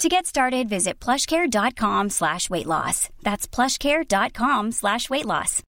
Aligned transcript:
To 0.00 0.08
get 0.08 0.24
started, 0.24 0.66
visit 0.66 0.98
plushcare.com 0.98 2.08
slash 2.08 2.48
weight 2.48 2.64
loss. 2.64 3.10
That's 3.22 3.46
plushcare.com 3.46 4.72
slash 4.72 5.10
weight 5.10 5.26
loss. 5.26 5.62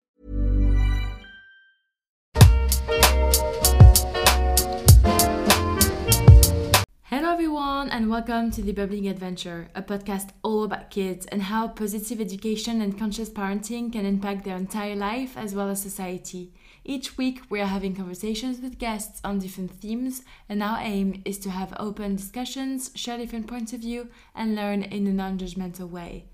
Hello 7.06 7.34
everyone 7.34 7.90
and 7.90 8.08
welcome 8.08 8.52
to 8.52 8.62
The 8.62 8.72
Bubbling 8.72 9.08
Adventure, 9.08 9.70
a 9.74 9.82
podcast 9.82 10.30
all 10.44 10.64
about 10.64 10.92
kids 10.92 11.26
and 11.26 11.42
how 11.42 11.68
positive 11.70 12.22
education 12.22 12.82
and 12.82 13.00
conscious 13.00 13.32
parenting 13.32 13.92
can 13.92 14.06
impact 14.06 14.46
their 14.46 14.58
entire 14.58 14.96
life 14.96 15.38
as 15.38 15.56
well 15.56 15.70
as 15.70 15.82
society. 15.82 16.54
Each 16.90 17.20
week, 17.20 17.44
we 17.52 17.62
are 17.62 17.68
having 17.68 17.96
conversations 17.96 18.62
with 18.62 18.80
guests 18.80 19.22
on 19.24 19.38
different 19.38 19.80
themes, 19.80 20.24
and 20.50 20.64
our 20.64 20.80
aim 20.82 21.22
is 21.24 21.38
to 21.38 21.52
have 21.52 21.72
open 21.78 22.16
discussions, 22.16 22.90
share 22.96 23.20
different 23.20 23.46
points 23.46 23.74
of 23.74 23.82
view, 23.82 24.08
and 24.34 24.56
learn 24.56 24.82
in 24.82 25.06
a 25.06 25.14
non 25.14 25.38
judgmental 25.38 25.88
way. 25.88 26.26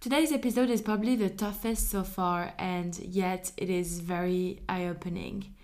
Today's 0.00 0.32
episode 0.32 0.70
is 0.70 0.82
probably 0.82 1.14
the 1.14 1.30
toughest 1.30 1.88
so 1.88 2.02
far, 2.02 2.52
and 2.58 2.98
yet 2.98 3.52
it 3.56 3.70
is 3.70 4.00
very 4.00 4.58
eye 4.68 4.86
opening. 4.86 5.54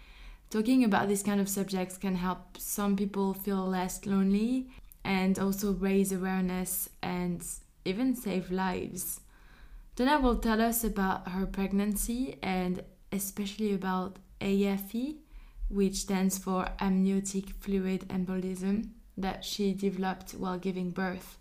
Talking 0.51 0.85
about 0.85 1.09
these 1.09 1.25
kind 1.25 1.41
of 1.41 1.49
subjects 1.49 1.99
can 1.99 2.15
help 2.15 2.59
some 2.59 2.95
people 2.95 3.35
feel 3.35 3.67
less 3.67 4.07
lonely 4.07 4.69
and 5.03 5.37
also 5.37 5.73
raise 5.73 6.13
awareness 6.13 6.89
and 7.03 7.45
even 7.85 8.15
save 8.15 8.53
lives. 8.53 9.19
Donna 9.97 10.21
will 10.21 10.37
tell 10.37 10.61
us 10.61 10.85
about 10.85 11.31
her 11.31 11.45
pregnancy 11.45 12.39
and 12.41 12.85
especially 13.13 13.73
about 13.75 14.19
AFE, 14.41 15.17
which 15.69 15.97
stands 15.97 16.39
for 16.39 16.69
amniotic 16.81 17.51
fluid 17.51 18.09
embolism, 18.09 18.91
that 19.17 19.45
she 19.45 19.73
developed 19.73 20.33
while 20.33 20.59
giving 20.59 20.91
birth. 20.91 21.39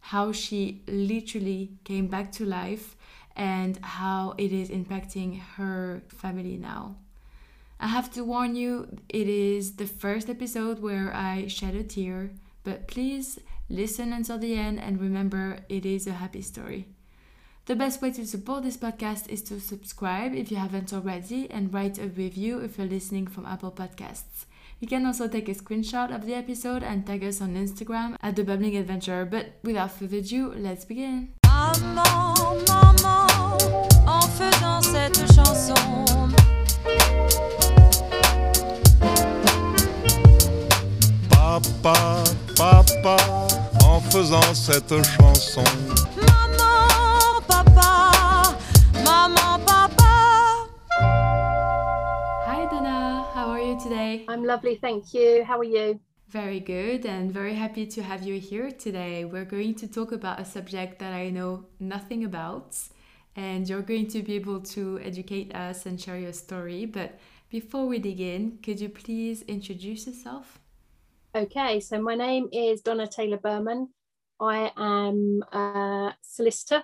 How 0.00 0.32
she 0.32 0.82
literally 0.86 1.72
came 1.84 2.06
back 2.06 2.30
to 2.32 2.44
life 2.44 2.96
and 3.34 3.78
how 3.82 4.34
it 4.38 4.52
is 4.52 4.70
impacting 4.70 5.40
her 5.56 6.02
family 6.08 6.56
now. 6.56 6.96
I 7.78 7.88
have 7.88 8.10
to 8.14 8.24
warn 8.24 8.56
you, 8.56 8.88
it 9.08 9.28
is 9.28 9.76
the 9.76 9.86
first 9.86 10.30
episode 10.30 10.80
where 10.80 11.14
I 11.14 11.46
shed 11.48 11.74
a 11.74 11.82
tear, 11.82 12.30
but 12.64 12.88
please 12.88 13.38
listen 13.68 14.12
until 14.12 14.38
the 14.38 14.54
end 14.54 14.80
and 14.80 15.00
remember 15.00 15.58
it 15.68 15.84
is 15.84 16.06
a 16.06 16.12
happy 16.12 16.40
story. 16.40 16.86
The 17.66 17.74
best 17.74 18.00
way 18.00 18.12
to 18.12 18.24
support 18.24 18.62
this 18.62 18.76
podcast 18.76 19.28
is 19.28 19.42
to 19.42 19.58
subscribe 19.58 20.32
if 20.36 20.52
you 20.52 20.56
haven't 20.56 20.92
already 20.92 21.50
and 21.50 21.74
write 21.74 21.98
a 21.98 22.06
review 22.06 22.60
if 22.60 22.78
you're 22.78 22.86
listening 22.86 23.26
from 23.26 23.44
Apple 23.44 23.72
Podcasts. 23.72 24.46
You 24.78 24.86
can 24.86 25.04
also 25.04 25.26
take 25.26 25.48
a 25.48 25.54
screenshot 25.54 26.14
of 26.14 26.26
the 26.26 26.34
episode 26.34 26.84
and 26.84 27.04
tag 27.04 27.24
us 27.24 27.40
on 27.40 27.56
Instagram 27.56 28.14
at 28.22 28.36
The 28.36 28.44
Bubbling 28.44 28.76
Adventure. 28.76 29.24
But 29.24 29.58
without 29.64 29.90
further 29.90 30.18
ado, 30.18 30.54
let's 30.56 30.84
begin. 30.84 31.32
Maman, 31.44 32.62
maman, 32.68 33.58
en 34.06 34.28
faisant 34.38 34.84
cette 34.84 35.26
chanson. 35.34 35.74
Papa, 41.30 42.22
papa, 42.54 43.16
en 43.84 44.00
faisant 44.02 44.54
cette 44.54 45.02
chanson. 45.02 46.15
Lovely, 54.46 54.76
thank 54.76 55.12
you. 55.12 55.44
How 55.44 55.58
are 55.58 55.64
you? 55.64 56.00
Very 56.28 56.60
good, 56.60 57.04
and 57.04 57.32
very 57.32 57.54
happy 57.54 57.86
to 57.86 58.02
have 58.02 58.22
you 58.22 58.38
here 58.38 58.70
today. 58.70 59.24
We're 59.24 59.44
going 59.44 59.74
to 59.76 59.88
talk 59.88 60.12
about 60.12 60.40
a 60.40 60.44
subject 60.44 60.98
that 61.00 61.12
I 61.12 61.30
know 61.30 61.66
nothing 61.80 62.24
about, 62.24 62.78
and 63.34 63.68
you're 63.68 63.82
going 63.82 64.06
to 64.08 64.22
be 64.22 64.34
able 64.36 64.60
to 64.60 65.00
educate 65.02 65.54
us 65.54 65.84
and 65.86 66.00
share 66.00 66.18
your 66.18 66.32
story. 66.32 66.86
But 66.86 67.18
before 67.50 67.86
we 67.86 67.98
begin, 67.98 68.58
could 68.62 68.80
you 68.80 68.88
please 68.88 69.42
introduce 69.42 70.06
yourself? 70.06 70.60
Okay, 71.34 71.80
so 71.80 72.00
my 72.00 72.14
name 72.14 72.48
is 72.52 72.80
Donna 72.80 73.06
Taylor 73.06 73.38
Berman. 73.38 73.88
I 74.40 74.70
am 74.76 75.42
a 75.52 76.14
solicitor. 76.22 76.82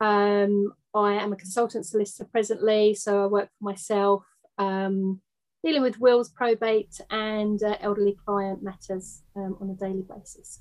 Um, 0.00 0.74
I 0.94 1.14
am 1.14 1.32
a 1.32 1.36
consultant 1.36 1.86
solicitor 1.86 2.28
presently, 2.30 2.94
so 2.94 3.24
I 3.24 3.26
work 3.26 3.48
for 3.58 3.64
myself. 3.64 4.24
Um, 4.58 5.20
dealing 5.64 5.82
with 5.82 6.00
wills, 6.00 6.30
probate, 6.30 7.00
and 7.10 7.62
uh, 7.62 7.76
elderly 7.80 8.16
client 8.24 8.62
matters 8.62 9.22
um, 9.36 9.56
on 9.60 9.70
a 9.70 9.74
daily 9.74 10.02
basis. 10.02 10.60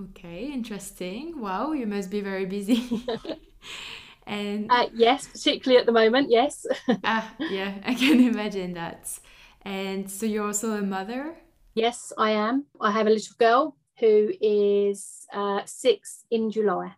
Okay, 0.00 0.52
interesting. 0.52 1.40
Wow, 1.40 1.72
you 1.72 1.86
must 1.86 2.10
be 2.10 2.20
very 2.20 2.46
busy. 2.46 3.04
and 4.26 4.70
uh, 4.70 4.86
yes, 4.94 5.26
particularly 5.26 5.80
at 5.80 5.86
the 5.86 5.92
moment, 5.92 6.30
yes. 6.30 6.66
ah, 7.04 7.34
yeah, 7.50 7.74
I 7.84 7.94
can 7.94 8.20
imagine 8.20 8.74
that. 8.74 9.18
And 9.62 10.10
so 10.10 10.24
you're 10.24 10.46
also 10.46 10.72
a 10.72 10.82
mother? 10.82 11.36
Yes, 11.74 12.12
I 12.16 12.30
am. 12.30 12.66
I 12.80 12.92
have 12.92 13.06
a 13.06 13.10
little 13.10 13.34
girl 13.38 13.76
who 13.98 14.32
is 14.40 15.26
uh, 15.32 15.62
six 15.64 16.24
in 16.30 16.50
July. 16.50 16.94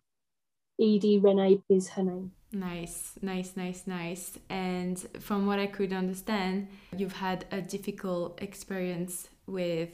Edie 0.79 1.19
Renee 1.19 1.61
is 1.69 1.89
her 1.89 2.03
name. 2.03 2.31
Nice, 2.53 3.13
nice, 3.21 3.55
nice, 3.55 3.87
nice. 3.87 4.37
And 4.49 4.99
from 5.19 5.45
what 5.47 5.59
I 5.59 5.67
could 5.67 5.93
understand, 5.93 6.67
you've 6.95 7.13
had 7.13 7.45
a 7.51 7.61
difficult 7.61 8.41
experience 8.41 9.29
with 9.47 9.89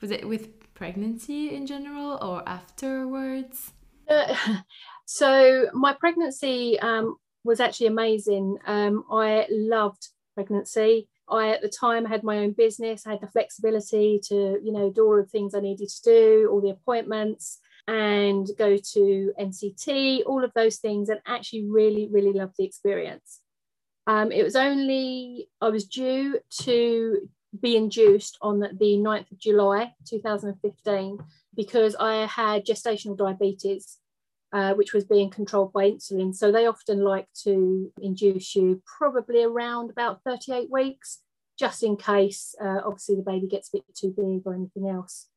was 0.00 0.10
it 0.10 0.28
with 0.28 0.74
pregnancy 0.74 1.54
in 1.54 1.66
general 1.66 2.18
or 2.22 2.46
afterwards? 2.48 3.72
Uh, 4.08 4.34
so 5.06 5.68
my 5.72 5.94
pregnancy 5.94 6.78
um, 6.80 7.16
was 7.44 7.60
actually 7.60 7.86
amazing. 7.88 8.58
Um, 8.66 9.04
I 9.10 9.46
loved 9.50 10.08
pregnancy. 10.34 11.08
I 11.28 11.48
at 11.48 11.62
the 11.62 11.68
time 11.68 12.04
had 12.04 12.22
my 12.22 12.38
own 12.38 12.52
business. 12.52 13.06
I 13.06 13.12
had 13.12 13.20
the 13.20 13.26
flexibility 13.26 14.20
to, 14.28 14.60
you 14.62 14.70
know, 14.70 14.90
do 14.90 15.04
all 15.04 15.16
the 15.16 15.24
things 15.24 15.54
I 15.54 15.60
needed 15.60 15.88
to 15.88 16.02
do, 16.02 16.48
all 16.52 16.60
the 16.60 16.70
appointments 16.70 17.58
and 17.88 18.48
go 18.58 18.76
to 18.76 19.32
NCT, 19.40 20.22
all 20.26 20.44
of 20.44 20.52
those 20.54 20.76
things, 20.76 21.08
and 21.08 21.20
actually 21.26 21.66
really, 21.68 22.08
really 22.10 22.32
loved 22.32 22.54
the 22.58 22.64
experience. 22.64 23.40
Um, 24.06 24.30
it 24.32 24.42
was 24.42 24.56
only, 24.56 25.48
I 25.60 25.68
was 25.68 25.84
due 25.84 26.38
to 26.62 27.28
be 27.60 27.76
induced 27.76 28.38
on 28.42 28.60
the 28.60 28.98
9th 28.98 29.30
of 29.30 29.38
July 29.38 29.94
2015 30.08 31.18
because 31.54 31.96
I 31.96 32.26
had 32.26 32.66
gestational 32.66 33.16
diabetes, 33.16 33.98
uh, 34.52 34.74
which 34.74 34.92
was 34.92 35.04
being 35.04 35.30
controlled 35.30 35.72
by 35.72 35.90
insulin. 35.90 36.34
So 36.34 36.52
they 36.52 36.66
often 36.66 37.02
like 37.02 37.28
to 37.44 37.92
induce 38.00 38.54
you 38.54 38.82
probably 38.98 39.42
around 39.42 39.90
about 39.90 40.22
38 40.24 40.70
weeks, 40.70 41.20
just 41.58 41.82
in 41.82 41.96
case, 41.96 42.54
uh, 42.60 42.80
obviously, 42.84 43.16
the 43.16 43.22
baby 43.22 43.48
gets 43.48 43.68
a 43.68 43.78
bit 43.78 43.84
too 43.94 44.14
big 44.16 44.42
or 44.44 44.54
anything 44.54 44.88
else. 44.88 45.28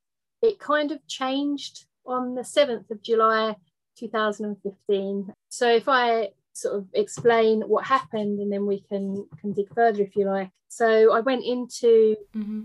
It 0.41 0.59
kind 0.59 0.91
of 0.91 1.05
changed 1.07 1.85
on 2.09 2.35
the 2.35 2.41
7th 2.41 2.89
of 2.89 3.01
July 3.01 3.55
2015. 3.97 5.33
So 5.49 5.69
if 5.69 5.87
I 5.87 6.29
sort 6.53 6.75
of 6.75 6.87
explain 6.93 7.61
what 7.61 7.85
happened 7.85 8.39
and 8.39 8.51
then 8.51 8.65
we 8.65 8.81
can 8.81 9.27
can 9.39 9.53
dig 9.53 9.73
further 9.73 10.03
if 10.03 10.15
you 10.15 10.25
like. 10.25 10.49
So 10.67 11.13
I 11.13 11.21
went 11.21 11.45
into 11.45 12.15
mm-hmm. 12.35 12.61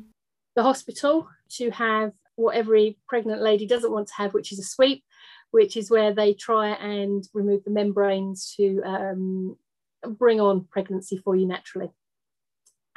the 0.56 0.62
hospital 0.62 1.29
to 1.56 1.70
have 1.70 2.12
what 2.37 2.56
every 2.56 2.99
pregnant 3.06 3.41
lady 3.41 3.67
doesn't 3.67 3.93
want 3.93 4.08
to 4.08 4.14
have, 4.14 4.35
which 4.35 4.52
is 4.52 4.58
a 4.58 4.64
sweep, 4.64 5.05
which 5.52 5.76
is 5.76 5.91
where 5.91 6.12
they 6.12 6.35
try 6.35 6.70
and 6.70 7.25
remove 7.32 7.64
the 7.64 7.70
membranes 7.70 8.55
to 8.56 8.82
um, 8.85 9.56
bring 10.05 10.41
on 10.41 10.64
pregnancy 10.64 11.17
for 11.17 11.37
you 11.37 11.46
naturally. 11.46 11.91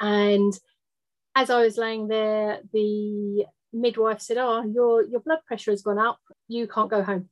And 0.00 0.52
as 1.34 1.50
I 1.50 1.62
was 1.62 1.78
laying 1.78 2.08
there, 2.08 2.60
the 2.72 3.46
midwife 3.72 4.20
said, 4.20 4.38
Oh, 4.38 4.62
your, 4.62 5.02
your 5.04 5.20
blood 5.20 5.40
pressure 5.46 5.70
has 5.70 5.82
gone 5.82 5.98
up. 5.98 6.18
You 6.48 6.66
can't 6.66 6.90
go 6.90 7.02
home. 7.02 7.28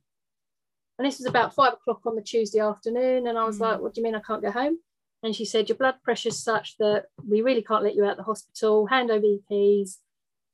And 0.97 1.05
this 1.07 1.19
was 1.19 1.27
about 1.27 1.53
five 1.53 1.73
o'clock 1.73 2.01
on 2.05 2.15
the 2.15 2.21
Tuesday 2.21 2.59
afternoon. 2.59 3.27
And 3.27 3.37
I 3.37 3.45
was 3.45 3.57
mm. 3.57 3.61
like, 3.61 3.79
What 3.79 3.93
do 3.93 4.01
you 4.01 4.05
mean 4.05 4.15
I 4.15 4.21
can't 4.21 4.41
go 4.41 4.51
home? 4.51 4.77
And 5.23 5.35
she 5.35 5.45
said, 5.45 5.69
Your 5.69 5.77
blood 5.77 5.95
pressure 6.03 6.29
is 6.29 6.41
such 6.41 6.77
that 6.77 7.05
we 7.27 7.41
really 7.41 7.63
can't 7.63 7.83
let 7.83 7.95
you 7.95 8.05
out 8.05 8.11
of 8.11 8.17
the 8.17 8.23
hospital. 8.23 8.87
Hand 8.87 9.11
over 9.11 9.25
your 9.25 9.39
keys. 9.47 9.99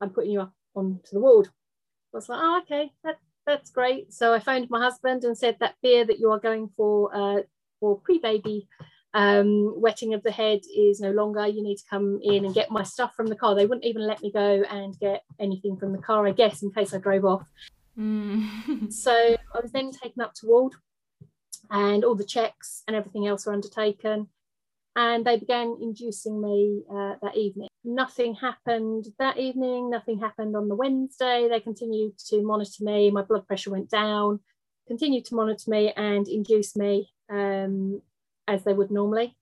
I'm 0.02 0.10
putting 0.10 0.32
you 0.32 0.42
up 0.42 0.54
onto 0.76 1.12
the 1.12 1.20
ward. 1.20 1.48
I 1.48 2.18
was 2.18 2.30
like, 2.30 2.40
Oh, 2.42 2.62
okay, 2.64 2.92
that, 3.04 3.18
that's 3.46 3.72
great. 3.72 4.14
So 4.14 4.34
I 4.34 4.40
phoned 4.40 4.70
my 4.70 4.82
husband 4.82 5.24
and 5.24 5.38
said, 5.38 5.58
That 5.60 5.76
beer 5.82 6.06
that 6.06 6.20
you 6.20 6.32
are 6.32 6.40
going 6.40 6.70
for 6.76 7.16
uh, 7.16 7.42
for 7.80 8.00
pre 8.00 8.20
baby 8.20 8.68
um, 9.14 9.80
wetting 9.80 10.14
of 10.14 10.24
the 10.24 10.32
head 10.32 10.62
is 10.76 11.00
no 11.00 11.12
longer. 11.12 11.46
You 11.48 11.64
need 11.64 11.78
to 11.78 11.84
come 11.90 12.20
in 12.24 12.46
and 12.46 12.54
get 12.54 12.72
my 12.72 12.84
stuff 12.84 13.14
from 13.16 13.28
the 13.28 13.36
car. 13.36 13.56
They 13.56 13.66
wouldn't 13.66 13.86
even 13.86 14.08
let 14.08 14.22
me 14.22 14.32
go 14.32 14.64
and 14.70 14.98
get 15.00 15.24
anything 15.40 15.78
from 15.78 15.92
the 15.92 16.02
car, 16.02 16.28
I 16.28 16.32
guess, 16.32 16.64
in 16.64 16.72
case 16.72 16.94
I 16.94 16.98
drove 16.98 17.26
off. 17.26 17.46
Mm. 17.98 18.92
so 18.94 19.12
I 19.12 19.60
was 19.62 19.72
then 19.72 19.92
taken 19.92 20.22
up 20.22 20.34
to 20.36 20.48
ward 20.48 20.74
and 21.70 22.04
all 22.04 22.16
the 22.16 22.24
checks 22.24 22.84
and 22.88 22.96
everything 22.96 23.28
else 23.28 23.46
were 23.46 23.54
undertaken. 23.54 24.28
And 24.96 25.26
they 25.26 25.38
began 25.38 25.78
inducing 25.82 26.40
me 26.40 26.84
uh, 26.92 27.16
that 27.22 27.36
evening. 27.36 27.68
Nothing 27.84 28.36
happened 28.36 29.08
that 29.20 29.38
evening, 29.38 29.90
nothing 29.90 30.20
happened 30.20 30.56
on 30.56 30.68
the 30.70 30.76
Wednesday. 30.76 31.48
They 31.50 31.60
continued 31.60 32.18
to 32.30 32.44
monitor 32.44 32.84
me. 32.84 33.10
My 33.10 33.24
blood 33.24 33.48
pressure 33.48 33.72
went 33.72 33.90
down, 33.90 34.40
continued 34.88 35.26
to 35.26 35.36
monitor 35.36 35.70
me 35.70 35.92
and 35.98 36.28
induce 36.28 36.76
me 36.76 37.10
um, 37.30 38.02
as 38.48 38.64
they 38.64 38.74
would 38.74 38.92
normally. 38.92 39.36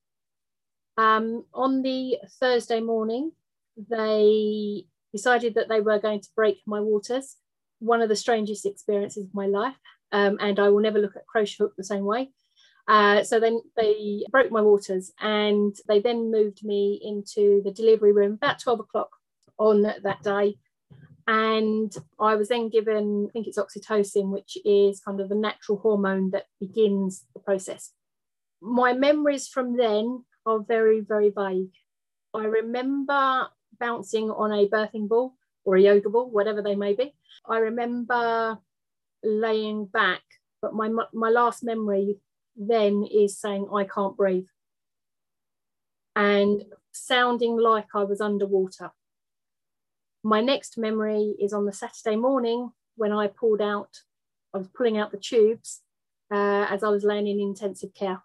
Um, 0.98 1.45
on 1.53 1.81
the 1.81 2.18
Thursday 2.39 2.81
morning, 2.81 3.31
they 3.89 4.86
decided 5.12 5.56
that 5.56 5.69
they 5.69 5.81
were 5.81 6.00
going 6.00 6.21
to 6.21 6.30
break 6.36 6.62
my 6.65 6.80
waters. 6.80 7.38
One 7.80 8.01
of 8.01 8.09
the 8.09 8.15
strangest 8.15 8.65
experiences 8.65 9.25
of 9.25 9.33
my 9.33 9.48
life, 9.48 9.75
um, 10.12 10.38
and 10.39 10.59
I 10.59 10.69
will 10.69 10.81
never 10.81 11.00
look 11.00 11.15
at 11.15 11.27
crochet 11.27 11.56
hook 11.59 11.74
the 11.77 11.83
same 11.83 12.06
way. 12.06 12.30
Uh, 12.88 13.24
so 13.24 13.39
then 13.39 13.62
they 13.77 14.25
broke 14.31 14.51
my 14.51 14.62
waters, 14.62 15.12
and 15.19 15.75
they 15.88 16.00
then 16.00 16.31
moved 16.31 16.63
me 16.63 17.00
into 17.04 17.62
the 17.63 17.71
delivery 17.71 18.12
room 18.12 18.33
about 18.33 18.59
12 18.59 18.81
o'clock 18.81 19.09
on 19.57 19.81
that 19.81 20.21
day. 20.24 20.57
And 21.27 21.95
I 22.19 22.36
was 22.36 22.50
then 22.50 22.69
given, 22.69 23.27
I 23.30 23.31
think 23.31 23.47
it's 23.47 23.59
oxytocin, 23.59 24.31
which 24.31 24.57
is 24.65 25.00
kind 25.00 25.21
of 25.21 25.30
the 25.30 25.36
natural 25.36 25.77
hormone 25.77 26.31
that 26.31 26.45
begins 26.59 27.25
the 27.33 27.39
process 27.39 27.92
my 28.62 28.94
memories 28.94 29.48
from 29.48 29.75
then 29.75 30.24
are 30.46 30.60
very, 30.60 31.02
very 31.02 31.30
vague. 31.30 31.74
I 32.34 32.46
remember 32.46 33.48
bouncing 33.80 34.30
on 34.30 34.52
a 34.52 34.68
birthing 34.68 35.10
ball 35.10 35.36
or 35.66 35.75
a 35.75 35.81
yoga 35.81 36.10
ball, 36.10 36.30
whatever 36.30 36.62
they 36.62 36.75
may 36.75 36.94
be. 36.94 37.13
I 37.46 37.58
remember 37.58 38.60
laying 39.24 39.86
back, 39.86 40.22
but 40.62 40.74
my, 40.74 40.90
my 41.13 41.30
last 41.30 41.63
memory 41.63 42.18
then 42.56 43.04
is 43.12 43.40
saying, 43.40 43.68
I 43.74 43.84
can't 43.84 44.16
breathe. 44.16 44.48
And 46.16 46.64
sounding 46.92 47.57
like 47.57 47.88
I 47.96 48.04
was 48.04 48.22
underwater. 48.22 48.92
My 50.24 50.42
next 50.42 50.78
memory 50.78 51.36
is 51.40 51.54
on 51.54 51.66
the 51.66 51.74
Saturday 51.74 52.16
morning 52.16 52.72
when 52.96 53.12
I 53.12 53.28
pulled 53.28 53.62
out, 53.62 53.90
I 54.54 54.60
was 54.60 54.68
pulling 54.68 54.98
out 54.98 55.12
the 55.12 55.18
tubes 55.18 55.81
uh, 56.31 56.68
as 56.69 56.84
I 56.84 56.90
was 56.90 57.04
laying 57.04 57.28
in 57.28 57.40
intensive 57.40 57.94
care 57.94 58.22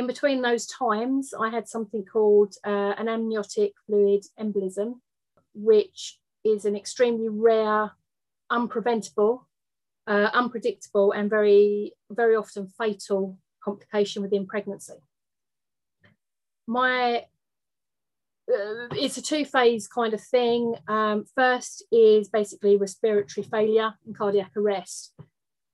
in 0.00 0.06
between 0.06 0.40
those 0.40 0.66
times, 0.66 1.34
I 1.38 1.50
had 1.50 1.68
something 1.68 2.06
called 2.06 2.54
uh, 2.64 2.94
an 2.96 3.06
amniotic 3.06 3.72
fluid 3.86 4.24
embolism, 4.40 5.00
which 5.52 6.18
is 6.42 6.64
an 6.64 6.74
extremely 6.74 7.28
rare, 7.28 7.90
unpreventable, 8.50 9.40
uh, 10.06 10.30
unpredictable, 10.32 11.12
and 11.12 11.28
very, 11.28 11.92
very 12.10 12.34
often 12.34 12.66
fatal 12.78 13.36
complication 13.62 14.22
within 14.22 14.46
pregnancy. 14.46 14.94
My 16.66 17.26
uh, 18.50 18.88
it's 18.92 19.18
a 19.18 19.22
two 19.22 19.44
phase 19.44 19.86
kind 19.86 20.14
of 20.14 20.22
thing. 20.22 20.76
Um, 20.88 21.26
first 21.34 21.84
is 21.92 22.30
basically 22.30 22.78
respiratory 22.78 23.46
failure 23.46 23.92
and 24.06 24.16
cardiac 24.16 24.52
arrest. 24.56 25.12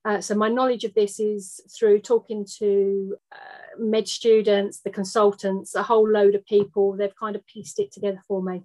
Uh, 0.06 0.20
so 0.20 0.36
my 0.36 0.48
knowledge 0.48 0.84
of 0.84 0.94
this 0.94 1.18
is 1.18 1.60
through 1.76 1.98
talking 1.98 2.46
to 2.58 3.16
uh, 3.32 3.76
med 3.76 4.06
students, 4.06 4.80
the 4.80 4.90
consultants, 4.90 5.74
a 5.74 5.82
whole 5.82 6.08
load 6.08 6.36
of 6.36 6.46
people. 6.46 6.96
They've 6.96 7.16
kind 7.18 7.34
of 7.34 7.44
pieced 7.46 7.80
it 7.80 7.90
together 7.90 8.22
for 8.28 8.40
me. 8.40 8.62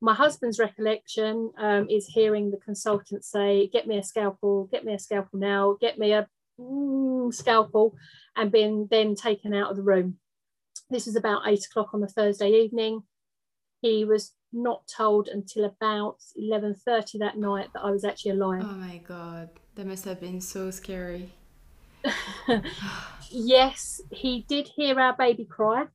My 0.00 0.14
husband's 0.14 0.60
recollection 0.60 1.50
um, 1.58 1.88
is 1.90 2.06
hearing 2.06 2.52
the 2.52 2.58
consultant 2.58 3.24
say, 3.24 3.66
"Get 3.66 3.88
me 3.88 3.98
a 3.98 4.04
scalpel, 4.04 4.68
get 4.70 4.84
me 4.84 4.94
a 4.94 5.00
scalpel 5.00 5.40
now, 5.40 5.76
get 5.80 5.98
me 5.98 6.12
a 6.12 6.28
mm, 6.60 7.34
scalpel," 7.34 7.96
and 8.36 8.52
being 8.52 8.86
then 8.88 9.16
taken 9.16 9.52
out 9.52 9.72
of 9.72 9.76
the 9.76 9.82
room. 9.82 10.18
This 10.90 11.06
was 11.06 11.16
about 11.16 11.48
eight 11.48 11.66
o'clock 11.66 11.90
on 11.92 12.00
the 12.00 12.06
Thursday 12.06 12.50
evening. 12.50 13.02
He 13.82 14.04
was 14.04 14.32
not 14.52 14.86
told 14.86 15.26
until 15.26 15.64
about 15.64 16.18
11.30 16.40 17.18
that 17.18 17.36
night 17.36 17.68
that 17.74 17.82
I 17.82 17.90
was 17.90 18.04
actually 18.04 18.32
alive. 18.32 18.62
Oh 18.64 18.76
my 18.76 18.98
God, 18.98 19.50
that 19.76 19.86
must 19.86 20.04
have 20.04 20.20
been 20.20 20.40
so 20.40 20.70
scary. 20.70 21.30
yes, 23.30 24.00
he 24.10 24.44
did 24.48 24.68
hear 24.68 24.98
our 24.98 25.14
baby 25.16 25.44
cry, 25.44 25.86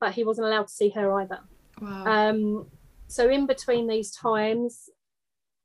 but 0.00 0.14
he 0.14 0.24
wasn't 0.24 0.46
allowed 0.46 0.68
to 0.68 0.72
see 0.72 0.90
her 0.90 1.20
either. 1.20 1.40
Wow. 1.80 2.04
Um, 2.06 2.66
so 3.08 3.28
in 3.28 3.46
between 3.46 3.88
these 3.88 4.12
times, 4.12 4.88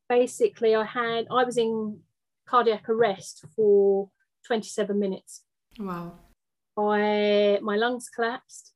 basically 0.09 0.75
I 0.75 0.85
had, 0.85 1.27
I 1.31 1.43
was 1.43 1.57
in 1.57 1.99
cardiac 2.47 2.89
arrest 2.89 3.45
for 3.55 4.09
27 4.47 4.99
minutes. 4.99 5.43
Wow. 5.79 6.13
I, 6.77 7.59
my 7.61 7.75
lungs 7.75 8.09
collapsed. 8.09 8.73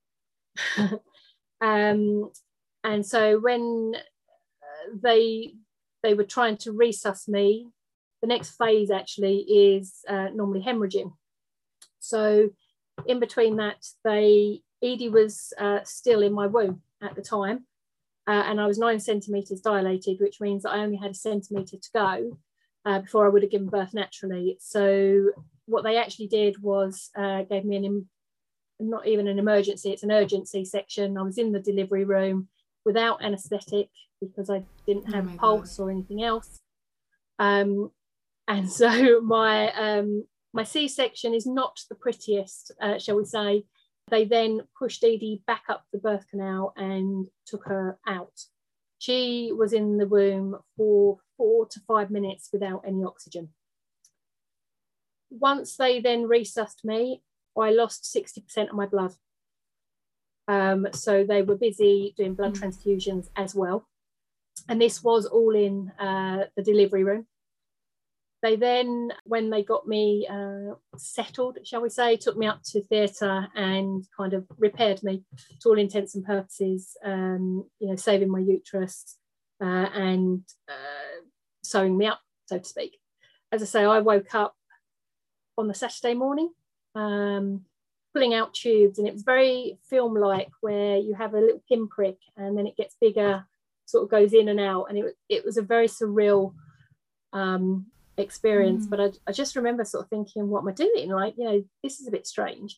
um, 1.61 2.31
and 2.83 3.05
so 3.05 3.39
when 3.39 3.93
uh, 3.95 4.97
they 5.01 5.53
they 6.03 6.13
were 6.13 6.23
trying 6.23 6.57
to 6.57 6.71
resus 6.71 7.27
me, 7.27 7.67
the 8.21 8.27
next 8.27 8.55
phase 8.57 8.91
actually 8.91 9.39
is 9.39 10.03
uh, 10.07 10.29
normally 10.33 10.61
hemorrhaging. 10.61 11.13
So 11.99 12.49
in 13.05 13.19
between 13.19 13.57
that, 13.57 13.85
they 14.03 14.61
Edie 14.81 15.09
was 15.09 15.53
uh, 15.57 15.79
still 15.83 16.21
in 16.21 16.33
my 16.33 16.47
womb 16.47 16.81
at 17.01 17.15
the 17.15 17.21
time, 17.21 17.65
uh, 18.27 18.43
and 18.45 18.59
I 18.61 18.67
was 18.67 18.77
nine 18.77 18.99
centimeters 18.99 19.61
dilated, 19.61 20.17
which 20.19 20.39
means 20.39 20.63
that 20.63 20.71
I 20.71 20.79
only 20.79 20.97
had 20.97 21.11
a 21.11 21.15
centimeter 21.15 21.77
to 21.77 21.89
go 21.93 22.37
uh, 22.85 22.99
before 22.99 23.25
I 23.25 23.29
would 23.29 23.41
have 23.41 23.51
given 23.51 23.67
birth 23.67 23.93
naturally. 23.93 24.57
So 24.59 25.31
what 25.65 25.83
they 25.83 25.97
actually 25.97 26.27
did 26.27 26.61
was 26.61 27.09
uh, 27.15 27.43
gave 27.43 27.65
me 27.65 27.77
an 27.77 28.07
not 28.79 29.07
even 29.07 29.27
an 29.27 29.39
emergency, 29.39 29.91
it's 29.91 30.03
an 30.03 30.11
urgency 30.11 30.63
section. 30.63 31.17
I 31.17 31.23
was 31.23 31.37
in 31.37 31.51
the 31.51 31.59
delivery 31.59 32.05
room 32.05 32.47
without 32.85 33.23
anaesthetic 33.23 33.89
because 34.21 34.49
I 34.49 34.63
didn't 34.85 35.05
oh 35.09 35.13
have 35.13 35.27
oh 35.33 35.37
pulse 35.37 35.77
God. 35.77 35.83
or 35.83 35.91
anything 35.91 36.23
else. 36.23 36.61
Um, 37.39 37.91
and 38.47 38.71
so 38.71 39.21
my 39.23 39.71
um, 39.73 40.25
my 40.53 40.63
C-section 40.63 41.33
is 41.33 41.45
not 41.45 41.79
the 41.89 41.95
prettiest, 41.95 42.71
uh, 42.81 42.97
shall 42.97 43.17
we 43.17 43.25
say. 43.25 43.65
They 44.09 44.25
then 44.25 44.61
pushed 44.79 45.03
Edie 45.03 45.43
back 45.45 45.63
up 45.69 45.83
the 45.91 45.99
birth 45.99 46.25
canal 46.31 46.73
and 46.77 47.27
took 47.45 47.65
her 47.65 47.99
out. 48.07 48.31
She 48.99 49.51
was 49.55 49.73
in 49.73 49.97
the 49.97 50.07
womb 50.07 50.57
for 50.75 51.17
four 51.35 51.67
to 51.67 51.79
five 51.81 52.09
minutes 52.09 52.49
without 52.51 52.83
any 52.87 53.03
oxygen. 53.03 53.49
Once 55.29 55.75
they 55.75 55.99
then 55.99 56.23
resussed 56.23 56.85
me, 56.85 57.21
I 57.59 57.71
lost 57.71 58.11
60% 58.15 58.69
of 58.69 58.75
my 58.75 58.85
blood. 58.85 59.13
Um, 60.47 60.87
so 60.93 61.25
they 61.25 61.41
were 61.41 61.57
busy 61.57 62.13
doing 62.17 62.33
blood 62.33 62.55
mm. 62.55 62.61
transfusions 62.61 63.27
as 63.35 63.53
well. 63.53 63.87
And 64.69 64.81
this 64.81 65.03
was 65.03 65.25
all 65.25 65.53
in 65.53 65.91
uh, 65.99 66.45
the 66.55 66.63
delivery 66.63 67.03
room. 67.03 67.27
They 68.47 68.55
then, 68.55 69.11
when 69.25 69.49
they 69.49 69.61
got 69.61 69.89
me 69.89 70.25
uh, 70.25 70.75
settled, 70.95 71.57
shall 71.65 71.81
we 71.81 71.89
say, 71.89 72.15
took 72.15 72.37
me 72.37 72.47
up 72.47 72.61
to 72.67 72.81
theatre 72.81 73.45
and 73.53 74.05
kind 74.15 74.33
of 74.33 74.45
repaired 74.57 75.03
me 75.03 75.25
to 75.59 75.67
all 75.67 75.77
intents 75.77 76.15
and 76.15 76.23
purposes, 76.23 76.95
um, 77.03 77.65
you 77.79 77.89
know, 77.89 77.97
saving 77.97 78.31
my 78.31 78.39
uterus 78.39 79.17
uh, 79.61 79.89
and 79.93 80.43
uh, 80.69 81.25
sewing 81.61 81.97
me 81.97 82.05
up, 82.05 82.21
so 82.45 82.57
to 82.57 82.63
speak. 82.63 82.97
As 83.51 83.61
I 83.61 83.65
say, 83.65 83.83
I 83.83 83.99
woke 83.99 84.33
up 84.33 84.55
on 85.57 85.67
the 85.67 85.73
Saturday 85.73 86.13
morning. 86.13 86.49
Um, 86.95 87.65
pulling 88.13 88.33
out 88.33 88.53
tubes 88.53 88.97
and 88.97 89.09
it 89.09 89.13
was 89.13 89.23
very 89.23 89.77
film 89.89 90.15
like 90.15 90.49
where 90.61 90.95
you 90.95 91.13
have 91.15 91.33
a 91.33 91.39
little 91.39 91.61
pinprick 91.67 92.17
and 92.37 92.57
then 92.57 92.65
it 92.65 92.77
gets 92.77 92.95
bigger 92.99 93.45
sort 93.85 94.05
of 94.05 94.09
goes 94.09 94.33
in 94.33 94.47
and 94.47 94.59
out 94.59 94.85
and 94.85 94.97
it, 94.97 95.17
it 95.29 95.45
was 95.45 95.57
a 95.57 95.61
very 95.61 95.87
surreal 95.87 96.53
um, 97.33 97.85
experience 98.17 98.87
mm. 98.87 98.89
but 98.89 98.99
I, 98.99 99.09
I 99.27 99.31
just 99.31 99.55
remember 99.55 99.83
sort 99.83 100.05
of 100.05 100.09
thinking 100.09 100.49
what 100.49 100.61
am 100.61 100.69
i 100.69 100.71
doing 100.71 101.09
like 101.09 101.35
you 101.37 101.45
know 101.45 101.63
this 101.83 101.99
is 101.99 102.07
a 102.07 102.11
bit 102.11 102.25
strange 102.25 102.77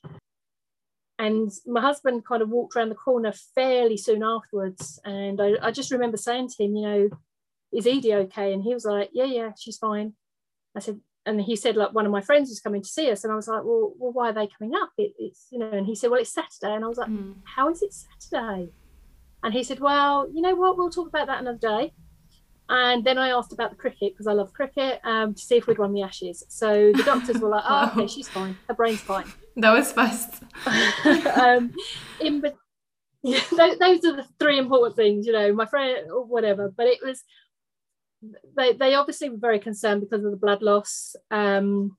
and 1.20 1.52
my 1.68 1.82
husband 1.82 2.26
kind 2.26 2.42
of 2.42 2.50
walked 2.50 2.76
around 2.76 2.90
the 2.90 2.96
corner 2.96 3.34
fairly 3.54 3.98
soon 3.98 4.24
afterwards. 4.24 5.02
And 5.04 5.42
I, 5.42 5.56
I 5.62 5.72
just 5.72 5.92
remember 5.92 6.16
saying 6.16 6.48
to 6.48 6.64
him, 6.64 6.78
you 6.78 6.82
know, 6.82 7.10
is 7.74 7.86
Edie 7.86 8.14
okay? 8.14 8.54
And 8.54 8.64
he 8.64 8.74
was 8.74 8.86
like, 8.86 9.10
yeah, 9.14 9.26
yeah, 9.26 9.52
she's 9.60 9.78
fine. 9.78 10.14
I 10.78 10.80
said, 10.80 11.02
and 11.26 11.42
he 11.42 11.58
said, 11.58 11.76
like, 11.76 11.94
one 11.94 12.06
of 12.06 12.12
my 12.14 12.22
friends 12.22 12.50
was 12.50 12.62
coming 12.62 12.82
to 12.82 12.88
see 12.88 13.12
us. 13.12 13.26
And 13.26 13.34
I 13.34 13.36
was 13.36 13.50
like, 13.50 13.66
well, 13.66 13.94
well 14.00 14.14
why 14.14 14.30
are 14.30 14.34
they 14.34 14.48
coming 14.58 14.74
up? 14.74 14.92
It, 14.98 15.12
it's, 15.20 15.48
you 15.52 15.60
know, 15.60 15.70
and 15.70 15.86
he 15.86 15.94
said, 15.94 16.10
well, 16.10 16.22
it's 16.22 16.34
Saturday. 16.34 16.74
And 16.74 16.86
I 16.86 16.88
was 16.88 16.98
like, 16.98 17.10
mm. 17.10 17.36
how 17.44 17.70
is 17.70 17.82
it 17.82 17.94
Saturday? 17.94 18.70
And 19.44 19.54
he 19.54 19.64
said, 19.66 19.82
well, 19.82 20.26
you 20.34 20.42
know 20.42 20.56
what? 20.56 20.78
We'll 20.78 20.90
talk 20.90 21.10
about 21.10 21.28
that 21.28 21.42
another 21.42 21.58
day. 21.58 21.94
And 22.70 23.04
then 23.04 23.18
I 23.18 23.30
asked 23.30 23.52
about 23.52 23.72
the 23.72 23.76
cricket 23.76 24.14
because 24.14 24.28
I 24.28 24.34
love 24.34 24.54
cricket 24.54 25.02
um, 25.04 25.34
to 25.34 25.42
see 25.42 25.58
if 25.58 25.66
we'd 25.66 25.80
won 25.80 25.92
the 25.92 26.04
Ashes. 26.04 26.44
So 26.50 26.92
the 26.96 27.02
doctors 27.04 27.40
were 27.40 27.50
like, 27.50 27.64
oh, 27.68 27.92
okay, 27.92 28.06
she's 28.06 28.30
fine. 28.30 28.56
Her 28.68 28.76
brain's 28.76 29.02
fine. 29.02 29.26
That 29.56 29.72
was 29.72 29.92
fast. 29.92 30.44
um, 31.36 31.74
in, 32.22 32.44
yeah, 33.24 33.42
those 33.52 34.06
are 34.06 34.18
the 34.18 34.26
three 34.40 34.60
important 34.60 34.96
things, 34.96 35.26
you 35.26 35.34
know, 35.34 35.52
my 35.52 35.66
friend 35.66 36.12
or 36.12 36.24
whatever. 36.26 36.72
But 36.76 36.86
it 36.86 37.00
was, 37.04 37.24
they, 38.56 38.74
they 38.74 38.94
obviously 38.94 39.30
were 39.30 39.38
very 39.38 39.60
concerned 39.60 40.02
because 40.02 40.24
of 40.24 40.30
the 40.30 40.38
blood 40.38 40.62
loss, 40.62 41.16
um, 41.32 41.98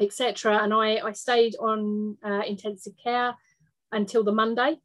etc. 0.00 0.58
And 0.62 0.72
I, 0.72 1.00
I 1.06 1.12
stayed 1.12 1.54
on 1.60 2.16
uh, 2.24 2.42
intensive 2.46 2.94
care 3.02 3.34
until 3.92 4.24
the 4.24 4.32
Monday. 4.32 4.78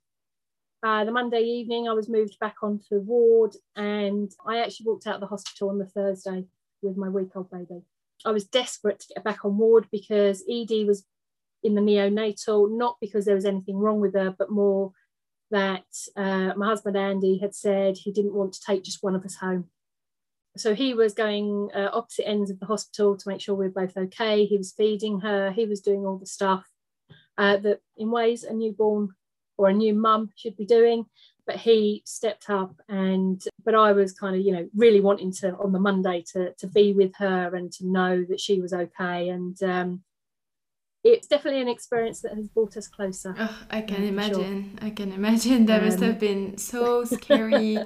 Uh, 0.84 1.04
the 1.04 1.12
Monday 1.12 1.42
evening, 1.42 1.90
I 1.90 1.94
was 1.94 2.08
moved 2.08 2.38
back 2.40 2.58
onto 2.62 3.00
ward, 3.00 3.56
and 3.76 4.32
I 4.46 4.60
actually 4.60 4.86
walked 4.86 5.08
out 5.08 5.16
of 5.16 5.22
the 5.22 5.28
hospital 5.28 5.70
on 5.70 5.80
the 5.80 5.88
Thursday 5.88 6.46
with 6.82 6.98
my 6.98 7.10
week 7.10 7.36
old 7.36 7.50
baby. 7.50 7.82
I 8.26 8.32
was 8.32 8.46
desperate 8.46 9.00
to 9.00 9.14
get 9.16 9.24
back 9.24 9.44
on 9.44 9.58
ward 9.58 9.88
because 9.92 10.44
Edie 10.48 10.86
was 10.86 11.06
in 11.64 11.74
the 11.74 11.82
neonatal, 11.82 12.78
not 12.78 12.98
because 13.02 13.26
there 13.26 13.36
was 13.36 13.46
anything 13.46 13.78
wrong 13.78 14.00
with 14.00 14.14
her, 14.14 14.36
but 14.38 14.52
more 14.52 14.92
that 15.50 15.86
uh, 16.16 16.54
my 16.56 16.68
husband 16.68 16.96
Andy 16.96 17.40
had 17.40 17.56
said 17.56 17.98
he 17.98 18.12
didn't 18.12 18.34
want 18.34 18.54
to 18.54 18.62
take 18.62 18.84
just 18.84 19.02
one 19.02 19.16
of 19.16 19.26
us 19.26 19.36
home. 19.36 19.70
So 20.58 20.76
he 20.76 20.94
was 20.94 21.14
going 21.14 21.70
uh, 21.74 21.90
opposite 21.94 22.28
ends 22.28 22.52
of 22.52 22.60
the 22.60 22.66
hospital 22.66 23.16
to 23.16 23.30
make 23.30 23.42
sure 23.42 23.56
we 23.56 23.68
were 23.68 23.72
both 23.72 23.98
okay. 23.98 24.46
He 24.46 24.58
was 24.58 24.74
feeding 24.74 25.22
her, 25.22 25.52
he 25.52 25.66
was 25.66 25.82
doing 25.82 26.06
all 26.06 26.18
the 26.18 26.26
stuff 26.26 26.66
uh, 27.38 27.58
that, 27.58 27.80
in 27.96 28.12
ways, 28.12 28.44
a 28.44 28.54
newborn 28.54 29.10
or 29.58 29.70
a 29.70 29.74
new 29.74 29.94
mum 29.94 30.32
should 30.36 30.56
be 30.56 30.66
doing. 30.66 31.06
But 31.46 31.56
he 31.56 32.04
stepped 32.06 32.50
up, 32.50 32.76
and 32.90 33.42
but 33.64 33.74
I 33.74 33.94
was 33.94 34.12
kind 34.12 34.36
of, 34.36 34.42
you 34.42 34.52
know, 34.52 34.68
really 34.76 35.00
wanting 35.00 35.32
to 35.34 35.56
on 35.56 35.72
the 35.72 35.80
Monday 35.80 36.24
to 36.34 36.54
to 36.54 36.68
be 36.68 36.94
with 36.94 37.16
her 37.18 37.56
and 37.56 37.72
to 37.74 37.88
know 37.88 38.26
that 38.28 38.42
she 38.42 38.60
was 38.60 38.74
okay. 38.74 39.30
And 39.30 39.62
um, 39.64 40.04
it's 41.04 41.28
definitely 41.28 41.62
an 41.62 41.70
experience 41.70 42.22
that 42.22 42.34
has 42.36 42.48
brought 42.50 42.76
us 42.76 42.88
closer. 42.88 43.34
Oh, 43.38 43.58
I 43.70 43.82
can 43.82 44.04
imagine. 44.04 44.78
Sure. 44.78 44.88
I 44.88 44.92
can 44.92 45.12
imagine 45.12 45.66
that 45.68 45.80
um, 45.80 45.86
must 45.86 46.00
have 46.02 46.20
been 46.20 46.58
so 46.58 47.04
scary 47.16 47.86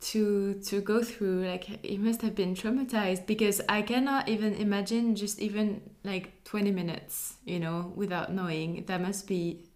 to 0.00 0.54
to 0.54 0.80
go 0.80 1.02
through. 1.02 1.46
Like 1.46 1.84
it 1.84 1.98
must 1.98 2.22
have 2.22 2.34
been 2.34 2.54
traumatized 2.54 3.26
because 3.26 3.60
I 3.68 3.82
cannot 3.82 4.28
even 4.28 4.54
imagine 4.54 5.14
just 5.14 5.38
even 5.38 5.80
like 6.04 6.44
20 6.44 6.70
minutes, 6.70 7.36
you 7.44 7.60
know, 7.60 7.92
without 7.94 8.32
knowing. 8.32 8.84
That 8.86 9.00
must 9.00 9.26
be 9.26 9.69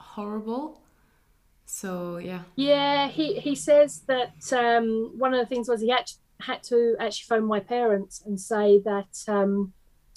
horrible. 0.00 0.82
So 1.66 2.18
yeah. 2.18 2.42
Yeah, 2.56 3.08
he 3.08 3.38
he 3.38 3.54
says 3.54 4.02
that 4.08 4.52
um, 4.52 5.12
one 5.18 5.34
of 5.34 5.40
the 5.40 5.46
things 5.46 5.68
was 5.68 5.80
he 5.80 5.90
had 5.90 6.10
had 6.40 6.62
to 6.64 6.96
actually 6.98 7.26
phone 7.28 7.46
my 7.46 7.60
parents 7.60 8.22
and 8.24 8.40
say 8.40 8.80
that 8.84 9.14
um, 9.28 9.72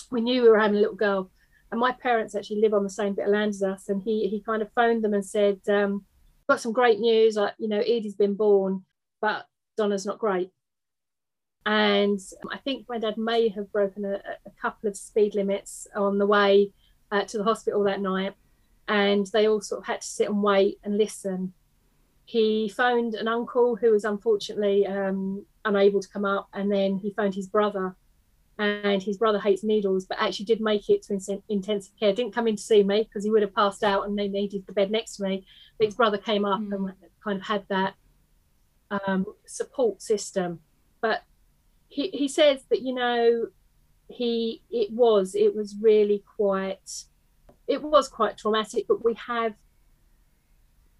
we 0.09 0.21
knew 0.21 0.41
we 0.41 0.49
were 0.49 0.59
having 0.59 0.77
a 0.77 0.81
little 0.81 0.95
girl 0.95 1.29
and 1.73 1.79
my 1.79 1.91
parents 1.91 2.35
actually 2.35 2.61
live 2.61 2.75
on 2.75 2.83
the 2.83 2.89
same 2.89 3.15
bit 3.15 3.25
of 3.25 3.31
land 3.31 3.49
as 3.49 3.63
us. 3.63 3.89
And 3.89 3.99
he 4.03 4.27
he 4.27 4.41
kind 4.41 4.61
of 4.61 4.71
phoned 4.73 5.03
them 5.03 5.15
and 5.15 5.25
said, 5.25 5.59
um, 5.67 6.05
"Got 6.47 6.61
some 6.61 6.71
great 6.71 6.99
news. 6.99 7.35
Like 7.35 7.55
you 7.57 7.67
know, 7.67 7.79
Edie's 7.79 8.13
been 8.13 8.35
born, 8.35 8.83
but 9.19 9.47
Donna's 9.75 10.05
not 10.05 10.19
great." 10.19 10.51
And 11.65 12.19
I 12.51 12.59
think 12.59 12.85
my 12.87 12.99
dad 12.99 13.17
may 13.17 13.49
have 13.49 13.71
broken 13.71 14.05
a, 14.05 14.21
a 14.45 14.51
couple 14.61 14.87
of 14.87 14.95
speed 14.95 15.33
limits 15.33 15.87
on 15.95 16.19
the 16.19 16.27
way 16.27 16.73
uh, 17.11 17.23
to 17.23 17.39
the 17.39 17.43
hospital 17.43 17.83
that 17.85 18.01
night, 18.01 18.35
and 18.87 19.27
they 19.27 19.47
all 19.47 19.61
sort 19.61 19.81
of 19.81 19.87
had 19.87 20.01
to 20.01 20.07
sit 20.07 20.29
and 20.29 20.43
wait 20.43 20.79
and 20.83 20.97
listen. 20.97 21.53
He 22.25 22.69
phoned 22.69 23.15
an 23.15 23.27
uncle 23.27 23.75
who 23.75 23.91
was 23.91 24.05
unfortunately 24.05 24.87
um, 24.87 25.45
unable 25.65 26.01
to 26.01 26.09
come 26.09 26.25
up, 26.25 26.47
and 26.53 26.71
then 26.71 26.97
he 26.97 27.13
phoned 27.13 27.35
his 27.35 27.47
brother 27.47 27.95
and 28.59 29.01
his 29.01 29.17
brother 29.17 29.39
hates 29.39 29.63
needles, 29.63 30.05
but 30.05 30.19
actually 30.19 30.45
did 30.45 30.61
make 30.61 30.89
it 30.89 31.03
to 31.03 31.13
in- 31.13 31.43
intensive 31.49 31.93
care. 31.99 32.13
Didn't 32.13 32.33
come 32.33 32.47
in 32.47 32.55
to 32.55 32.61
see 32.61 32.83
me 32.83 33.03
because 33.03 33.23
he 33.23 33.31
would 33.31 33.41
have 33.41 33.55
passed 33.55 33.83
out 33.83 34.05
and 34.05 34.17
they 34.17 34.27
needed 34.27 34.65
the 34.67 34.73
bed 34.73 34.91
next 34.91 35.17
to 35.17 35.23
me. 35.23 35.45
But 35.77 35.85
his 35.85 35.95
brother 35.95 36.17
came 36.17 36.45
up 36.45 36.59
mm. 36.59 36.73
and 36.73 36.93
kind 37.23 37.39
of 37.39 37.45
had 37.45 37.65
that 37.69 37.95
um, 38.91 39.25
support 39.47 40.01
system. 40.01 40.59
But 41.01 41.23
he, 41.87 42.09
he 42.09 42.27
says 42.27 42.63
that, 42.69 42.81
you 42.81 42.93
know, 42.93 43.47
he 44.07 44.61
it 44.69 44.91
was 44.91 45.33
it 45.33 45.55
was 45.55 45.75
really 45.81 46.23
quite 46.35 47.05
it 47.67 47.81
was 47.81 48.07
quite 48.07 48.37
traumatic 48.37 48.85
but 48.87 49.03
we 49.03 49.13
have 49.13 49.53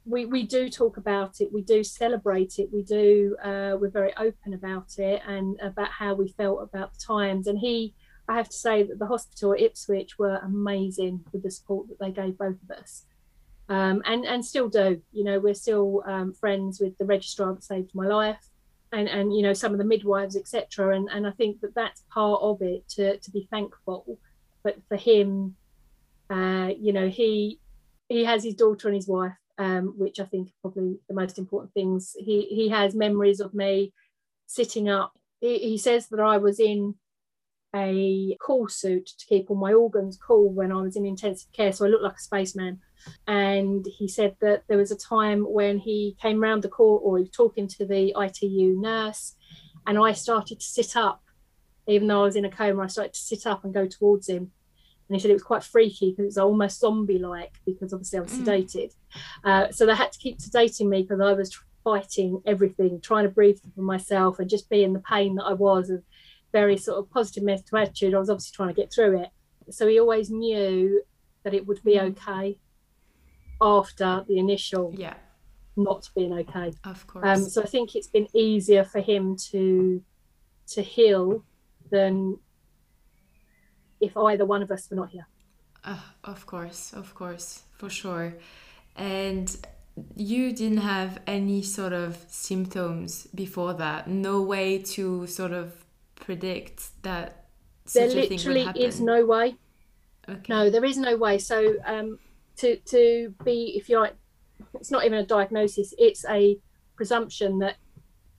we 0.06 0.26
we 0.26 0.44
do 0.44 0.70
talk 0.70 0.98
about 0.98 1.40
it 1.40 1.52
we 1.54 1.62
do 1.62 1.84
celebrate 1.84 2.60
it 2.60 2.70
we 2.74 2.82
do 2.82 3.36
uh, 3.44 3.76
we're 3.80 3.90
very 3.90 4.14
open 4.18 4.54
about 4.54 4.98
it 4.98 5.22
and 5.28 5.60
about 5.62 5.90
how 5.90 6.14
we 6.14 6.28
felt 6.28 6.62
about 6.62 6.94
the 6.94 7.00
times. 7.00 7.48
And 7.48 7.60
he 7.60 7.94
i 8.28 8.36
have 8.36 8.50
to 8.50 8.58
say 8.58 8.84
that 8.84 9.00
the 9.00 9.08
hospital 9.08 9.54
at 9.54 9.62
ipswich 9.62 10.18
were 10.18 10.38
amazing 10.38 11.24
with 11.32 11.44
the 11.44 11.52
support 11.52 11.88
that 11.90 12.00
they 12.00 12.12
gave 12.12 12.38
both 12.38 12.58
of 12.64 12.72
us. 12.78 13.06
Um, 13.70 14.02
and 14.06 14.26
and 14.26 14.46
still 14.46 14.68
do 14.68 15.02
you 15.14 15.24
know 15.24 15.40
we're 15.40 15.54
still 15.54 16.04
um, 16.06 16.34
friends 16.34 16.82
with 16.82 16.98
the 16.98 17.06
registrar 17.06 17.54
that 17.54 17.64
saved 17.64 17.92
my 17.94 18.08
life 18.08 18.46
and 18.92 19.08
and 19.08 19.34
you 19.34 19.42
know 19.42 19.54
some 19.54 19.72
of 19.72 19.78
the 19.78 19.86
midwives 19.86 20.36
etc 20.36 20.96
and 20.96 21.10
and 21.10 21.26
i 21.26 21.32
think 21.32 21.62
that 21.62 21.74
that's 21.74 22.04
part 22.12 22.42
of 22.42 22.62
it 22.62 22.88
to 22.90 23.18
to 23.20 23.32
be 23.32 23.48
thankful 23.50 24.20
but 24.64 24.78
for 24.90 24.98
him 24.98 25.56
uh, 26.34 26.70
you 26.80 26.94
know 26.94 27.08
he 27.08 27.60
he 28.10 28.24
has 28.26 28.44
his 28.44 28.56
daughter 28.56 28.88
and 28.88 28.96
his 28.96 29.08
wife 29.08 29.34
um, 29.58 29.94
which 29.98 30.20
I 30.20 30.26
think 30.26 30.50
are 30.50 30.70
probably 30.70 31.00
the 31.08 31.14
most 31.14 31.38
important 31.38 31.74
things. 31.74 32.16
He 32.18 32.48
he 32.50 32.70
has 32.70 32.96
memories 32.96 33.40
of 33.40 33.54
me 33.54 33.94
sitting 34.48 34.90
up. 34.90 35.14
He, 35.40 35.60
he 35.60 35.78
says 35.78 36.08
that 36.10 36.20
I 36.20 36.38
was 36.38 36.60
in 36.60 36.96
a 37.76 38.38
cool 38.40 38.68
suit 38.68 39.08
to 39.18 39.26
keep 39.26 39.50
all 39.50 39.58
my 39.58 39.74
organs 39.74 40.18
cool 40.18 40.52
when 40.52 40.72
I 40.72 40.82
was 40.82 40.96
in 40.96 41.06
intensive 41.06 41.52
care, 41.54 41.72
so 41.72 41.86
I 41.86 41.90
looked 41.90 42.04
like 42.04 42.18
a 42.18 42.22
spaceman. 42.22 42.80
And 43.28 43.86
he 43.98 44.08
said 44.08 44.36
that 44.42 44.64
there 44.68 44.78
was 44.78 44.92
a 44.92 44.96
time 44.96 45.44
when 45.44 45.80
he 45.80 46.16
came 46.22 46.40
round 46.40 46.64
the 46.64 46.70
court 46.70 47.02
or 47.04 47.18
he 47.18 47.24
was 47.24 47.32
talking 47.32 47.68
to 47.68 47.86
the 47.86 48.16
ITU 48.18 48.80
nurse, 48.80 49.36
and 49.86 49.98
I 49.98 50.14
started 50.14 50.60
to 50.60 50.66
sit 50.66 50.96
up, 50.96 51.22
even 51.88 52.08
though 52.08 52.22
I 52.22 52.26
was 52.26 52.36
in 52.36 52.46
a 52.46 52.52
coma. 52.52 52.84
I 52.84 52.88
started 52.88 53.14
to 53.14 53.20
sit 53.20 53.46
up 53.46 53.64
and 53.64 53.74
go 53.74 53.88
towards 53.88 54.30
him 54.30 54.52
and 55.08 55.16
he 55.16 55.20
said 55.20 55.32
it 55.32 55.36
was 55.36 55.44
quite 55.44 55.64
freaky 55.64 56.12
because 56.12 56.24
it 56.24 56.26
was 56.26 56.38
almost 56.38 56.80
zombie 56.80 57.20
like 57.20 57.54
because 57.66 57.94
obviously 57.94 58.20
I 58.20 58.22
was 58.22 58.34
mm. 58.34 58.46
sedated. 58.46 58.94
Uh, 59.44 59.72
so 59.72 59.86
they 59.86 59.96
had 59.96 60.12
to 60.12 60.20
keep 60.20 60.40
sedating 60.40 60.88
me 60.88 61.02
because 61.02 61.20
I 61.20 61.34
was 61.34 61.58
fighting 61.84 62.42
everything, 62.46 63.02
trying 63.02 63.26
to 63.26 63.30
breathe 63.30 63.60
for 63.76 63.82
myself 63.82 64.40
and 64.40 64.50
just 64.50 64.70
be 64.70 64.84
in 64.84 64.94
the 64.94 65.00
pain 65.00 65.36
that 65.36 65.44
I 65.44 65.54
was 65.54 65.90
and 65.90 66.04
very 66.52 66.78
sort 66.78 67.00
of 67.00 67.10
positive 67.10 67.44
mental 67.44 67.78
attitude. 67.78 68.14
I 68.14 68.20
was 68.20 68.30
obviously 68.30 68.56
trying 68.56 68.70
to 68.70 68.82
get 68.82 68.94
through 68.94 69.22
it. 69.22 69.30
So 69.70 69.88
he 69.88 70.00
always 70.00 70.30
knew 70.30 71.04
that 71.44 71.54
it 71.54 71.68
would 71.68 71.84
be 71.84 71.96
mm. 71.96 72.12
okay 72.12 72.58
after 73.62 74.26
the 74.28 74.40
initial 74.40 74.94
yeah 74.98 75.14
not 75.76 76.10
being 76.16 76.34
okay. 76.34 76.72
Of 76.84 77.06
course. 77.08 77.26
Um, 77.26 77.50
so 77.50 77.62
I 77.62 77.66
think 77.66 77.96
it's 77.96 78.08
been 78.08 78.28
easier 78.34 78.84
for 78.84 79.00
him 79.00 79.36
to 79.52 80.02
to 80.68 80.82
heal 80.82 81.44
than 81.92 82.38
if 84.04 84.18
either 84.18 84.46
one 84.46 84.62
of 84.62 84.72
us 84.72 84.90
were 84.90 84.98
not 84.98 85.10
here. 85.10 85.28
Uh, 85.84 85.98
of 86.24 86.46
course, 86.46 86.94
of 86.94 87.14
course, 87.14 87.64
for 87.78 87.90
sure. 87.90 88.36
And 88.96 89.56
you 90.16 90.54
didn't 90.54 90.80
have 90.80 91.20
any 91.28 91.62
sort 91.62 91.94
of 91.94 92.18
symptoms 92.28 93.28
before 93.36 93.74
that. 93.76 94.08
No 94.08 94.42
way 94.42 94.80
to 94.96 95.28
sort 95.28 95.52
of 95.52 95.86
predict 96.16 97.02
that. 97.04 97.46
There 97.94 98.08
literally 98.08 98.68
is 98.76 99.02
no 99.02 99.26
way. 99.26 99.56
Okay. 100.30 100.42
No, 100.48 100.70
there 100.70 100.86
is 100.86 100.98
no 100.98 101.18
way. 101.18 101.38
So 101.38 101.76
um, 101.86 102.18
to 102.58 102.78
to 102.78 103.34
be, 103.44 103.74
if 103.76 103.90
you 103.90 104.00
like, 104.00 104.16
it's 104.76 104.90
not 104.90 105.06
even 105.06 105.20
a 105.20 105.26
diagnosis. 105.26 105.94
It's 105.98 106.24
a 106.30 106.58
presumption 106.96 107.60
that 107.60 107.76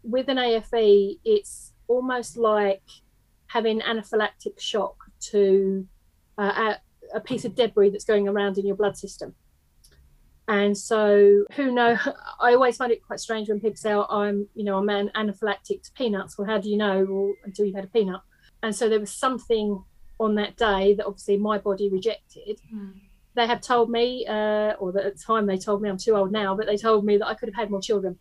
with 0.03 0.29
an 0.29 0.39
AFE, 0.39 1.19
it's 1.25 1.73
almost 1.89 2.39
like 2.39 2.83
having 3.49 3.81
anaphylactic 3.81 4.59
shock 4.59 5.04
to 5.31 5.87
uh, 6.39 6.77
a, 7.13 7.17
a 7.17 7.21
piece 7.21 7.45
of 7.45 7.55
debris 7.55 7.91
that's 7.91 8.05
going 8.05 8.29
around 8.29 8.59
in 8.59 8.67
your 8.67 8.77
blood 8.77 8.97
system. 8.97 9.35
And 10.47 10.77
so, 10.77 11.47
who 11.57 11.73
know? 11.73 11.97
I 12.41 12.55
always 12.55 12.77
find 12.77 12.93
it 12.93 13.03
quite 13.03 13.21
strange 13.21 13.49
when 13.49 13.61
people 13.61 13.77
say, 13.77 13.93
oh, 13.93 14.07
"I'm, 14.11 14.49
you 14.55 14.65
know, 14.65 14.79
I'm 14.79 14.89
an 14.91 15.11
anaphylactic 15.15 15.83
to 15.85 15.93
peanuts." 15.95 16.37
Well, 16.37 16.47
how 16.47 16.59
do 16.59 16.69
you 16.69 16.77
know? 16.77 17.07
Well, 17.09 17.35
until 17.45 17.65
you've 17.65 17.75
had 17.75 17.85
a 17.85 17.89
peanut. 17.89 18.21
And 18.63 18.75
so 18.75 18.89
there 18.89 19.01
was 19.01 19.11
something 19.11 19.83
on 20.19 20.35
that 20.37 20.57
day 20.57 20.95
that 20.95 21.07
obviously 21.07 21.37
my 21.37 21.59
body 21.59 21.89
rejected, 21.91 22.61
mm. 22.73 22.93
they 23.35 23.47
have 23.47 23.61
told 23.61 23.91
me, 23.91 24.27
uh, 24.27 24.73
or 24.79 24.97
at 24.99 25.17
the 25.17 25.23
time 25.23 25.47
they 25.47 25.59
told 25.59 25.83
me, 25.83 25.89
I'm 25.89 25.99
too 25.99 26.17
old 26.17 26.33
now, 26.33 26.55
but 26.57 26.67
they 26.67 26.77
told 26.77 27.05
me 27.05 27.19
that 27.19 27.27
I 27.27 27.35
could 27.35 27.49
have 27.49 27.57
had 27.57 27.71
more 27.71 27.81
children. 27.81 28.19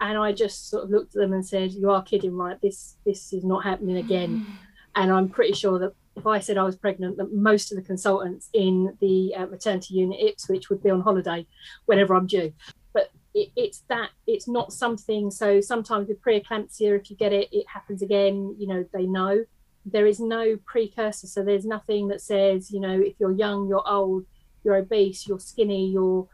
And 0.00 0.18
I 0.18 0.32
just 0.32 0.70
sort 0.70 0.84
of 0.84 0.90
looked 0.90 1.14
at 1.14 1.20
them 1.20 1.34
and 1.34 1.46
said, 1.46 1.72
"You 1.72 1.90
are 1.90 2.02
kidding, 2.02 2.34
right? 2.34 2.58
This 2.62 2.96
this 3.04 3.34
is 3.34 3.44
not 3.44 3.64
happening 3.64 3.98
again." 3.98 4.46
And 4.94 5.12
I'm 5.12 5.28
pretty 5.28 5.52
sure 5.52 5.78
that 5.78 5.92
if 6.16 6.26
I 6.26 6.40
said 6.40 6.58
I 6.58 6.64
was 6.64 6.76
pregnant, 6.76 7.16
that 7.18 7.32
most 7.32 7.72
of 7.72 7.76
the 7.76 7.82
consultants 7.82 8.50
in 8.52 8.96
the 9.00 9.34
uh, 9.34 9.46
maternity 9.46 9.94
unit 9.94 10.20
Ipswich 10.20 10.68
would 10.68 10.82
be 10.82 10.90
on 10.90 11.00
holiday 11.00 11.46
whenever 11.86 12.14
I'm 12.14 12.26
due. 12.26 12.52
But 12.92 13.10
it, 13.34 13.50
it's 13.56 13.84
that 13.88 14.10
it's 14.26 14.48
not 14.48 14.72
something. 14.72 15.30
So 15.30 15.60
sometimes 15.60 16.08
with 16.08 16.22
preeclampsia, 16.22 16.98
if 16.98 17.10
you 17.10 17.16
get 17.16 17.32
it, 17.32 17.48
it 17.52 17.66
happens 17.68 18.02
again. 18.02 18.56
You 18.58 18.66
know, 18.66 18.84
they 18.92 19.06
know 19.06 19.44
there 19.86 20.06
is 20.06 20.20
no 20.20 20.56
precursor. 20.66 21.26
So 21.26 21.42
there's 21.42 21.64
nothing 21.64 22.08
that 22.08 22.20
says, 22.20 22.70
you 22.70 22.80
know, 22.80 23.00
if 23.00 23.14
you're 23.18 23.32
young, 23.32 23.68
you're 23.68 23.88
old, 23.88 24.26
you're 24.64 24.76
obese, 24.76 25.26
you're 25.26 25.40
skinny, 25.40 25.90
you're 25.90 26.28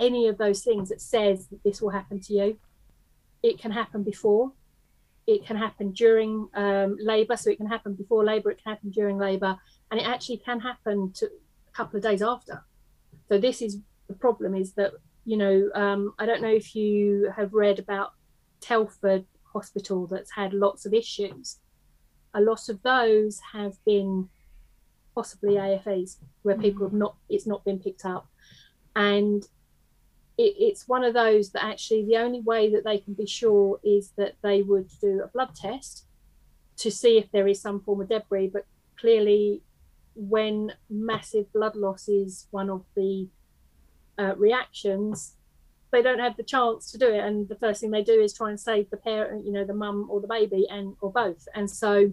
any 0.00 0.28
of 0.28 0.38
those 0.38 0.62
things 0.62 0.88
that 0.88 1.00
says 1.00 1.48
that 1.48 1.62
this 1.64 1.82
will 1.82 1.90
happen 1.90 2.20
to 2.20 2.32
you. 2.32 2.58
It 3.42 3.58
can 3.60 3.70
happen 3.70 4.02
before 4.02 4.52
it 5.28 5.44
can 5.44 5.58
happen 5.58 5.92
during 5.92 6.48
um, 6.54 6.96
labour, 6.98 7.36
so 7.36 7.50
it 7.50 7.58
can 7.58 7.66
happen 7.66 7.92
before 7.92 8.24
labour, 8.24 8.50
it 8.50 8.62
can 8.62 8.72
happen 8.72 8.90
during 8.90 9.18
labour, 9.18 9.58
and 9.90 10.00
it 10.00 10.06
actually 10.06 10.38
can 10.38 10.58
happen 10.58 11.12
to 11.12 11.26
a 11.26 11.72
couple 11.72 11.98
of 11.98 12.02
days 12.02 12.22
after. 12.22 12.64
So 13.28 13.38
this 13.38 13.60
is 13.60 13.76
the 14.08 14.14
problem: 14.14 14.54
is 14.54 14.72
that 14.72 14.92
you 15.26 15.36
know 15.36 15.68
um, 15.74 16.14
I 16.18 16.24
don't 16.24 16.40
know 16.40 16.48
if 16.48 16.74
you 16.74 17.30
have 17.36 17.52
read 17.52 17.78
about 17.78 18.14
Telford 18.62 19.26
Hospital 19.52 20.06
that's 20.06 20.30
had 20.30 20.54
lots 20.54 20.86
of 20.86 20.94
issues. 20.94 21.58
A 22.32 22.40
lot 22.40 22.70
of 22.70 22.80
those 22.82 23.38
have 23.52 23.76
been 23.84 24.30
possibly 25.14 25.54
AFEs 25.56 26.16
where 26.42 26.56
people 26.56 26.86
have 26.86 26.94
not 26.94 27.16
it's 27.28 27.46
not 27.46 27.66
been 27.66 27.78
picked 27.78 28.06
up, 28.06 28.28
and 28.96 29.46
it, 30.38 30.54
it's 30.58 30.88
one 30.88 31.04
of 31.04 31.12
those 31.12 31.50
that 31.50 31.64
actually 31.64 32.06
the 32.06 32.16
only 32.16 32.40
way 32.40 32.70
that 32.72 32.84
they 32.84 32.98
can 32.98 33.14
be 33.14 33.26
sure 33.26 33.80
is 33.82 34.12
that 34.16 34.36
they 34.42 34.62
would 34.62 34.88
do 35.00 35.20
a 35.22 35.26
blood 35.26 35.54
test 35.54 36.04
to 36.78 36.90
see 36.90 37.18
if 37.18 37.30
there 37.32 37.48
is 37.48 37.60
some 37.60 37.80
form 37.80 38.00
of 38.00 38.08
debris. 38.08 38.48
But 38.48 38.64
clearly, 38.98 39.62
when 40.14 40.72
massive 40.88 41.52
blood 41.52 41.74
loss 41.74 42.08
is 42.08 42.46
one 42.52 42.70
of 42.70 42.84
the 42.94 43.28
uh, 44.16 44.34
reactions, 44.36 45.34
they 45.90 46.02
don't 46.02 46.20
have 46.20 46.36
the 46.36 46.42
chance 46.44 46.92
to 46.92 46.98
do 46.98 47.08
it. 47.08 47.18
And 47.18 47.48
the 47.48 47.56
first 47.56 47.80
thing 47.80 47.90
they 47.90 48.02
do 48.02 48.20
is 48.20 48.32
try 48.32 48.50
and 48.50 48.60
save 48.60 48.90
the 48.90 48.96
parent, 48.96 49.44
you 49.44 49.52
know, 49.52 49.64
the 49.64 49.74
mum 49.74 50.06
or 50.08 50.20
the 50.20 50.28
baby, 50.28 50.66
and 50.70 50.96
or 51.00 51.10
both. 51.10 51.48
And 51.54 51.68
so, 51.68 52.12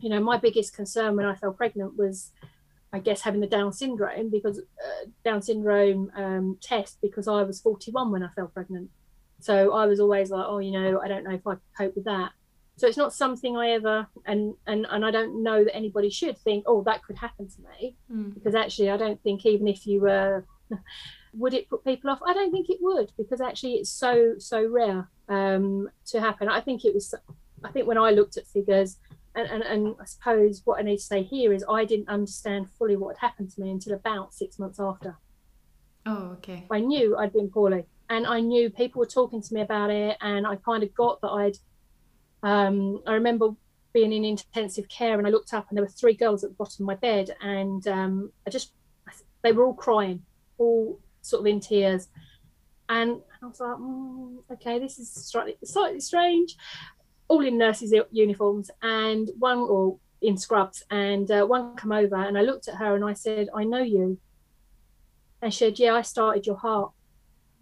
you 0.00 0.08
know, 0.08 0.20
my 0.20 0.38
biggest 0.38 0.74
concern 0.74 1.14
when 1.14 1.26
I 1.26 1.36
fell 1.36 1.52
pregnant 1.52 1.96
was 1.96 2.32
I 2.94 3.00
guess 3.00 3.20
having 3.20 3.40
the 3.40 3.48
Down 3.48 3.72
syndrome 3.72 4.30
because 4.30 4.60
uh, 4.60 5.06
Down 5.24 5.42
syndrome 5.42 6.12
um, 6.16 6.58
test 6.62 6.98
because 7.02 7.26
I 7.26 7.42
was 7.42 7.60
41 7.60 8.12
when 8.12 8.22
I 8.22 8.28
fell 8.28 8.46
pregnant. 8.46 8.88
So 9.40 9.74
I 9.74 9.86
was 9.86 9.98
always 9.98 10.30
like, 10.30 10.44
oh, 10.46 10.58
you 10.58 10.70
know, 10.70 11.00
I 11.00 11.08
don't 11.08 11.24
know 11.24 11.32
if 11.32 11.44
I 11.44 11.54
could 11.54 11.60
cope 11.76 11.96
with 11.96 12.04
that. 12.04 12.30
So 12.76 12.86
it's 12.86 12.96
not 12.96 13.12
something 13.12 13.56
I 13.56 13.70
ever 13.70 14.06
and 14.26 14.54
and 14.66 14.86
and 14.90 15.04
I 15.04 15.10
don't 15.10 15.42
know 15.42 15.64
that 15.64 15.74
anybody 15.74 16.08
should 16.08 16.38
think, 16.38 16.64
oh, 16.68 16.82
that 16.84 17.02
could 17.04 17.16
happen 17.16 17.48
to 17.48 17.56
me, 17.62 17.96
mm. 18.10 18.32
because 18.32 18.54
actually 18.54 18.90
I 18.90 18.96
don't 18.96 19.20
think 19.22 19.44
even 19.44 19.66
if 19.66 19.86
you 19.86 20.00
were, 20.00 20.44
would 21.34 21.54
it 21.54 21.68
put 21.68 21.84
people 21.84 22.10
off? 22.10 22.20
I 22.24 22.32
don't 22.32 22.52
think 22.52 22.70
it 22.70 22.78
would 22.80 23.12
because 23.16 23.40
actually 23.40 23.74
it's 23.74 23.90
so 23.90 24.34
so 24.38 24.66
rare 24.66 25.08
um, 25.28 25.88
to 26.06 26.20
happen. 26.20 26.48
I 26.48 26.60
think 26.60 26.84
it 26.84 26.94
was. 26.94 27.12
I 27.64 27.70
think 27.70 27.88
when 27.88 27.98
I 27.98 28.10
looked 28.10 28.36
at 28.36 28.46
figures, 28.46 28.98
and, 29.34 29.50
and, 29.50 29.62
and 29.62 29.96
I 30.00 30.04
suppose 30.04 30.62
what 30.64 30.78
I 30.78 30.82
need 30.82 30.98
to 30.98 31.02
say 31.02 31.22
here 31.22 31.52
is 31.52 31.64
I 31.68 31.84
didn't 31.84 32.08
understand 32.08 32.68
fully 32.78 32.96
what 32.96 33.16
had 33.16 33.28
happened 33.28 33.50
to 33.52 33.60
me 33.60 33.70
until 33.70 33.94
about 33.94 34.32
six 34.32 34.58
months 34.58 34.78
after. 34.78 35.16
Oh, 36.06 36.36
okay. 36.38 36.66
I 36.70 36.80
knew 36.80 37.16
I'd 37.16 37.32
been 37.32 37.50
poorly, 37.50 37.84
and 38.10 38.26
I 38.26 38.40
knew 38.40 38.70
people 38.70 39.00
were 39.00 39.06
talking 39.06 39.42
to 39.42 39.54
me 39.54 39.60
about 39.60 39.90
it, 39.90 40.16
and 40.20 40.46
I 40.46 40.56
kind 40.56 40.82
of 40.82 40.94
got 40.94 41.20
that 41.22 41.28
I'd. 41.28 41.56
Um, 42.42 43.02
I 43.06 43.14
remember 43.14 43.50
being 43.92 44.12
in 44.12 44.24
intensive 44.24 44.88
care, 44.88 45.18
and 45.18 45.26
I 45.26 45.30
looked 45.30 45.54
up, 45.54 45.66
and 45.68 45.76
there 45.76 45.84
were 45.84 45.90
three 45.90 46.14
girls 46.14 46.44
at 46.44 46.50
the 46.50 46.56
bottom 46.56 46.84
of 46.84 46.86
my 46.86 46.96
bed, 46.96 47.34
and 47.40 47.86
um, 47.88 48.32
I 48.46 48.50
just 48.50 48.72
they 49.42 49.52
were 49.52 49.64
all 49.64 49.74
crying, 49.74 50.22
all 50.58 51.00
sort 51.22 51.40
of 51.40 51.46
in 51.46 51.60
tears, 51.60 52.08
and 52.88 53.20
I 53.42 53.46
was 53.46 53.60
like, 53.60 53.76
mm, 53.78 54.36
okay, 54.52 54.78
this 54.78 54.98
is 54.98 55.10
slightly 55.10 55.56
slightly 55.64 56.00
strange 56.00 56.56
all 57.34 57.44
in 57.44 57.58
nurses 57.58 57.92
uniforms 58.12 58.70
and 58.80 59.28
one 59.38 59.58
or 59.58 59.98
in 60.22 60.36
scrubs 60.36 60.84
and 60.90 61.28
uh, 61.30 61.44
one 61.44 61.74
come 61.74 61.90
over 61.90 62.14
and 62.14 62.38
I 62.38 62.42
looked 62.42 62.68
at 62.68 62.76
her 62.76 62.94
and 62.94 63.04
I 63.04 63.12
said, 63.12 63.48
I 63.54 63.64
know 63.64 63.82
you. 63.82 64.18
And 65.42 65.52
she 65.52 65.58
said, 65.58 65.78
yeah, 65.80 65.94
I 65.94 66.02
started 66.02 66.46
your 66.46 66.56
heart. 66.56 66.92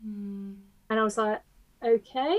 Mm. 0.07 0.57
And 0.91 1.01
I 1.01 1.03
was 1.03 1.17
like, 1.17 1.41
okay. 1.83 2.39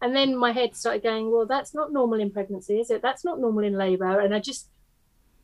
And 0.00 0.16
then 0.16 0.34
my 0.34 0.52
head 0.52 0.74
started 0.74 1.02
going, 1.02 1.30
well, 1.30 1.44
that's 1.44 1.74
not 1.74 1.92
normal 1.92 2.20
in 2.20 2.30
pregnancy, 2.30 2.80
is 2.80 2.90
it? 2.90 3.02
That's 3.02 3.22
not 3.22 3.38
normal 3.38 3.64
in 3.64 3.74
labour. 3.74 4.18
And 4.18 4.34
I 4.34 4.40
just, 4.40 4.70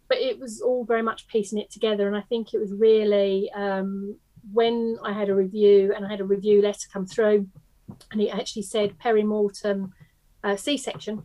but 0.09 0.17
it 0.17 0.41
was 0.41 0.63
all 0.63 0.87
very 0.87 1.03
much 1.03 1.29
piecing 1.29 1.59
it 1.59 1.71
together. 1.71 2.09
And 2.09 2.17
I 2.17 2.23
think 2.23 2.55
it 2.55 2.59
was 2.59 2.73
really 2.73 3.51
um, 3.55 4.17
when 4.51 4.97
I 5.05 5.13
had 5.13 5.29
a 5.29 5.35
review 5.35 5.93
and 5.95 6.07
I 6.07 6.09
had 6.09 6.21
a 6.21 6.25
review 6.25 6.63
letter 6.63 6.89
come 6.91 7.07
through 7.07 7.49
and 8.11 8.21
it 8.21 8.31
actually 8.31 8.63
said 8.63 8.99
perimortem 8.99 9.93
uh, 10.47 10.57
C-section 10.57 11.25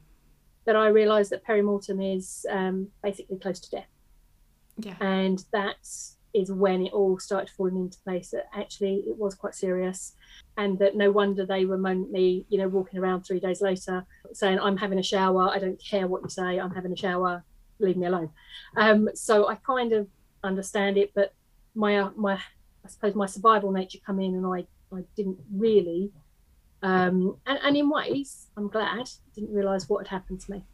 that 0.65 0.75
I 0.75 0.87
realised 0.87 1.31
that 1.31 1.45
perimortem 1.45 2.15
is 2.15 2.45
um, 2.49 2.87
basically 3.03 3.37
close 3.37 3.59
to 3.59 3.69
death. 3.69 3.87
Yeah. 4.77 4.95
And 4.99 5.43
that 5.53 5.87
is 6.33 6.51
when 6.51 6.85
it 6.85 6.93
all 6.93 7.19
started 7.19 7.49
falling 7.49 7.77
into 7.77 7.99
place. 7.99 8.31
That 8.31 8.47
actually 8.53 9.03
it 9.07 9.17
was 9.17 9.35
quite 9.35 9.53
serious, 9.53 10.13
and 10.57 10.79
that 10.79 10.95
no 10.95 11.11
wonder 11.11 11.45
they 11.45 11.65
were 11.65 11.77
me, 11.77 12.45
you 12.49 12.57
know, 12.57 12.67
walking 12.67 12.99
around 12.99 13.21
three 13.21 13.39
days 13.39 13.61
later 13.61 14.05
saying, 14.33 14.59
"I'm 14.59 14.77
having 14.77 14.97
a 14.97 15.03
shower. 15.03 15.49
I 15.49 15.59
don't 15.59 15.81
care 15.83 16.07
what 16.07 16.23
you 16.23 16.29
say. 16.29 16.59
I'm 16.59 16.73
having 16.73 16.93
a 16.93 16.97
shower. 16.97 17.43
Leave 17.79 17.97
me 17.97 18.07
alone." 18.07 18.29
Um, 18.77 19.09
so 19.13 19.49
I 19.49 19.55
kind 19.55 19.93
of 19.93 20.07
understand 20.43 20.97
it, 20.97 21.11
but 21.13 21.33
my 21.75 21.97
uh, 21.97 22.11
my 22.15 22.35
I 22.85 22.87
suppose 22.87 23.13
my 23.13 23.27
survival 23.27 23.71
nature 23.71 23.99
come 24.05 24.19
in, 24.19 24.35
and 24.35 24.45
I 24.47 24.65
I 24.95 25.03
didn't 25.15 25.39
really 25.53 26.11
um, 26.81 27.37
and, 27.45 27.59
and 27.63 27.77
in 27.77 27.89
ways, 27.89 28.47
I'm 28.57 28.67
glad. 28.67 28.99
I 28.99 29.03
Didn't 29.35 29.53
realise 29.53 29.87
what 29.87 30.07
had 30.07 30.15
happened 30.15 30.41
to 30.41 30.51
me. 30.51 30.65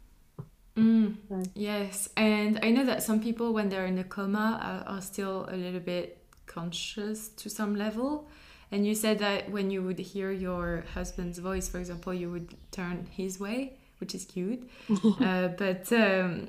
Mm, 0.76 1.16
so. 1.28 1.42
Yes, 1.54 2.08
and 2.16 2.60
I 2.62 2.70
know 2.70 2.84
that 2.84 3.02
some 3.02 3.20
people, 3.20 3.52
when 3.52 3.68
they're 3.68 3.86
in 3.86 3.98
a 3.98 4.04
coma, 4.04 4.60
are, 4.62 4.94
are, 4.94 5.00
still 5.00 5.48
a 5.50 5.56
little 5.56 5.80
bit 5.80 6.24
conscious 6.46 7.28
to 7.30 7.50
some 7.50 7.74
level. 7.74 8.28
And 8.70 8.86
you 8.86 8.94
said 8.94 9.18
that 9.18 9.50
when 9.50 9.70
you 9.70 9.82
would 9.82 9.98
hear 9.98 10.30
your 10.30 10.84
husband's 10.94 11.38
voice, 11.38 11.68
for 11.68 11.78
example, 11.78 12.14
you 12.14 12.30
would 12.30 12.54
turn 12.70 13.08
his 13.10 13.40
way, 13.40 13.78
which 13.98 14.14
is 14.14 14.24
cute. 14.24 14.68
uh, 15.20 15.48
but 15.48 15.92
um, 15.92 16.48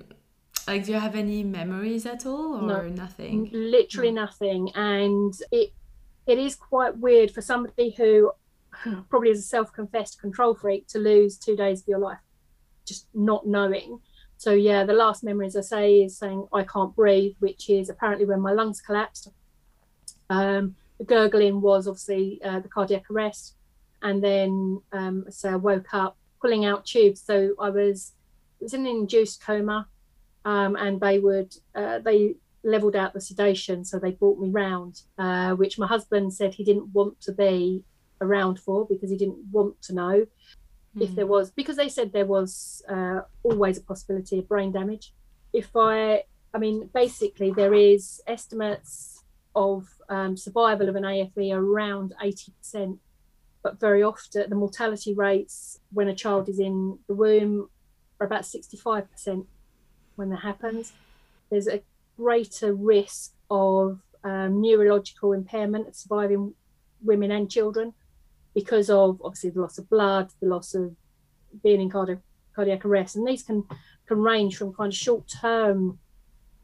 like, 0.67 0.85
do 0.85 0.91
you 0.91 0.99
have 0.99 1.15
any 1.15 1.43
memories 1.43 2.05
at 2.05 2.25
all, 2.25 2.57
or 2.57 2.61
no, 2.61 2.87
nothing? 2.89 3.49
Literally 3.51 4.11
no. 4.11 4.25
nothing. 4.25 4.71
And 4.75 5.33
it 5.51 5.73
it 6.27 6.37
is 6.37 6.55
quite 6.55 6.97
weird 6.97 7.31
for 7.31 7.41
somebody 7.41 7.91
who 7.91 8.31
probably 9.09 9.31
as 9.31 9.39
a 9.39 9.43
self-confessed 9.43 10.19
control 10.19 10.55
freak 10.55 10.87
to 10.87 10.99
lose 10.99 11.37
two 11.37 11.55
days 11.55 11.81
of 11.81 11.87
your 11.87 11.99
life 11.99 12.19
just 12.89 13.07
not 13.13 13.47
knowing. 13.47 13.99
So 14.37 14.51
yeah 14.51 14.83
the 14.83 14.93
last 14.93 15.23
memory 15.23 15.47
as 15.47 15.55
i 15.55 15.61
say 15.61 16.03
is 16.03 16.17
saying 16.17 16.47
i 16.53 16.63
can't 16.63 16.95
breathe 16.95 17.35
which 17.39 17.69
is 17.69 17.89
apparently 17.89 18.25
when 18.25 18.41
my 18.41 18.51
lungs 18.51 18.81
collapsed. 18.81 19.29
Um, 20.29 20.75
the 20.97 21.05
gurgling 21.05 21.61
was 21.61 21.87
obviously 21.87 22.41
uh, 22.43 22.59
the 22.59 22.67
cardiac 22.67 23.09
arrest. 23.09 23.55
And 24.01 24.23
then 24.23 24.81
um, 24.91 25.25
so 25.29 25.49
i 25.49 25.55
woke 25.55 25.93
up 25.93 26.17
pulling 26.41 26.65
out 26.65 26.85
tubes. 26.85 27.21
So 27.21 27.53
i 27.59 27.69
was 27.69 28.13
it 28.59 28.63
was 28.63 28.73
in 28.73 28.81
an 28.81 28.87
induced 28.87 29.41
coma 29.41 29.87
um, 30.45 30.75
and 30.75 30.99
they 30.99 31.19
would 31.19 31.53
uh, 31.75 31.99
they 31.99 32.35
leveled 32.63 32.95
out 32.95 33.13
the 33.13 33.21
sedation. 33.21 33.85
So 33.85 33.99
they 33.99 34.11
brought 34.11 34.39
me 34.39 34.49
round 34.49 35.01
uh, 35.17 35.51
which 35.55 35.77
my 35.77 35.87
husband 35.87 36.33
said 36.33 36.53
he 36.53 36.63
didn't 36.63 36.93
want 36.93 37.21
to 37.21 37.33
be 37.33 37.83
around 38.21 38.59
for 38.59 38.85
because 38.85 39.09
he 39.09 39.17
didn't 39.17 39.37
want 39.51 39.81
to 39.81 39.93
know 39.93 40.25
mm. 40.95 41.01
if 41.01 41.15
there 41.15 41.25
hmm. 41.25 41.31
was 41.31 41.51
because 41.51 41.77
they 41.77 41.89
said 41.89 42.11
there 42.11 42.25
was 42.25 42.81
uh, 42.89 43.21
always 43.43 43.77
a 43.77 43.81
possibility 43.81 44.39
of 44.39 44.47
brain 44.47 44.71
damage 44.71 45.13
if 45.53 45.75
i 45.75 46.23
i 46.53 46.57
mean 46.57 46.89
basically 46.93 47.51
there 47.51 47.73
is 47.73 48.21
estimates 48.27 49.23
of 49.55 49.87
um, 50.09 50.37
survival 50.37 50.89
of 50.89 50.95
an 50.95 51.03
afe 51.03 51.53
around 51.53 52.13
80% 52.23 52.97
but 53.63 53.79
very 53.79 54.03
often 54.03 54.49
the 54.49 54.55
mortality 54.55 55.13
rates 55.13 55.79
when 55.91 56.07
a 56.07 56.15
child 56.15 56.47
is 56.49 56.59
in 56.59 56.97
the 57.07 57.15
womb 57.15 57.69
are 58.19 58.27
about 58.27 58.43
65% 58.43 59.45
when 60.15 60.29
that 60.29 60.41
happens 60.41 60.93
there's 61.49 61.67
a 61.67 61.81
greater 62.17 62.73
risk 62.73 63.33
of 63.49 63.99
um, 64.23 64.61
neurological 64.61 65.33
impairment 65.33 65.87
of 65.87 65.95
surviving 65.95 66.53
women 67.01 67.31
and 67.31 67.49
children 67.49 67.93
because 68.59 68.89
of 68.89 69.21
obviously 69.23 69.51
the 69.51 69.61
loss 69.61 69.77
of 69.77 69.89
blood, 69.89 70.29
the 70.41 70.47
loss 70.47 70.75
of 70.75 70.93
being 71.63 71.79
in 71.79 71.89
cardiac, 71.89 72.19
cardiac 72.53 72.83
arrest. 72.85 73.15
And 73.15 73.25
these 73.25 73.43
can, 73.43 73.63
can 74.05 74.19
range 74.19 74.57
from 74.57 74.73
kind 74.73 74.91
of 74.91 74.97
short 74.97 75.23
term 75.41 75.97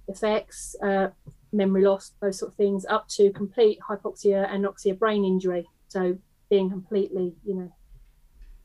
effects, 0.10 0.76
uh, 0.84 1.08
memory 1.54 1.84
loss, 1.86 2.12
those 2.22 2.38
sort 2.38 2.52
of 2.52 2.58
things, 2.58 2.86
up 2.86 3.08
to 3.08 3.32
complete 3.32 3.80
hypoxia, 3.90 4.50
anoxia, 4.50 4.98
brain 5.00 5.24
injury. 5.24 5.66
So 5.88 6.18
being 6.50 6.70
completely, 6.70 7.34
you 7.46 7.56
know, 7.56 7.72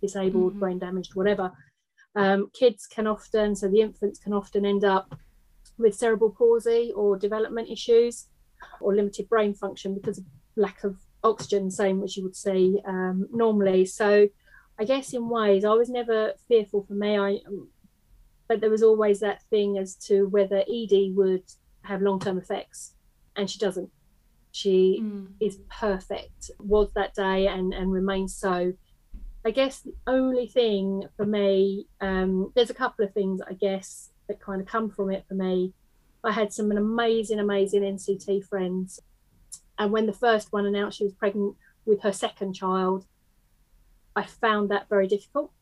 disabled, 0.02 0.52
mm-hmm. 0.52 0.60
brain 0.60 0.78
damaged, 0.80 1.14
whatever. 1.14 1.52
Um, 2.16 2.50
kids 2.52 2.88
can 2.88 3.06
often, 3.06 3.54
so 3.54 3.68
the 3.68 3.80
infants 3.80 4.18
can 4.18 4.32
often 4.32 4.66
end 4.66 4.84
up 4.84 5.14
with 5.78 5.94
cerebral 5.94 6.34
palsy 6.36 6.92
or 6.96 7.16
development 7.16 7.70
issues 7.70 8.26
or 8.80 8.92
limited 8.92 9.28
brain 9.28 9.54
function 9.54 9.94
because 9.94 10.18
of 10.18 10.24
lack 10.56 10.82
of 10.82 10.96
oxygen, 11.22 11.70
same 11.70 12.02
as 12.02 12.16
you 12.16 12.22
would 12.22 12.37
see 12.37 12.80
um, 12.87 13.26
normally. 13.33 13.85
So 13.87 14.28
I 14.78 14.85
guess 14.85 15.12
in 15.12 15.28
ways 15.28 15.64
I 15.64 15.74
was 15.74 15.90
never 15.90 16.33
fearful 16.48 16.85
for 16.85 16.94
me. 16.94 17.18
I 17.18 17.38
but 18.48 18.61
there 18.61 18.70
was 18.70 18.83
always 18.83 19.20
that 19.20 19.42
thing 19.44 19.78
as 19.78 19.94
to 19.94 20.24
whether 20.24 20.62
Edie 20.62 21.12
would 21.14 21.44
have 21.83 22.02
long 22.02 22.18
term 22.18 22.37
effects, 22.37 22.94
and 23.37 23.48
she 23.48 23.59
doesn't. 23.59 23.90
She 24.52 25.00
mm. 25.02 25.28
is 25.38 25.59
perfect, 25.68 26.50
was 26.59 26.90
that 26.94 27.14
day, 27.14 27.46
and 27.46 27.72
and 27.72 27.92
remains 27.92 28.35
so. 28.35 28.72
I 29.44 29.52
guess 29.52 29.80
the 29.80 29.94
only 30.06 30.48
thing 30.48 31.04
for 31.16 31.24
me, 31.24 31.87
um, 32.02 32.52
there's 32.54 32.68
a 32.68 32.74
couple 32.74 33.04
of 33.06 33.14
things 33.14 33.40
I 33.48 33.54
guess 33.54 34.11
that 34.28 34.40
kind 34.40 34.61
of 34.61 34.66
come 34.66 34.90
from 34.90 35.11
it 35.11 35.24
for 35.28 35.35
me. 35.35 35.72
I 36.22 36.33
had 36.33 36.52
some 36.52 36.70
amazing, 36.72 37.38
amazing 37.38 37.83
NCT 37.83 38.44
friends. 38.44 39.00
And 39.80 39.92
when 39.92 40.04
the 40.04 40.12
first 40.12 40.52
one 40.52 40.66
announced 40.66 40.98
she 40.98 41.04
was 41.04 41.14
pregnant 41.14 41.56
with 41.86 42.02
her 42.02 42.12
second 42.12 42.52
child, 42.52 43.06
I 44.14 44.24
found 44.24 44.70
that 44.70 44.90
very 44.90 45.08
difficult 45.08 45.52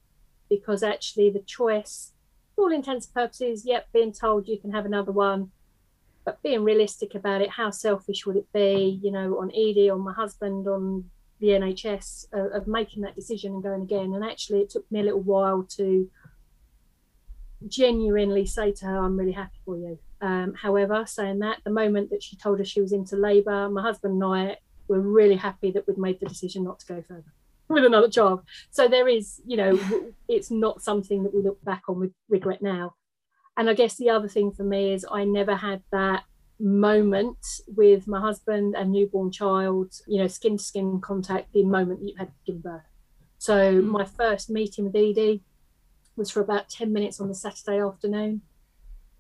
because 0.50 0.83
actually 0.83 1.31
the 1.31 1.38
choice, 1.38 2.14
for 2.57 2.64
all 2.64 2.72
intents 2.72 3.07
and 3.07 3.14
purposes, 3.14 3.64
yep, 3.64 3.87
being 3.92 4.12
told 4.12 4.48
you 4.48 4.59
can 4.59 4.72
have 4.72 4.85
another 4.85 5.12
one, 5.12 5.52
but 6.24 6.42
being 6.42 6.64
realistic 6.64 7.14
about 7.14 7.42
it, 7.42 7.50
how 7.50 7.70
selfish 7.70 8.26
would 8.26 8.35
it 8.35 8.52
be, 8.52 8.98
you 9.00 9.12
know, 9.12 9.38
on 9.38 9.52
Edie, 9.52 9.88
on 9.88 10.00
my 10.00 10.12
husband, 10.12 10.66
on 10.66 11.09
the 11.38 11.48
NHS, 11.48 12.26
uh, 12.35 12.48
of 12.48 12.66
making 12.66 13.02
that 13.02 13.14
decision 13.14 13.52
and 13.52 13.62
going 13.62 13.83
again. 13.83 14.14
And 14.14 14.24
actually, 14.24 14.62
it 14.62 14.70
took 14.70 14.90
me 14.90 14.98
a 14.98 15.04
little 15.04 15.20
while 15.20 15.62
to 15.76 16.11
genuinely 17.68 18.46
say 18.46 18.72
to 18.72 18.87
her, 18.87 18.98
I'm 18.98 19.16
really 19.16 19.33
happy 19.33 19.59
for 19.64 19.76
you. 19.76 20.00
Um, 20.20 20.54
however, 20.54 21.04
saying 21.07 21.38
that, 21.40 21.59
the 21.64 21.70
moment 21.70 22.11
that 22.11 22.22
she 22.22 22.37
told 22.37 22.61
us 22.61 22.68
she 22.68 22.81
was 22.81 22.92
into 22.92 23.16
labour, 23.16 23.68
my 23.70 23.83
husband 23.83 24.22
and 24.22 24.24
I 24.24 24.57
were 24.88 25.00
really 25.00 25.37
happy 25.37 25.70
that 25.72 25.87
we'd 25.87 25.98
made 25.98 26.18
the 26.20 26.26
decision 26.26 26.64
not 26.64 26.81
to 26.81 26.87
go 26.87 27.02
further 27.02 27.33
with 27.68 27.85
another 27.85 28.09
job. 28.09 28.44
So 28.70 28.88
there 28.88 29.09
is, 29.09 29.40
you 29.46 29.57
know, 29.57 29.78
it's 30.28 30.50
not 30.50 30.83
something 30.83 31.22
that 31.22 31.35
we 31.35 31.42
look 31.42 31.62
back 31.64 31.83
on 31.88 32.00
with 32.00 32.12
regret 32.28 32.62
now. 32.62 32.94
And 33.57 33.68
I 33.68 33.74
guess 33.74 33.96
the 33.96 34.11
other 34.11 34.28
thing 34.28 34.52
for 34.52 34.62
me 34.62 34.92
is 34.92 35.04
I 35.11 35.24
never 35.24 35.57
had 35.57 35.83
that 35.92 36.24
moment 36.61 37.38
with 37.68 38.07
my 38.07 38.20
husband 38.20 38.74
and 38.76 38.92
newborn 38.92 39.31
child, 39.31 39.92
you 40.07 40.18
know, 40.18 40.28
skin 40.28 40.57
to 40.57 40.62
skin 40.64 41.00
contact 41.00 41.52
the 41.52 41.64
moment 41.64 42.00
that 42.00 42.09
you 42.09 42.14
had 42.16 42.33
given 42.46 42.61
birth. 42.61 42.83
So 43.38 43.74
mm. 43.74 43.85
my 43.85 44.04
first 44.04 44.50
meeting 44.50 44.85
with 44.85 44.96
Edie 44.96 45.42
was 46.16 46.31
for 46.31 46.40
about 46.40 46.68
10 46.68 46.92
minutes 46.92 47.20
on 47.20 47.28
the 47.28 47.35
Saturday 47.35 47.81
afternoon. 47.81 48.42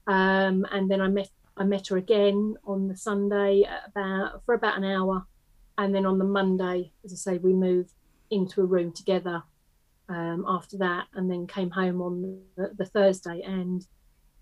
Um, 0.08 0.66
and 0.72 0.90
then 0.90 1.00
I 1.00 1.08
met 1.08 1.28
I 1.56 1.64
met 1.64 1.88
her 1.88 1.96
again 1.96 2.54
on 2.64 2.88
the 2.88 2.96
Sunday 2.96 3.64
about 3.86 4.42
for 4.44 4.54
about 4.54 4.78
an 4.78 4.84
hour. 4.84 5.26
And 5.76 5.94
then 5.94 6.06
on 6.06 6.18
the 6.18 6.24
Monday, 6.24 6.90
as 7.04 7.12
I 7.12 7.16
say, 7.16 7.38
we 7.38 7.52
moved 7.52 7.92
into 8.30 8.62
a 8.62 8.64
room 8.64 8.92
together 8.92 9.42
um, 10.08 10.44
after 10.48 10.78
that 10.78 11.06
and 11.14 11.30
then 11.30 11.46
came 11.46 11.70
home 11.70 12.00
on 12.00 12.42
the, 12.56 12.72
the, 12.76 12.84
Thursday. 12.84 13.42
And, 13.42 13.86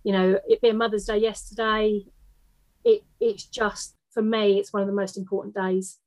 you 0.03 0.13
know, 0.13 0.39
it 0.49 0.63
being 0.63 0.79
Mother's 0.79 1.05
Day 1.05 1.19
yesterday, 1.19 2.05
it 2.85 3.03
it's 3.21 3.45
just 3.45 3.97
for 4.13 4.23
me, 4.23 4.59
it's 4.59 4.73
one 4.73 4.83
of 4.83 4.89
the 4.89 4.95
most 4.95 5.19
important 5.19 5.55
days. 5.55 5.99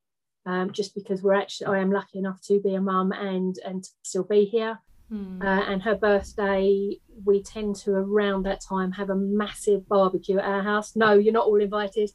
Um, 0.46 0.72
just 0.72 0.96
because 0.96 1.22
we're 1.22 1.34
actually 1.34 1.68
I 1.68 1.80
am 1.80 1.92
lucky 1.92 2.18
enough 2.18 2.42
to 2.44 2.62
be 2.62 2.74
a 2.74 2.82
mum 2.82 3.12
and 3.12 3.56
and 3.66 3.84
still 4.04 4.24
be 4.24 4.46
here. 4.46 4.80
Mm. 5.12 5.42
Uh, 5.42 5.72
and 5.72 5.82
her 5.82 5.96
birthday, 5.96 6.98
we 7.26 7.42
tend 7.42 7.76
to 7.78 7.92
around 7.92 8.44
that 8.44 8.62
time 8.62 8.92
have 8.92 9.10
a 9.10 9.16
massive 9.16 9.88
barbecue 9.88 10.38
at 10.38 10.46
our 10.46 10.62
house. 10.62 10.96
No, 10.96 11.14
you're 11.14 11.34
not 11.34 11.48
all 11.48 11.60
invited, 11.60 12.12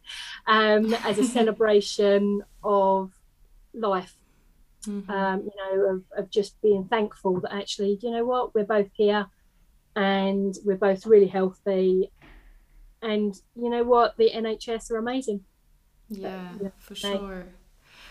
um, 0.46 0.94
as 0.94 1.18
a 1.18 1.24
celebration 1.38 2.42
of 2.62 3.12
life. 3.72 4.16
Mm-hmm. 4.86 5.10
Um, 5.10 5.40
you 5.40 5.52
know, 5.56 5.94
of, 5.94 6.02
of 6.16 6.30
just 6.30 6.60
being 6.60 6.84
thankful 6.84 7.40
that 7.40 7.52
actually, 7.52 7.98
you 8.02 8.10
know 8.10 8.24
what, 8.24 8.54
we're 8.54 8.64
both 8.64 8.90
here 8.92 9.26
and 9.96 10.56
we're 10.64 10.76
both 10.76 11.06
really 11.06 11.26
healthy. 11.26 12.10
And 13.02 13.34
you 13.56 13.70
know 13.70 13.82
what, 13.82 14.16
the 14.16 14.30
NHS 14.34 14.90
are 14.90 14.98
amazing. 14.98 15.44
Yeah, 16.08 16.48
for 16.78 16.94
sure. 16.94 17.46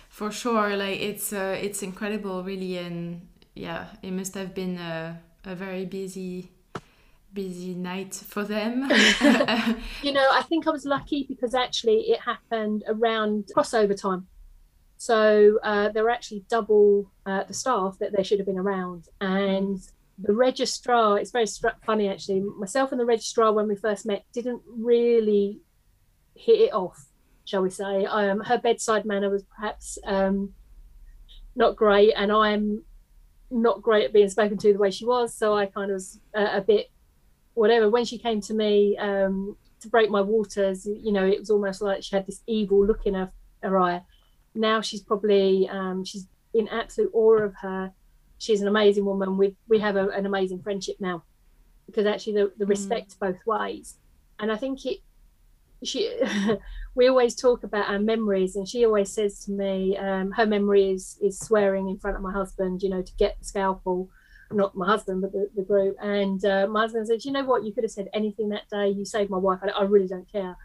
For 0.10 0.32
sure, 0.32 0.76
like 0.78 1.00
it's 1.00 1.34
uh, 1.34 1.58
it's 1.60 1.82
incredible, 1.82 2.44
really, 2.44 2.78
and 2.78 3.28
yeah, 3.56 3.88
it 4.02 4.12
must 4.12 4.34
have 4.36 4.54
been 4.54 4.78
a, 4.78 5.20
a 5.46 5.56
very 5.56 5.86
busy 5.86 6.52
busy 7.34 7.74
night 7.74 8.14
for 8.14 8.44
them. 8.44 8.84
you 10.04 10.12
know, 10.12 10.28
I 10.32 10.44
think 10.48 10.68
I 10.68 10.72
was 10.72 10.86
lucky 10.86 11.26
because 11.28 11.56
actually 11.56 12.12
it 12.12 12.22
happened 12.22 12.84
around 12.88 13.50
crossover 13.56 14.00
time. 14.00 14.28
So 14.98 15.60
uh, 15.64 15.90
there 15.90 16.04
were 16.04 16.12
actually 16.12 16.46
double 16.48 17.12
uh, 17.26 17.44
the 17.44 17.54
staff 17.54 17.98
that 18.00 18.16
they 18.16 18.24
should 18.24 18.40
have 18.40 18.46
been 18.46 18.60
around. 18.60 19.10
And 19.20 19.80
the 20.18 20.34
registrar, 20.34 21.18
it's 21.18 21.32
very 21.32 21.48
funny 21.86 22.08
actually, 22.08 22.42
myself 22.42 22.92
and 22.92 23.02
the 23.02 23.06
registrar, 23.06 23.52
when 23.52 23.68
we 23.68 23.76
first 23.76 24.06
met, 24.06 24.24
didn't 24.32 24.62
really 24.66 25.60
hit 26.36 26.60
it 26.60 26.74
off, 26.74 27.08
shall 27.46 27.64
we 27.64 27.70
say. 27.70 28.06
Um, 28.06 28.42
her 28.42 28.60
bedside 28.60 29.06
manner 29.06 29.30
was 29.30 29.44
perhaps 29.44 29.98
um, 30.06 30.54
not 31.56 31.76
great. 31.76 32.14
And 32.16 32.32
I'm 32.32 32.84
not 33.54 33.82
great 33.82 34.06
at 34.06 34.14
being 34.14 34.30
spoken 34.30 34.58
to 34.58 34.74
the 34.74 34.80
way 34.80 34.92
she 34.92 35.06
was. 35.06 35.34
So 35.34 35.56
I 35.56 35.68
kind 35.68 35.92
of 35.92 35.96
was 35.96 36.20
a, 36.34 36.58
a 36.58 36.62
bit 36.62 36.90
whatever. 37.54 37.90
When 37.90 38.06
she 38.06 38.18
came 38.18 38.42
to 38.42 38.54
me 38.54 38.98
um, 38.98 39.56
to 39.82 39.90
break 39.90 40.10
my 40.10 40.22
waters, 40.22 40.86
you 40.86 41.12
know, 41.12 41.26
it 41.26 41.40
was 41.40 41.50
almost 41.50 41.82
like 41.82 42.04
she 42.04 42.16
had 42.16 42.26
this 42.26 42.42
evil 42.48 42.86
look 42.86 43.06
in 43.06 43.14
her, 43.14 43.32
her 43.62 43.78
eye. 43.80 44.02
Now 44.56 44.82
she's 44.82 45.02
probably 45.02 45.70
um, 45.70 46.04
she's 46.04 46.28
in 46.54 46.68
absolute 46.68 47.12
awe 47.14 47.38
of 47.38 47.56
her. 47.62 47.92
She's 48.38 48.62
an 48.62 48.68
amazing 48.68 49.06
woman. 49.06 49.38
We 49.38 49.56
we 49.68 49.80
have 49.80 49.96
a, 49.96 50.10
an 50.10 50.26
amazing 50.26 50.62
friendship 50.62 50.98
now 51.00 51.24
because 51.86 52.06
actually 52.06 52.34
the, 52.34 52.52
the 52.58 52.66
mm. 52.66 52.70
respect 52.70 53.20
both 53.20 53.46
ways, 53.46 53.98
and 54.40 54.52
I 54.52 54.58
think 54.58 54.86
it 54.86 55.00
she 55.84 56.12
we 56.96 57.08
always 57.08 57.36
talk 57.36 57.64
about 57.64 57.90
our 57.90 58.00
memories 58.00 58.56
and 58.56 58.68
she 58.68 58.86
always 58.86 59.12
says 59.12 59.44
to 59.46 59.52
me 59.52 59.98
um, 59.98 60.32
her 60.32 60.46
memory 60.46 60.92
is 60.92 61.18
is 61.22 61.40
swearing 61.40 61.90
in 61.90 61.98
front 61.98 62.18
of 62.18 62.24
my 62.24 62.32
husband 62.32 62.82
you 62.82 62.90
know 62.90 63.02
to 63.02 63.14
get 63.18 63.38
the 63.40 63.46
scalpel. 63.46 64.10
Not 64.52 64.76
my 64.76 64.86
husband 64.86 65.22
but 65.22 65.32
the, 65.32 65.50
the 65.56 65.64
group. 65.64 65.96
And 66.00 66.44
uh, 66.46 66.68
my 66.68 66.82
husband 66.82 67.08
says 67.08 67.26
you 67.26 67.32
know 67.32 67.44
what? 67.44 67.64
You 67.64 67.74
could 67.74 67.84
have 67.84 67.92
said 67.92 68.10
anything 68.14 68.50
that 68.50 68.70
day. 68.70 68.90
You 68.90 69.06
saved 69.06 69.32
my 69.32 69.38
wife. 69.38 69.60
I, 69.64 69.70
I 69.70 69.84
really 69.84 70.08
don't 70.08 70.32
care. 70.32 70.56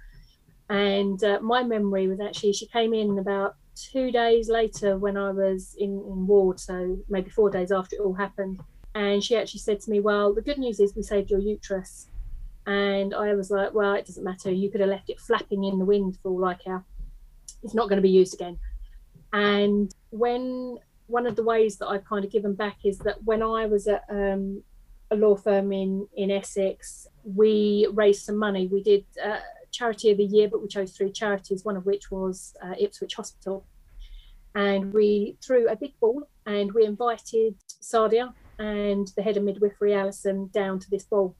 And 0.68 1.22
uh, 1.24 1.40
my 1.40 1.62
memory 1.62 2.06
was 2.06 2.20
actually 2.20 2.52
she 2.52 2.66
came 2.66 2.92
in 2.92 3.18
about 3.18 3.56
two 3.74 4.10
days 4.10 4.50
later 4.50 4.98
when 4.98 5.16
i 5.16 5.30
was 5.30 5.76
in, 5.78 5.90
in 5.90 6.26
ward 6.26 6.58
so 6.58 6.98
maybe 7.08 7.30
four 7.30 7.48
days 7.48 7.72
after 7.72 7.96
it 7.96 8.00
all 8.00 8.14
happened. 8.14 8.60
And 8.94 9.22
she 9.22 9.36
actually 9.36 9.60
said 9.60 9.80
to 9.80 9.90
me 9.90 10.00
well 10.00 10.34
the 10.34 10.42
good 10.42 10.58
news 10.58 10.80
is 10.80 10.94
we 10.94 11.02
saved 11.02 11.30
your 11.30 11.40
uterus 11.40 12.07
and 12.68 13.14
I 13.14 13.34
was 13.34 13.50
like, 13.50 13.72
well, 13.72 13.94
it 13.94 14.04
doesn't 14.04 14.22
matter. 14.22 14.52
You 14.52 14.70
could 14.70 14.82
have 14.82 14.90
left 14.90 15.08
it 15.08 15.18
flapping 15.18 15.64
in 15.64 15.78
the 15.78 15.86
wind 15.86 16.18
for 16.22 16.30
all 16.30 16.44
I 16.44 16.52
care. 16.52 16.84
It's 17.62 17.72
not 17.72 17.88
going 17.88 17.96
to 17.96 18.02
be 18.02 18.10
used 18.10 18.34
again. 18.34 18.58
And 19.32 19.90
when 20.10 20.76
one 21.06 21.26
of 21.26 21.34
the 21.34 21.42
ways 21.42 21.78
that 21.78 21.86
I've 21.86 22.04
kind 22.04 22.26
of 22.26 22.30
given 22.30 22.54
back 22.54 22.76
is 22.84 22.98
that 22.98 23.24
when 23.24 23.42
I 23.42 23.64
was 23.64 23.88
at 23.88 24.04
um, 24.10 24.62
a 25.10 25.16
law 25.16 25.34
firm 25.34 25.72
in 25.72 26.06
in 26.14 26.30
Essex, 26.30 27.06
we 27.24 27.88
raised 27.94 28.26
some 28.26 28.36
money. 28.36 28.66
We 28.66 28.82
did 28.82 29.06
uh, 29.24 29.40
charity 29.70 30.10
of 30.10 30.18
the 30.18 30.24
year, 30.24 30.48
but 30.50 30.60
we 30.60 30.68
chose 30.68 30.92
three 30.92 31.10
charities. 31.10 31.64
One 31.64 31.78
of 31.78 31.86
which 31.86 32.10
was 32.10 32.54
uh, 32.62 32.74
Ipswich 32.78 33.14
Hospital, 33.14 33.64
and 34.54 34.92
we 34.92 35.38
threw 35.42 35.70
a 35.70 35.76
big 35.76 35.98
ball 36.00 36.28
and 36.44 36.70
we 36.72 36.84
invited 36.84 37.54
Sadia 37.80 38.34
and 38.58 39.08
the 39.16 39.22
head 39.22 39.38
of 39.38 39.44
midwifery 39.44 39.94
Alison 39.94 40.50
down 40.52 40.78
to 40.80 40.90
this 40.90 41.04
ball 41.04 41.34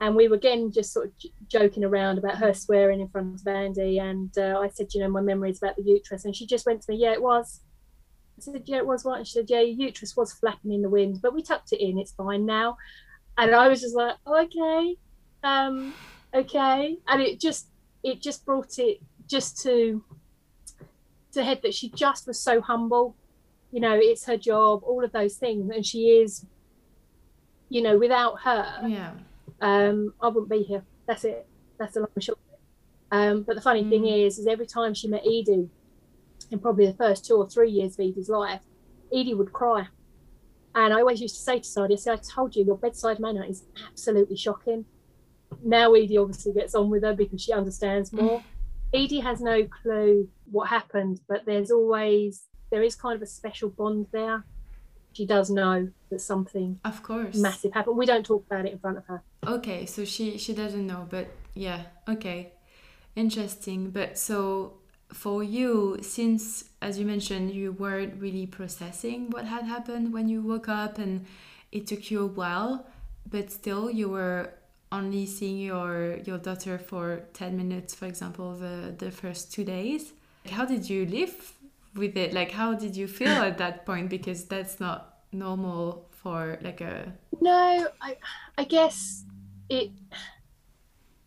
and 0.00 0.14
we 0.14 0.28
were 0.28 0.36
again 0.36 0.70
just 0.70 0.92
sort 0.92 1.06
of 1.06 1.18
j- 1.18 1.32
joking 1.48 1.84
around 1.84 2.18
about 2.18 2.36
her 2.36 2.54
swearing 2.54 3.00
in 3.00 3.08
front 3.08 3.40
of 3.40 3.46
Andy. 3.46 3.98
And 3.98 4.36
uh, 4.38 4.60
I 4.60 4.68
said, 4.68 4.94
you 4.94 5.00
know, 5.00 5.08
my 5.08 5.20
memory 5.20 5.50
is 5.50 5.58
about 5.58 5.76
the 5.76 5.82
uterus, 5.82 6.24
and 6.24 6.34
she 6.34 6.46
just 6.46 6.66
went 6.66 6.82
to 6.82 6.92
me, 6.92 6.98
yeah, 6.98 7.12
it 7.12 7.22
was. 7.22 7.60
I 8.38 8.40
said, 8.40 8.62
yeah, 8.66 8.76
it 8.76 8.86
was 8.86 9.04
what? 9.04 9.18
And 9.18 9.26
she 9.26 9.32
said, 9.32 9.50
yeah, 9.50 9.60
uterus 9.60 10.16
was 10.16 10.32
flapping 10.32 10.72
in 10.72 10.82
the 10.82 10.88
wind, 10.88 11.20
but 11.20 11.34
we 11.34 11.42
tucked 11.42 11.72
it 11.72 11.82
in. 11.82 11.98
It's 11.98 12.12
fine 12.12 12.46
now. 12.46 12.76
And 13.36 13.54
I 13.54 13.68
was 13.68 13.80
just 13.80 13.96
like, 13.96 14.16
oh, 14.26 14.42
okay, 14.42 14.96
um, 15.42 15.94
okay, 16.34 16.98
and 17.08 17.22
it 17.22 17.40
just 17.40 17.68
it 18.04 18.22
just 18.22 18.44
brought 18.44 18.78
it 18.78 19.00
just 19.26 19.60
to 19.62 20.04
to 21.32 21.44
head 21.44 21.60
that 21.62 21.74
she 21.74 21.90
just 21.90 22.26
was 22.26 22.38
so 22.38 22.60
humble. 22.60 23.16
You 23.72 23.80
know, 23.80 23.98
it's 24.00 24.24
her 24.26 24.36
job, 24.36 24.82
all 24.84 25.04
of 25.04 25.12
those 25.12 25.36
things, 25.36 25.70
and 25.74 25.84
she 25.84 26.10
is. 26.10 26.44
You 27.70 27.82
know, 27.82 27.98
without 27.98 28.40
her, 28.40 28.88
yeah 28.88 29.10
um, 29.60 30.14
I 30.20 30.28
wouldn't 30.28 30.50
be 30.50 30.62
here. 30.62 30.82
That's 31.06 31.24
it. 31.24 31.46
That's 31.78 31.94
the 31.94 32.00
long 32.00 32.10
and 32.14 32.24
short. 32.24 32.38
Um, 33.10 33.42
but 33.42 33.56
the 33.56 33.62
funny 33.62 33.84
mm. 33.84 33.90
thing 33.90 34.06
is, 34.06 34.38
is 34.38 34.46
every 34.46 34.66
time 34.66 34.94
she 34.94 35.08
met 35.08 35.22
Edie, 35.22 35.68
in 36.50 36.58
probably 36.58 36.86
the 36.86 36.94
first 36.94 37.24
two 37.24 37.34
or 37.34 37.48
three 37.48 37.70
years 37.70 37.94
of 37.94 38.00
Edie's 38.00 38.28
life, 38.28 38.60
Edie 39.12 39.34
would 39.34 39.52
cry. 39.52 39.86
And 40.74 40.92
I 40.92 41.00
always 41.00 41.20
used 41.20 41.36
to 41.36 41.42
say 41.42 41.58
to 41.58 41.64
Sadie, 41.64 41.94
I 41.94 41.96
said, 41.96 42.18
I 42.18 42.22
told 42.22 42.54
you, 42.54 42.64
your 42.64 42.76
bedside 42.76 43.18
manner 43.18 43.44
is 43.44 43.64
absolutely 43.86 44.36
shocking. 44.36 44.84
Now 45.62 45.94
Edie 45.94 46.18
obviously 46.18 46.52
gets 46.52 46.74
on 46.74 46.90
with 46.90 47.02
her 47.02 47.14
because 47.14 47.42
she 47.42 47.52
understands 47.52 48.12
more. 48.12 48.42
Edie 48.94 49.20
has 49.20 49.40
no 49.40 49.66
clue 49.82 50.28
what 50.50 50.68
happened, 50.68 51.20
but 51.28 51.44
there's 51.44 51.70
always, 51.70 52.44
there 52.70 52.82
is 52.82 52.94
kind 52.94 53.16
of 53.16 53.22
a 53.22 53.26
special 53.26 53.68
bond 53.70 54.06
there. 54.12 54.44
She 55.18 55.26
does 55.26 55.50
know 55.50 55.88
that 56.10 56.20
something 56.20 56.78
of 56.84 57.02
course 57.02 57.34
massive 57.34 57.72
happened. 57.72 57.96
We 57.96 58.06
don't 58.06 58.24
talk 58.24 58.44
about 58.46 58.66
it 58.66 58.72
in 58.74 58.78
front 58.78 58.98
of 58.98 59.04
her. 59.06 59.20
Okay, 59.44 59.84
so 59.84 60.04
she 60.04 60.38
she 60.38 60.52
doesn't 60.52 60.86
know, 60.86 61.08
but 61.10 61.26
yeah, 61.54 61.80
okay. 62.08 62.52
Interesting. 63.16 63.90
But 63.90 64.16
so 64.16 64.74
for 65.12 65.42
you, 65.42 65.98
since 66.02 66.66
as 66.80 67.00
you 67.00 67.04
mentioned, 67.04 67.52
you 67.52 67.72
weren't 67.72 68.14
really 68.20 68.46
processing 68.46 69.30
what 69.30 69.44
had 69.46 69.64
happened 69.64 70.12
when 70.12 70.28
you 70.28 70.40
woke 70.40 70.68
up, 70.68 70.98
and 70.98 71.26
it 71.72 71.88
took 71.88 72.12
you 72.12 72.22
a 72.22 72.32
while, 72.40 72.86
but 73.28 73.50
still 73.50 73.90
you 73.90 74.08
were 74.08 74.52
only 74.92 75.26
seeing 75.26 75.58
your 75.58 76.18
your 76.28 76.38
daughter 76.38 76.78
for 76.78 77.24
10 77.34 77.56
minutes 77.56 77.92
for 77.92 78.06
example 78.06 78.54
the 78.54 78.94
the 78.96 79.10
first 79.10 79.52
two 79.52 79.62
days 79.62 80.14
how 80.50 80.64
did 80.64 80.88
you 80.88 81.04
live 81.04 81.52
with 81.98 82.16
it? 82.16 82.32
Like 82.32 82.52
how 82.52 82.74
did 82.74 82.96
you 82.96 83.06
feel 83.08 83.42
at 83.42 83.58
that 83.58 83.84
point? 83.84 84.08
Because 84.08 84.44
that's 84.44 84.80
not 84.80 85.18
normal 85.32 86.08
for 86.10 86.58
like 86.62 86.80
a 86.80 87.12
no 87.40 87.86
i 88.00 88.16
i 88.56 88.64
guess 88.64 89.24
it 89.68 89.90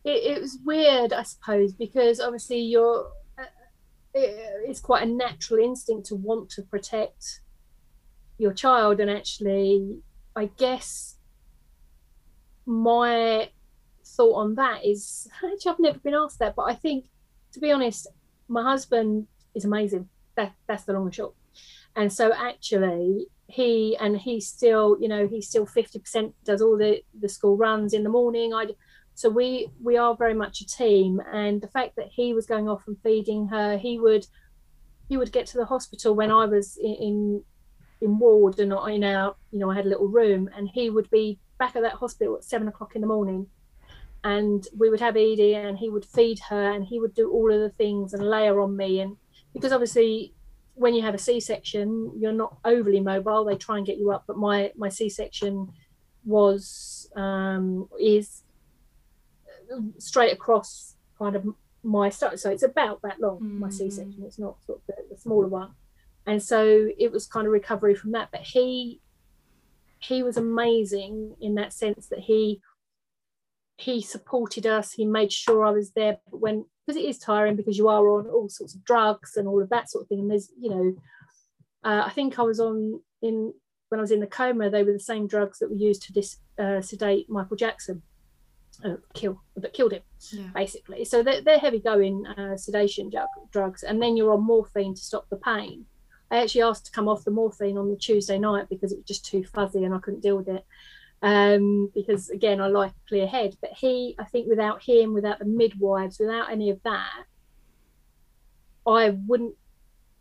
it, 0.04 0.10
it 0.10 0.42
was 0.42 0.58
weird 0.66 1.14
i 1.14 1.24
suppose 1.24 1.74
because 1.74 2.20
obviously 2.20 2.60
you're 2.60 3.08
uh, 3.38 3.44
it's 4.14 4.80
quite 4.80 5.04
a 5.04 5.12
natural 5.12 5.64
instinct 5.64 6.08
to 6.08 6.16
want 6.16 6.50
to 6.50 6.62
protect 6.64 7.42
your 8.38 8.54
child 8.54 9.00
and 9.00 9.10
actually 9.10 10.00
i 10.36 10.46
guess 10.58 11.18
my 12.66 13.50
thought 14.04 14.34
on 14.34 14.56
that 14.56 14.84
is 14.84 15.30
actually 15.44 15.72
i've 15.72 15.80
never 15.80 16.00
been 16.00 16.16
asked 16.16 16.40
that 16.40 16.56
but 16.56 16.64
i 16.64 16.74
think 16.74 17.06
to 17.54 17.60
be 17.60 17.72
honest 17.72 18.08
my 18.48 18.64
husband 18.64 19.28
is 19.56 19.64
amazing 19.64 20.10
that, 20.36 20.54
that's 20.68 20.84
the 20.84 20.94
long 20.94 21.06
and 21.06 21.16
short 21.16 21.34
and 21.96 22.12
so 22.12 22.32
actually 22.34 23.28
he 23.48 23.98
and 24.00 24.18
he 24.18 24.40
still 24.40 24.98
you 25.00 25.08
know 25.08 25.28
he 25.28 25.42
still 25.42 25.66
50% 25.66 26.34
does 26.46 26.62
all 26.62 26.78
the 26.78 27.02
the 27.20 27.30
school 27.30 27.58
runs 27.58 27.94
in 27.94 28.04
the 28.04 28.10
morning. 28.10 28.54
I 28.54 28.68
so 29.14 29.30
we 29.30 29.68
we 29.84 29.98
are 29.98 30.16
very 30.16 30.34
much 30.34 30.62
a 30.62 30.68
team. 30.68 31.22
And 31.32 31.62
the 31.62 31.68
fact 31.68 31.96
that 31.98 32.08
he 32.10 32.34
was 32.34 32.46
going 32.46 32.70
off 32.70 32.88
and 32.88 32.98
feeding 33.04 33.48
her 33.50 33.78
he 33.78 34.00
would 34.00 34.26
he 35.10 35.18
would 35.18 35.32
get 35.34 35.46
to 35.48 35.58
the 35.58 35.66
hospital 35.66 36.16
when 36.16 36.32
i 36.32 36.46
was 36.46 36.78
in 36.78 36.96
in, 36.96 37.44
in 38.00 38.18
ward 38.18 38.60
and 38.60 38.72
in 38.72 39.04
our 39.04 39.36
you 39.52 39.60
know 39.60 39.70
i 39.70 39.76
had 39.76 39.86
a 39.86 39.90
little 39.90 40.08
room 40.08 40.50
and 40.56 40.70
he 40.74 40.90
would 40.90 41.10
be 41.10 41.38
back 41.60 41.76
at 41.76 41.82
that 41.82 41.94
hospital 41.94 42.38
at 42.38 42.44
seven 42.46 42.68
o'clock 42.68 42.96
in 42.96 43.02
the 43.02 43.08
morning. 43.08 43.48
And 44.24 44.66
we 44.78 44.90
would 44.90 45.00
have 45.00 45.18
edie 45.18 45.56
and 45.56 45.78
he 45.78 45.90
would 45.90 46.06
feed 46.06 46.40
her 46.50 46.72
and 46.72 46.86
he 46.86 47.00
would 47.00 47.16
do 47.16 47.32
all 47.32 47.52
of 47.52 47.60
the 47.60 47.72
things 47.72 48.14
and 48.14 48.30
lay 48.30 48.46
her 48.48 48.62
on 48.62 48.78
me 48.78 49.00
and 49.00 49.18
because 49.54 49.72
obviously 49.72 50.34
when 50.76 50.94
you 50.94 51.02
have 51.02 51.14
a 51.14 51.18
c-section 51.18 52.12
you're 52.18 52.32
not 52.32 52.58
overly 52.64 53.00
mobile 53.00 53.44
they 53.44 53.56
try 53.56 53.78
and 53.78 53.86
get 53.86 53.98
you 53.98 54.12
up 54.12 54.24
but 54.26 54.38
my 54.38 54.72
my 54.76 54.90
c-section 54.90 55.72
was 56.24 57.10
um 57.16 57.88
is 58.00 58.44
straight 60.00 60.34
across 60.34 60.96
kind 61.18 61.36
of 61.36 61.46
my 61.84 62.10
stomach. 62.10 62.40
So 62.40 62.50
it's 62.50 62.64
about 62.64 63.02
that 63.04 63.20
long, 63.20 63.40
mm. 63.40 63.60
my 63.60 63.70
C 63.70 63.90
section. 63.90 64.24
It's 64.26 64.40
not 64.40 64.58
sort 64.66 64.80
of 64.80 64.88
the, 64.88 65.16
the, 65.16 65.22
smaller 65.22 65.48
one. 65.48 65.72
And 66.26 66.42
so 66.42 66.90
it 66.98 67.12
was 67.12 67.26
kind 67.26 67.48
of 67.48 67.54
recovery 67.54 67.96
from 67.96 68.12
that. 68.12 68.30
But 68.32 68.42
he 68.42 69.02
he 70.00 70.24
was 70.24 70.38
amazing 70.38 71.36
in 71.40 71.56
that 71.56 71.74
sense 71.74 72.08
that 72.08 72.20
he 72.20 72.62
he 73.78 74.02
supported 74.02 74.68
us. 74.68 74.94
He 74.94 75.06
made 75.06 75.32
sure 75.32 75.66
I 75.66 75.72
was 75.72 75.92
there. 75.92 76.18
But 76.30 76.40
when 76.40 76.66
because 76.92 77.04
it 77.04 77.10
is 77.10 77.18
tiring 77.18 77.56
because 77.56 77.78
you 77.78 77.88
are 77.88 78.08
on 78.10 78.28
all 78.28 78.50
sorts 78.50 78.76
of 78.76 78.84
drugs 78.84 79.38
and 79.38 79.48
all 79.48 79.62
of 79.62 79.70
that 79.70 79.90
sort 79.90 80.04
of 80.04 80.10
thing. 80.10 80.20
And 80.20 80.32
there's 80.32 80.52
you 80.60 80.70
know, 80.70 80.96
uh, 81.84 82.04
I 82.06 82.10
think 82.10 82.38
I 82.38 82.44
was 82.44 82.60
on 82.60 83.00
in 83.22 83.54
when 83.90 84.00
I 84.00 84.02
was 84.02 84.12
in 84.12 84.20
the 84.20 84.28
coma. 84.28 84.70
They 84.70 84.84
were 84.84 84.94
the 84.94 85.00
same 85.00 85.28
drugs 85.28 85.60
that 85.60 85.70
were 85.70 85.76
used 85.76 86.04
to 86.04 86.14
dis, 86.14 86.38
uh, 86.60 86.82
sedate 86.82 87.30
Michael 87.30 87.58
Jackson 87.58 88.02
uh, 88.84 88.96
kill 89.14 89.42
that 89.56 89.74
killed 89.74 89.92
him 89.92 90.02
yeah. 90.32 90.48
basically 90.56 91.04
so 91.04 91.22
they're, 91.22 91.42
they're 91.42 91.60
heavy 91.60 91.80
going 91.80 92.26
uh, 92.26 92.56
sedation 92.56 93.10
drug, 93.10 93.28
drugs 93.52 93.84
and 93.84 94.02
then 94.02 94.16
you're 94.16 94.32
on 94.34 94.42
morphine 94.42 94.96
to 94.96 95.02
stop 95.02 95.30
the 95.30 95.36
pain 95.36 95.86
i 96.32 96.38
actually 96.38 96.62
asked 96.62 96.86
to 96.86 96.92
come 96.92 97.08
off 97.08 97.26
the 97.26 97.30
morphine 97.30 97.78
on 97.78 97.90
the 97.90 97.98
tuesday 97.98 98.40
night 98.40 98.68
because 98.70 98.92
it 98.92 98.96
was 98.96 99.06
just 99.06 99.26
too 99.26 99.44
fuzzy 99.44 99.84
and 99.84 99.94
i 99.94 100.00
couldn't 100.00 100.22
deal 100.22 100.38
with 100.38 100.48
it 100.48 100.66
um, 101.24 101.92
because 101.94 102.30
again 102.30 102.60
i 102.60 102.68
like 102.68 102.92
a 102.92 103.08
clear 103.08 103.28
head 103.28 103.56
but 103.62 103.72
he 103.74 104.16
i 104.18 104.24
think 104.24 104.48
without 104.48 104.82
him 104.82 105.14
without 105.14 105.40
the 105.40 105.46
midwives 105.46 106.18
without 106.20 106.52
any 106.52 106.70
of 106.70 106.82
that 106.84 107.24
i 108.88 109.10
wouldn't 109.28 109.54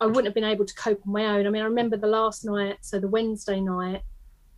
i 0.00 0.06
wouldn't 0.06 0.26
have 0.26 0.34
been 0.34 0.44
able 0.44 0.66
to 0.66 0.74
cope 0.74 1.00
on 1.06 1.12
my 1.12 1.24
own 1.24 1.46
i 1.46 1.50
mean 1.50 1.62
i 1.62 1.64
remember 1.64 1.96
the 1.96 2.06
last 2.06 2.44
night 2.44 2.76
so 2.82 3.00
the 3.00 3.08
wednesday 3.08 3.60
night 3.60 4.02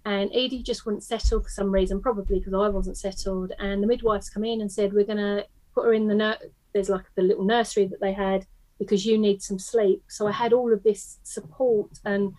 and 0.04 0.30
Edie 0.34 0.62
just 0.62 0.84
wouldn't 0.84 1.04
settle 1.04 1.40
for 1.40 1.48
some 1.48 1.70
reason, 1.70 2.00
probably 2.00 2.38
because 2.38 2.54
I 2.54 2.68
wasn't 2.68 2.96
settled. 2.96 3.52
And 3.58 3.82
the 3.82 3.86
midwives 3.86 4.30
come 4.30 4.44
in 4.44 4.60
and 4.60 4.70
said, 4.70 4.92
"We're 4.92 5.04
to 5.04 5.46
put 5.74 5.84
her 5.84 5.92
in 5.92 6.08
the 6.08 6.14
nur- 6.14 6.38
there's 6.72 6.88
like 6.88 7.04
the 7.14 7.22
little 7.22 7.44
nursery 7.44 7.86
that 7.86 8.00
they 8.00 8.12
had 8.12 8.46
because 8.78 9.06
you 9.06 9.16
need 9.16 9.42
some 9.42 9.58
sleep." 9.58 10.02
So 10.08 10.26
I 10.26 10.32
had 10.32 10.52
all 10.52 10.72
of 10.72 10.82
this 10.82 11.18
support, 11.22 12.00
and 12.04 12.32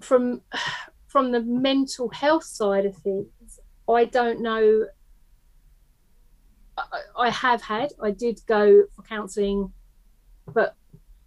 from 0.00 0.42
from 1.14 1.30
the 1.30 1.40
mental 1.40 2.08
health 2.08 2.42
side 2.42 2.84
of 2.84 2.96
things, 2.96 3.60
I 3.88 4.04
don't 4.04 4.42
know. 4.42 4.86
I, 6.76 7.02
I 7.16 7.30
have 7.30 7.62
had, 7.62 7.92
I 8.02 8.10
did 8.10 8.40
go 8.48 8.82
for 8.96 9.02
counselling, 9.02 9.72
but 10.52 10.74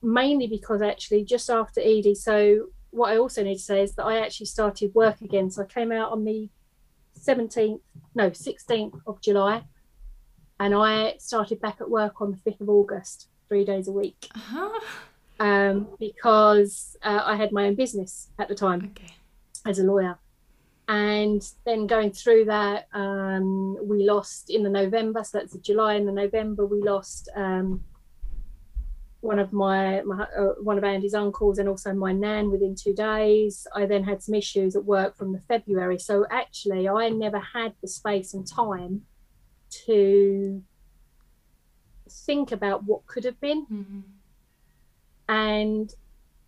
mainly 0.04 0.46
because 0.46 0.82
actually 0.82 1.24
just 1.24 1.50
after 1.50 1.80
Edie, 1.80 2.16
so 2.16 2.68
what 2.90 3.14
I 3.14 3.18
also 3.18 3.42
need 3.46 3.56
to 3.56 3.62
say 3.62 3.82
is 3.82 3.96
that 3.96 4.04
I 4.04 4.20
actually 4.20 4.48
started 4.48 4.94
work 4.94 5.22
again. 5.22 5.50
So 5.50 5.62
I 5.62 5.66
came 5.68 5.94
out 5.94 6.12
on 6.12 6.26
the 6.26 6.50
17th, 7.18 7.80
no, 8.14 8.30
16th 8.30 9.00
of 9.08 9.22
July, 9.22 9.64
and 10.60 10.76
I 10.76 11.16
started 11.18 11.62
back 11.62 11.78
at 11.80 11.90
work 11.90 12.20
on 12.20 12.32
the 12.32 12.52
5th 12.52 12.60
of 12.60 12.68
August, 12.68 13.30
three 13.48 13.64
days 13.64 13.88
a 13.88 13.94
week. 13.94 14.28
Uh-huh. 14.36 14.82
Um, 15.40 15.88
because 15.98 16.98
uh, 17.04 17.22
I 17.24 17.38
had 17.38 17.54
my 17.54 17.68
own 17.68 17.76
business 17.76 18.32
at 18.38 18.50
the 18.50 18.56
time 18.56 18.92
okay. 18.98 19.14
As 19.68 19.80
a 19.80 19.84
lawyer. 19.84 20.18
And 20.88 21.46
then 21.66 21.86
going 21.86 22.12
through 22.12 22.46
that, 22.46 22.88
um, 22.94 23.78
we 23.86 24.06
lost 24.06 24.50
in 24.50 24.64
the 24.64 24.70
November, 24.70 25.24
so 25.24 25.38
that's 25.38 25.52
the 25.52 25.60
July 25.60 25.96
and 25.96 26.08
the 26.08 26.14
November, 26.14 26.66
we 26.66 26.82
lost 26.82 27.30
um, 27.36 27.84
one 29.20 29.40
of 29.40 29.52
my, 29.52 30.02
my 30.04 30.24
uh, 30.38 30.54
one 30.62 30.78
of 30.78 30.86
Andy's 30.86 31.14
uncles 31.14 31.58
and 31.58 31.68
also 31.68 31.92
my 31.94 32.14
nan 32.14 32.52
within 32.52 32.76
two 32.76 32.94
days. 32.94 33.68
I 33.76 33.86
then 33.86 34.04
had 34.04 34.24
some 34.24 34.36
issues 34.36 34.76
at 34.78 34.86
work 34.86 35.18
from 35.18 35.34
the 35.34 35.42
February. 35.48 36.00
So 36.00 36.26
actually, 36.32 36.88
I 36.88 37.10
never 37.10 37.40
had 37.40 37.74
the 37.82 37.90
space 37.90 38.34
and 38.34 38.48
time 38.48 39.02
to 39.86 40.64
think 42.10 42.54
about 42.54 42.86
what 42.86 43.06
could 43.08 43.26
have 43.26 43.40
been. 43.42 43.66
Mm-hmm. 43.66 44.00
And 45.28 45.94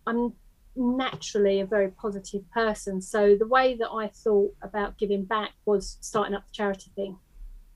I'm 0.06 0.32
naturally 0.76 1.60
a 1.60 1.66
very 1.66 1.88
positive 1.88 2.48
person. 2.52 3.00
So 3.02 3.36
the 3.36 3.46
way 3.46 3.76
that 3.76 3.90
I 3.90 4.08
thought 4.08 4.54
about 4.62 4.98
giving 4.98 5.24
back 5.24 5.52
was 5.64 5.98
starting 6.00 6.34
up 6.34 6.46
the 6.46 6.52
charity 6.52 6.90
thing, 6.94 7.18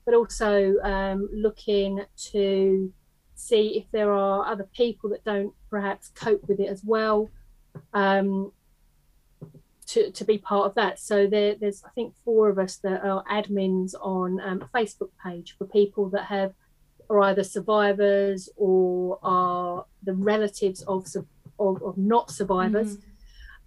but 0.05 0.13
also 0.13 0.75
um, 0.83 1.29
looking 1.33 2.03
to 2.31 2.93
see 3.35 3.77
if 3.77 3.85
there 3.91 4.11
are 4.13 4.45
other 4.45 4.67
people 4.73 5.09
that 5.09 5.23
don't 5.23 5.53
perhaps 5.69 6.09
cope 6.15 6.47
with 6.47 6.59
it 6.59 6.69
as 6.69 6.81
well 6.83 7.29
um, 7.93 8.51
to, 9.87 10.09
to 10.11 10.23
be 10.23 10.37
part 10.37 10.67
of 10.67 10.75
that. 10.75 10.99
So 10.99 11.27
there, 11.27 11.55
there's, 11.55 11.83
I 11.83 11.89
think, 11.89 12.13
four 12.23 12.49
of 12.49 12.57
us 12.57 12.77
that 12.77 13.03
are 13.03 13.23
admins 13.25 13.93
on 14.01 14.39
um, 14.39 14.61
a 14.61 14.77
Facebook 14.77 15.09
page 15.23 15.55
for 15.57 15.65
people 15.65 16.09
that 16.09 16.25
have 16.25 16.53
are 17.09 17.21
either 17.21 17.43
survivors 17.43 18.49
or 18.55 19.19
are 19.21 19.85
the 20.01 20.13
relatives 20.13 20.81
of 20.83 21.07
of, 21.59 21.81
of 21.83 21.97
not 21.97 22.31
survivors. 22.31 22.97
Mm. 22.97 23.01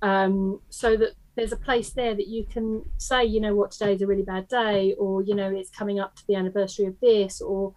Um, 0.01 0.61
so 0.69 0.97
that 0.97 1.13
there's 1.35 1.53
a 1.53 1.57
place 1.57 1.91
there 1.91 2.15
that 2.15 2.27
you 2.27 2.45
can 2.45 2.85
say, 2.99 3.25
you 3.25 3.41
know 3.41 3.55
what, 3.55 3.73
today's 3.73 4.03
a 4.03 4.07
really 4.07 4.23
bad 4.23 4.49
day, 4.49 4.95
or 4.99 5.23
you 5.23 5.35
know, 5.35 5.51
it's 5.51 5.71
coming 5.71 6.01
up 6.01 6.17
to 6.17 6.27
the 6.27 6.35
anniversary 6.35 6.87
of 6.87 6.99
this, 7.01 7.41
or 7.41 7.75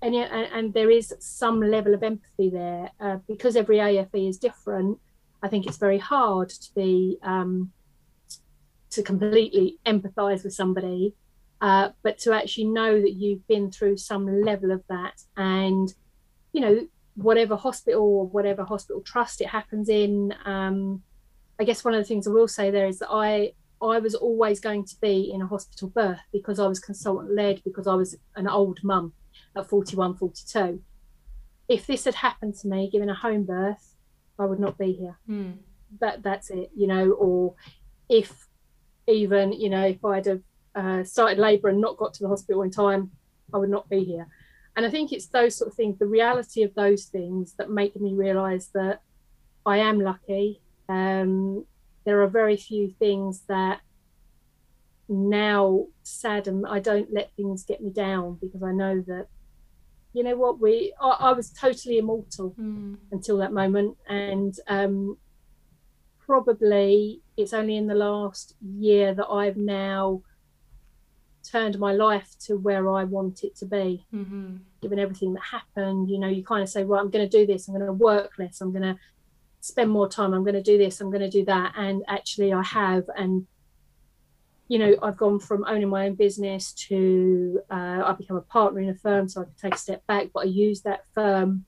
and, 0.00 0.14
and 0.14 0.74
there 0.74 0.90
is 0.90 1.14
some 1.20 1.60
level 1.60 1.94
of 1.94 2.02
empathy 2.02 2.50
there 2.50 2.90
uh, 3.00 3.18
because 3.28 3.54
every 3.54 3.78
AFE 3.78 4.28
is 4.28 4.38
different. 4.38 4.98
I 5.42 5.48
think 5.48 5.66
it's 5.66 5.76
very 5.76 5.98
hard 5.98 6.48
to 6.48 6.74
be 6.74 7.18
um, 7.22 7.70
to 8.90 9.02
completely 9.02 9.78
empathise 9.86 10.44
with 10.44 10.54
somebody 10.54 11.14
uh, 11.62 11.90
but 12.02 12.18
to 12.18 12.32
actually 12.32 12.64
know 12.64 13.00
that 13.00 13.12
you've 13.12 13.46
been 13.46 13.70
through 13.70 13.96
some 13.96 14.42
level 14.42 14.72
of 14.72 14.82
that 14.88 15.22
and 15.36 15.94
you 16.52 16.60
know 16.60 16.86
whatever 17.14 17.56
hospital 17.56 18.02
or 18.02 18.26
whatever 18.26 18.64
hospital 18.64 19.02
trust 19.02 19.40
it 19.40 19.48
happens 19.48 19.88
in 19.88 20.34
um, 20.44 21.02
i 21.60 21.64
guess 21.64 21.84
one 21.84 21.94
of 21.94 22.00
the 22.00 22.04
things 22.04 22.26
i 22.26 22.30
will 22.30 22.48
say 22.48 22.70
there 22.70 22.86
is 22.86 22.98
that 22.98 23.10
i 23.10 23.52
i 23.82 23.98
was 23.98 24.14
always 24.14 24.60
going 24.60 24.84
to 24.84 24.96
be 25.00 25.30
in 25.32 25.42
a 25.42 25.46
hospital 25.46 25.88
birth 25.88 26.20
because 26.32 26.58
i 26.58 26.66
was 26.66 26.80
consultant 26.80 27.34
led 27.34 27.62
because 27.64 27.86
i 27.86 27.94
was 27.94 28.16
an 28.36 28.48
old 28.48 28.78
mum 28.82 29.12
at 29.56 29.68
41 29.68 30.16
42 30.16 30.80
if 31.68 31.86
this 31.86 32.04
had 32.04 32.14
happened 32.14 32.54
to 32.54 32.68
me 32.68 32.90
given 32.90 33.10
a 33.10 33.14
home 33.14 33.44
birth 33.44 33.94
i 34.38 34.44
would 34.44 34.60
not 34.60 34.78
be 34.78 34.92
here. 34.92 35.18
Mm. 35.28 35.58
that 36.00 36.22
that's 36.22 36.50
it 36.50 36.70
you 36.74 36.86
know 36.86 37.10
or 37.12 37.54
if 38.08 38.48
even 39.06 39.52
you 39.52 39.68
know 39.68 39.84
if 39.84 40.04
i'd 40.04 40.26
have 40.26 40.42
uh, 40.74 41.04
started 41.04 41.38
labour 41.38 41.68
and 41.68 41.82
not 41.82 41.98
got 41.98 42.14
to 42.14 42.22
the 42.22 42.28
hospital 42.28 42.62
in 42.62 42.70
time 42.70 43.10
i 43.52 43.58
would 43.58 43.68
not 43.68 43.88
be 43.90 44.04
here 44.04 44.26
and 44.76 44.86
I 44.86 44.90
think 44.90 45.12
it's 45.12 45.26
those 45.26 45.56
sort 45.56 45.70
of 45.70 45.76
things, 45.76 45.98
the 45.98 46.06
reality 46.06 46.62
of 46.62 46.74
those 46.74 47.04
things 47.06 47.54
that 47.58 47.70
make 47.70 47.94
me 48.00 48.14
realize 48.14 48.68
that 48.74 49.00
I 49.66 49.78
am 49.78 50.00
lucky. 50.00 50.60
Um, 50.88 51.64
there 52.04 52.20
are 52.22 52.26
very 52.28 52.56
few 52.56 52.90
things 52.98 53.42
that 53.48 53.80
now 55.08 55.86
sadden. 56.02 56.64
I 56.64 56.80
don't 56.80 57.12
let 57.12 57.30
things 57.36 57.64
get 57.64 57.82
me 57.82 57.90
down 57.90 58.38
because 58.40 58.62
I 58.62 58.72
know 58.72 59.02
that, 59.06 59.26
you 60.14 60.22
know 60.22 60.36
what, 60.36 60.58
we, 60.60 60.94
I, 61.00 61.08
I 61.08 61.32
was 61.32 61.50
totally 61.50 61.98
immortal 61.98 62.54
Mm. 62.58 62.96
until 63.10 63.36
that 63.38 63.52
moment. 63.52 63.96
And 64.08 64.54
um, 64.68 65.16
probably 66.18 67.20
it's 67.36 67.52
only 67.52 67.76
in 67.76 67.86
the 67.86 67.94
last 67.94 68.54
year 68.60 69.14
that 69.14 69.26
I've 69.26 69.56
now 69.56 70.22
turned 71.42 71.78
my 71.78 71.92
life 71.92 72.34
to 72.46 72.56
where 72.56 72.90
I 72.90 73.04
want 73.04 73.44
it 73.44 73.56
to 73.56 73.66
be 73.66 74.06
hmm 74.10 74.56
given 74.82 74.98
everything 74.98 75.32
that 75.32 75.42
happened, 75.42 76.10
you 76.10 76.18
know, 76.18 76.26
you 76.26 76.44
kind 76.44 76.62
of 76.62 76.68
say, 76.68 76.82
right, 76.82 77.00
I'm 77.00 77.08
going 77.08 77.28
to 77.28 77.38
do 77.38 77.46
this, 77.46 77.68
I'm 77.68 77.74
going 77.74 77.86
to 77.86 77.92
work 77.92 78.32
less, 78.38 78.60
I'm 78.60 78.72
going 78.72 78.82
to 78.82 78.98
spend 79.60 79.90
more 79.90 80.08
time, 80.08 80.34
I'm 80.34 80.42
going 80.42 80.56
to 80.56 80.62
do 80.62 80.76
this, 80.76 81.00
I'm 81.00 81.10
going 81.10 81.22
to 81.22 81.30
do 81.30 81.44
that. 81.44 81.72
And 81.76 82.02
actually, 82.08 82.52
I 82.52 82.62
have. 82.64 83.04
And, 83.16 83.46
you 84.66 84.80
know, 84.80 84.94
I've 85.00 85.16
gone 85.16 85.38
from 85.38 85.64
owning 85.68 85.88
my 85.88 86.06
own 86.06 86.16
business 86.16 86.72
to 86.88 87.60
uh, 87.70 88.02
I've 88.04 88.18
become 88.18 88.36
a 88.36 88.42
partner 88.42 88.80
in 88.80 88.88
a 88.88 88.94
firm, 88.96 89.28
so 89.28 89.42
I 89.42 89.44
could 89.44 89.56
take 89.56 89.74
a 89.76 89.78
step 89.78 90.04
back. 90.08 90.30
But 90.34 90.46
I 90.46 90.48
use 90.48 90.82
that 90.82 91.04
firm, 91.14 91.64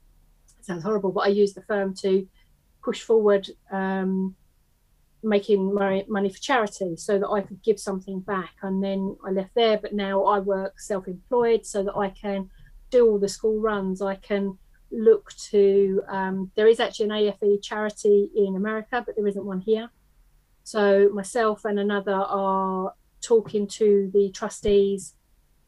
it 0.58 0.66
sounds 0.66 0.82
horrible, 0.82 1.12
but 1.12 1.20
I 1.20 1.28
use 1.28 1.54
the 1.54 1.62
firm 1.62 1.94
to 1.96 2.26
push 2.82 3.00
forward 3.00 3.48
um, 3.70 4.34
making 5.24 5.74
my 5.74 6.04
money 6.08 6.28
for 6.28 6.38
charity 6.38 6.96
so 6.96 7.18
that 7.18 7.28
I 7.28 7.40
could 7.40 7.62
give 7.62 7.80
something 7.80 8.20
back. 8.20 8.52
And 8.62 8.82
then 8.84 9.16
I 9.24 9.30
left 9.30 9.54
there, 9.54 9.78
but 9.78 9.94
now 9.94 10.24
I 10.24 10.38
work 10.38 10.78
self 10.78 11.08
employed 11.08 11.64
so 11.66 11.82
that 11.82 11.96
I 11.96 12.10
can 12.10 12.50
do 12.90 13.08
all 13.08 13.18
the 13.18 13.28
school 13.28 13.60
runs. 13.60 14.02
I 14.02 14.16
can 14.16 14.58
look 14.92 15.32
to, 15.50 16.02
um, 16.08 16.52
there 16.54 16.68
is 16.68 16.78
actually 16.78 17.06
an 17.06 17.12
AFE 17.12 17.62
charity 17.62 18.30
in 18.36 18.54
America, 18.54 19.02
but 19.04 19.16
there 19.16 19.26
isn't 19.26 19.44
one 19.44 19.60
here. 19.60 19.90
So 20.62 21.10
myself 21.12 21.64
and 21.64 21.78
another 21.78 22.14
are 22.14 22.94
talking 23.20 23.66
to 23.66 24.10
the 24.12 24.30
trustees 24.32 25.14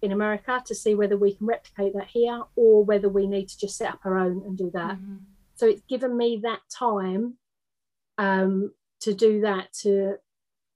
in 0.02 0.12
America 0.12 0.62
to 0.66 0.74
see 0.74 0.94
whether 0.94 1.16
we 1.16 1.34
can 1.34 1.46
replicate 1.46 1.94
that 1.94 2.08
here 2.08 2.42
or 2.54 2.84
whether 2.84 3.08
we 3.08 3.26
need 3.26 3.48
to 3.48 3.58
just 3.58 3.76
set 3.76 3.92
up 3.92 4.00
our 4.04 4.18
own 4.18 4.42
and 4.44 4.56
do 4.56 4.70
that. 4.72 4.98
Mhm. 4.98 5.20
So 5.54 5.66
it's 5.66 5.82
given 5.88 6.16
me 6.16 6.38
that 6.42 6.60
time 6.70 7.38
um, 8.18 8.72
to 9.06 9.14
do 9.14 9.40
that. 9.42 9.72
To 9.82 10.16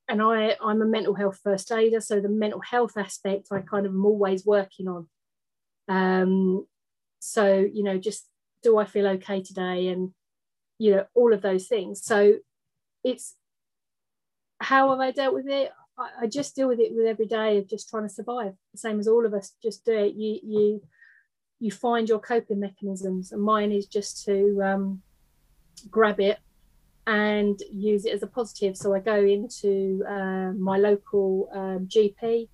and 0.08 0.22
I 0.22 0.56
I'm 0.62 0.82
a 0.82 0.86
mental 0.86 1.14
health 1.14 1.40
first 1.42 1.70
aider, 1.70 2.00
so 2.00 2.20
the 2.20 2.28
mental 2.28 2.60
health 2.60 2.96
aspect 2.96 3.48
I 3.50 3.60
kind 3.60 3.86
of 3.86 3.92
am 3.92 4.06
always 4.06 4.46
working 4.46 4.88
on. 4.88 5.08
Um, 5.88 6.66
so 7.18 7.58
you 7.58 7.82
know, 7.82 7.98
just 7.98 8.26
do 8.62 8.78
I 8.78 8.84
feel 8.84 9.06
okay 9.08 9.42
today, 9.42 9.88
and 9.88 10.12
you 10.78 10.92
know 10.92 11.06
all 11.14 11.32
of 11.32 11.42
those 11.42 11.66
things. 11.66 12.04
So 12.04 12.34
it's 13.04 13.34
how 14.60 14.90
have 14.90 15.00
I 15.00 15.10
dealt 15.10 15.34
with 15.34 15.48
it? 15.48 15.72
I, 15.98 16.10
I 16.22 16.26
just 16.26 16.54
deal 16.54 16.68
with 16.68 16.80
it 16.80 16.92
with 16.94 17.06
every 17.06 17.26
day 17.26 17.58
of 17.58 17.68
just 17.68 17.88
trying 17.88 18.06
to 18.06 18.14
survive. 18.14 18.54
The 18.72 18.78
same 18.78 19.00
as 19.00 19.08
all 19.08 19.26
of 19.26 19.34
us 19.34 19.54
just 19.62 19.84
do 19.84 19.92
it. 19.92 20.14
You 20.14 20.38
you 20.42 20.82
you 21.58 21.70
find 21.72 22.08
your 22.08 22.20
coping 22.20 22.60
mechanisms, 22.60 23.32
and 23.32 23.42
mine 23.42 23.72
is 23.72 23.86
just 23.86 24.24
to 24.26 24.60
um, 24.62 25.02
grab 25.90 26.20
it 26.20 26.38
and 27.10 27.58
use 27.72 28.02
it 28.06 28.12
as 28.16 28.22
a 28.22 28.26
positive. 28.38 28.76
So 28.76 28.86
I 28.94 29.00
go 29.00 29.18
into 29.36 29.72
uh, 30.14 30.50
my 30.68 30.76
local 30.78 31.48
um, 31.60 31.80
GP, 31.92 32.48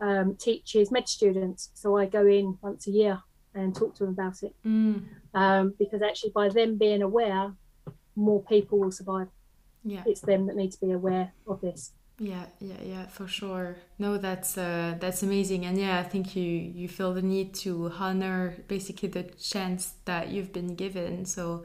um, 0.00 0.36
teaches 0.46 0.90
med 0.90 1.06
students. 1.08 1.70
So 1.74 1.96
I 2.02 2.06
go 2.06 2.26
in 2.26 2.58
once 2.62 2.88
a 2.88 2.90
year 2.90 3.16
and 3.54 3.74
talk 3.74 3.94
to 3.96 4.04
them 4.04 4.14
about 4.18 4.42
it 4.42 4.54
Mm. 4.64 5.04
um, 5.34 5.74
because 5.78 6.02
actually, 6.02 6.32
by 6.34 6.48
them 6.48 6.78
being 6.78 7.02
aware, 7.02 7.44
more 8.16 8.42
people 8.54 8.76
will 8.80 8.90
survive. 9.00 9.28
Yeah. 9.84 10.02
It's 10.10 10.20
them 10.30 10.46
that 10.46 10.56
need 10.56 10.72
to 10.72 10.80
be 10.86 10.92
aware 10.92 11.26
of 11.46 11.60
this. 11.60 11.92
Yeah, 12.18 12.46
yeah, 12.60 12.80
yeah, 12.84 13.06
for 13.16 13.26
sure. 13.26 13.76
No, 13.98 14.10
that's 14.18 14.56
uh, 14.56 14.94
that's 15.02 15.22
amazing, 15.22 15.64
and 15.66 15.76
yeah, 15.78 15.98
I 15.98 16.08
think 16.12 16.36
you 16.36 16.50
you 16.80 16.88
feel 16.88 17.12
the 17.14 17.22
need 17.22 17.48
to 17.64 17.70
honor 17.98 18.54
basically 18.68 19.08
the 19.08 19.24
chance 19.52 19.82
that 20.04 20.24
you've 20.32 20.52
been 20.52 20.74
given. 20.76 21.24
So 21.26 21.64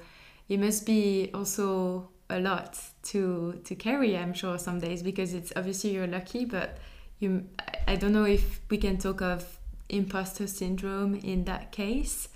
it 0.49 0.59
must 0.59 0.85
be 0.85 1.29
also 1.33 2.09
a 2.29 2.39
lot 2.39 2.79
to 3.03 3.61
to 3.63 3.75
carry. 3.75 4.17
I'm 4.17 4.33
sure 4.33 4.57
some 4.57 4.79
days 4.79 5.01
because 5.03 5.33
it's 5.33 5.53
obviously 5.55 5.93
you're 5.93 6.07
lucky, 6.07 6.45
but 6.45 6.77
you 7.19 7.47
I- 7.87 7.95
don't 7.95 8.13
know 8.13 8.25
if 8.25 8.59
we 8.69 8.77
can 8.77 8.97
talk 8.97 9.21
of 9.21 9.59
imposter 9.89 10.47
syndrome 10.47 11.15
in 11.15 11.45
that 11.45 11.71
case. 11.71 12.29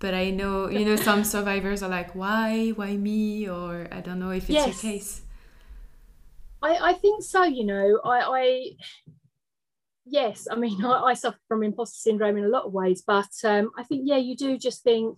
But 0.00 0.14
I 0.14 0.30
know 0.30 0.68
you 0.68 0.84
know 0.84 0.96
some 0.96 1.24
survivors 1.36 1.82
are 1.82 1.88
like, 1.88 2.14
why, 2.14 2.70
why 2.70 2.96
me, 2.96 3.48
or 3.48 3.88
I 3.90 4.00
don't 4.00 4.18
know 4.20 4.30
if 4.30 4.44
it's 4.44 4.66
Yes. 4.66 4.66
your 4.84 4.92
case. 4.92 5.22
I, 6.62 6.90
I 6.90 6.92
think 6.92 7.22
so, 7.22 7.44
you 7.44 7.64
know. 7.64 8.00
I, 8.04 8.20
I 8.20 8.70
yes, 10.04 10.46
I 10.50 10.56
mean, 10.56 10.84
I, 10.84 11.02
I 11.10 11.14
suffer 11.14 11.38
from 11.48 11.62
imposter 11.62 11.96
syndrome 11.98 12.36
in 12.36 12.44
a 12.44 12.48
lot 12.48 12.64
of 12.64 12.72
ways, 12.72 13.02
but 13.06 13.30
um, 13.44 13.70
I 13.76 13.82
think, 13.84 14.02
yeah, 14.04 14.16
you 14.16 14.36
do 14.36 14.58
just 14.58 14.82
think, 14.82 15.16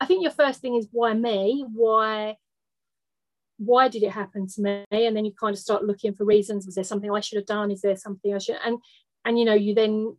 I 0.00 0.06
think 0.06 0.22
your 0.22 0.32
first 0.32 0.60
thing 0.60 0.76
is 0.76 0.88
why 0.92 1.14
me? 1.14 1.64
Why? 1.72 2.36
Why 3.58 3.88
did 3.88 4.02
it 4.02 4.12
happen 4.12 4.46
to 4.46 4.62
me? 4.62 4.84
And 4.90 5.16
then 5.16 5.24
you 5.24 5.32
kind 5.38 5.52
of 5.52 5.58
start 5.58 5.84
looking 5.84 6.14
for 6.14 6.24
reasons. 6.24 6.66
Was 6.66 6.76
there 6.76 6.84
something 6.84 7.10
I 7.10 7.20
should 7.20 7.36
have 7.36 7.46
done? 7.46 7.70
Is 7.70 7.82
there 7.82 7.96
something 7.96 8.34
I 8.34 8.38
should? 8.38 8.56
And 8.64 8.78
and 9.24 9.38
you 9.38 9.44
know, 9.44 9.54
you 9.54 9.74
then 9.74 10.16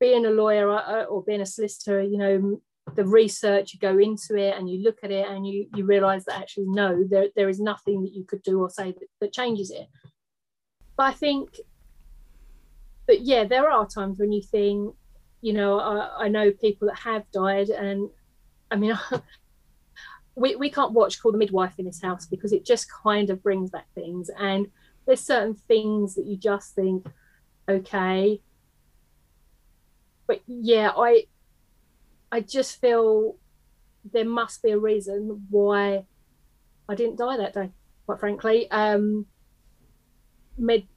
being 0.00 0.26
a 0.26 0.30
lawyer 0.30 0.70
uh, 0.70 1.04
or 1.04 1.22
being 1.22 1.40
a 1.40 1.46
solicitor, 1.46 2.02
you 2.02 2.18
know, 2.18 2.60
the 2.94 3.04
research 3.04 3.72
you 3.72 3.80
go 3.80 3.98
into 3.98 4.36
it 4.36 4.56
and 4.56 4.68
you 4.68 4.82
look 4.82 4.98
at 5.02 5.10
it 5.10 5.26
and 5.26 5.46
you 5.46 5.66
you 5.74 5.84
realize 5.84 6.24
that 6.26 6.38
actually 6.38 6.66
no 6.66 7.02
there, 7.08 7.28
there 7.34 7.48
is 7.48 7.58
nothing 7.58 8.02
that 8.02 8.12
you 8.12 8.24
could 8.24 8.42
do 8.42 8.60
or 8.60 8.68
say 8.68 8.92
that, 8.92 9.08
that 9.20 9.32
changes 9.32 9.70
it 9.70 9.88
but 10.96 11.04
i 11.04 11.12
think 11.12 11.60
but 13.06 13.22
yeah 13.22 13.44
there 13.44 13.70
are 13.70 13.86
times 13.86 14.18
when 14.18 14.32
you 14.32 14.42
think 14.42 14.94
you 15.40 15.52
know 15.52 15.80
i, 15.80 16.24
I 16.24 16.28
know 16.28 16.50
people 16.50 16.88
that 16.88 16.98
have 16.98 17.30
died 17.32 17.70
and 17.70 18.10
i 18.70 18.76
mean 18.76 18.98
we, 20.36 20.56
we 20.56 20.70
can't 20.70 20.92
watch 20.92 21.20
call 21.20 21.32
the 21.32 21.38
midwife 21.38 21.74
in 21.78 21.84
this 21.84 22.02
house 22.02 22.26
because 22.26 22.52
it 22.52 22.64
just 22.64 22.90
kind 22.90 23.30
of 23.30 23.42
brings 23.42 23.70
back 23.70 23.86
things 23.94 24.30
and 24.38 24.66
there's 25.06 25.20
certain 25.20 25.54
things 25.54 26.14
that 26.14 26.26
you 26.26 26.36
just 26.36 26.74
think 26.74 27.06
okay 27.68 28.40
but 30.26 30.40
yeah 30.46 30.90
i 30.96 31.24
I 32.34 32.40
just 32.40 32.80
feel 32.80 33.36
there 34.12 34.24
must 34.24 34.60
be 34.60 34.72
a 34.72 34.78
reason 34.78 35.46
why 35.50 36.04
I 36.88 36.96
didn't 36.96 37.16
die 37.16 37.36
that 37.36 37.54
day, 37.54 37.70
quite 38.06 38.18
frankly. 38.18 38.68
Um, 38.72 39.26
med, 40.58 40.88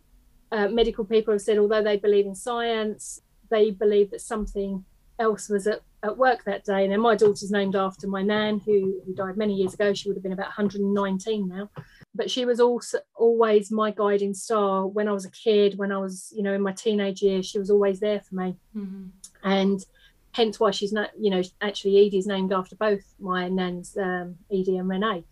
uh, 0.51 0.67
medical 0.69 1.05
people 1.05 1.35
have 1.35 1.41
said, 1.41 1.59
although 1.59 1.83
they 1.83 1.97
believe 1.97 2.25
in 2.25 2.33
science, 2.33 3.21
they 3.51 3.69
believe 3.69 4.09
that 4.09 4.21
something 4.21 4.83
else 5.19 5.47
was 5.47 5.67
at, 5.67 5.81
at 6.07 6.17
work 6.17 6.43
that 6.45 6.65
day. 6.65 6.83
And 6.83 6.91
then 6.91 7.01
my 7.01 7.15
daughter's 7.15 7.51
named 7.51 7.75
after 7.75 8.07
my 8.07 8.21
nan, 8.21 8.59
who, 8.65 9.01
who 9.05 9.13
died 9.13 9.37
many 9.37 9.53
years 9.53 9.73
ago. 9.73 9.93
She 9.93 10.09
would 10.09 10.17
have 10.17 10.23
been 10.23 10.33
about 10.33 10.47
119 10.47 11.47
now. 11.47 11.69
But 12.15 12.31
she 12.31 12.45
was 12.45 12.59
also 12.59 12.99
always 13.15 13.71
my 13.71 13.91
guiding 13.91 14.33
star 14.33 14.87
when 14.87 15.07
I 15.07 15.11
was 15.11 15.25
a 15.25 15.31
kid, 15.31 15.77
when 15.77 15.91
I 15.91 15.97
was, 15.97 16.33
you 16.35 16.41
know, 16.41 16.53
in 16.53 16.61
my 16.61 16.71
teenage 16.73 17.21
years. 17.21 17.45
She 17.45 17.59
was 17.59 17.69
always 17.69 17.99
there 17.99 18.21
for 18.21 18.35
me. 18.35 18.55
Mhm. 18.75 19.09
And 19.43 19.85
hence 20.31 20.59
why 20.59 20.71
she's 20.71 20.93
not, 20.93 21.09
you 21.19 21.29
know, 21.29 21.41
actually 21.61 22.05
Edie's 22.05 22.27
named 22.27 22.53
after 22.53 22.75
both 22.75 23.13
my 23.19 23.49
nans, 23.49 23.95
um, 23.97 24.37
Edie 24.51 24.77
and 24.77 24.89
Renee. 24.89 25.23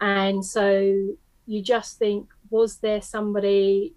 And 0.00 0.44
so 0.44 1.16
you 1.46 1.62
just 1.62 1.98
think, 1.98 2.28
was 2.50 2.78
there 2.78 3.00
somebody 3.00 3.94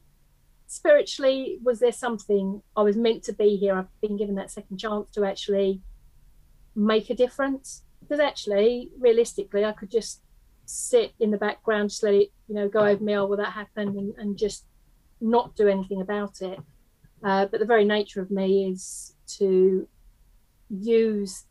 spiritually? 0.68 1.60
Was 1.64 1.80
there 1.80 1.92
something 1.92 2.62
I 2.76 2.84
was 2.84 2.96
meant 2.96 3.24
to 3.24 3.34
be 3.34 3.56
here? 3.56 3.76
I've 3.76 4.02
been 4.02 4.18
given 4.18 4.36
that 4.36 4.52
second 4.52 4.78
chance 4.78 5.10
to 5.12 5.26
actually 5.26 5.82
make 6.76 7.10
a 7.10 7.16
difference. 7.16 7.84
Because 8.02 8.20
actually, 8.20 8.92
realistically, 9.00 9.66
I 9.66 9.72
could 9.72 9.90
just 9.90 10.22
sit 10.66 11.14
in 11.20 11.32
the 11.32 11.38
background, 11.38 11.90
just 11.90 12.04
let 12.04 12.14
it, 12.14 12.32
you 12.48 12.56
know, 12.56 12.68
go 12.68 12.80
over 12.80 13.04
me. 13.04 13.16
Oh, 13.16 13.26
well, 13.26 13.38
that 13.38 13.54
happened, 13.54 13.96
and, 13.96 14.14
and 14.18 14.38
just 14.38 14.66
not 15.22 15.56
do 15.56 15.68
anything 15.68 16.02
about 16.02 16.42
it. 16.42 16.60
Uh, 17.24 17.46
but 17.48 17.60
the 17.60 17.66
very 17.66 17.86
nature 17.86 18.22
of 18.22 18.30
me 18.30 18.70
is 18.70 19.16
to 19.28 19.88
use 20.70 21.46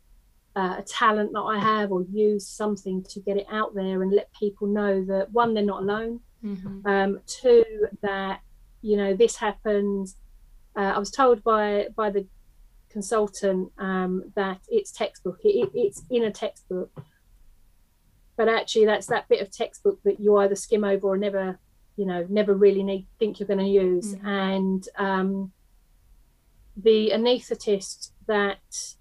uh, 0.55 0.75
a 0.77 0.83
talent 0.83 1.33
that 1.33 1.41
I 1.41 1.59
have 1.59 1.91
or 1.91 2.03
use 2.03 2.47
something 2.47 3.03
to 3.09 3.19
get 3.19 3.37
it 3.37 3.47
out 3.51 3.75
there 3.75 4.01
and 4.01 4.11
let 4.11 4.31
people 4.33 4.67
know 4.67 5.03
that 5.05 5.31
one, 5.31 5.53
they're 5.53 5.63
not 5.63 5.81
alone. 5.81 6.21
Mm-hmm. 6.43 6.87
Um, 6.87 7.19
two, 7.25 7.87
that 8.01 8.41
you 8.81 8.97
know 8.97 9.15
this 9.15 9.35
happened. 9.35 10.07
Uh, 10.77 10.93
I 10.95 10.99
was 10.99 11.11
told 11.11 11.43
by 11.43 11.87
by 11.95 12.09
the 12.09 12.25
consultant 12.95 13.69
um, 13.77 14.31
that 14.35 14.59
it's 14.69 14.89
textbook. 14.89 15.37
It, 15.43 15.69
it's 15.73 16.03
in 16.09 16.23
a 16.23 16.31
textbook, 16.31 16.89
but 18.37 18.47
actually 18.47 18.85
that's 18.85 19.07
that 19.07 19.27
bit 19.27 19.41
of 19.41 19.51
textbook 19.51 20.01
that 20.03 20.21
you 20.21 20.37
either 20.37 20.55
skim 20.55 20.85
over 20.85 21.05
or 21.05 21.17
never, 21.17 21.59
you 21.97 22.05
know, 22.05 22.25
never 22.29 22.53
really 22.53 22.83
need 22.83 23.05
think 23.19 23.37
you're 23.37 23.47
going 23.47 23.59
to 23.59 23.65
use. 23.65 24.15
Mm-hmm. 24.15 24.27
And 24.27 24.87
um, 24.97 25.51
the 26.77 27.11
anaesthetist 27.13 28.11
that 28.27 28.95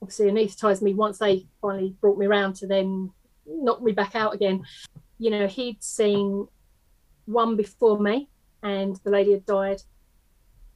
obviously 0.00 0.30
anaesthetized 0.30 0.80
me 0.80 0.94
once 0.94 1.18
they 1.18 1.46
finally 1.60 1.94
brought 2.00 2.16
me 2.16 2.24
around 2.24 2.54
to 2.56 2.66
then 2.66 3.10
knock 3.46 3.82
me 3.82 3.92
back 3.92 4.14
out 4.14 4.32
again. 4.32 4.64
You 5.18 5.28
know, 5.32 5.46
he'd 5.46 5.84
seen 5.84 6.48
one 7.26 7.56
before 7.56 8.00
me, 8.00 8.30
and 8.62 8.96
the 9.04 9.10
lady 9.10 9.32
had 9.32 9.44
died. 9.44 9.82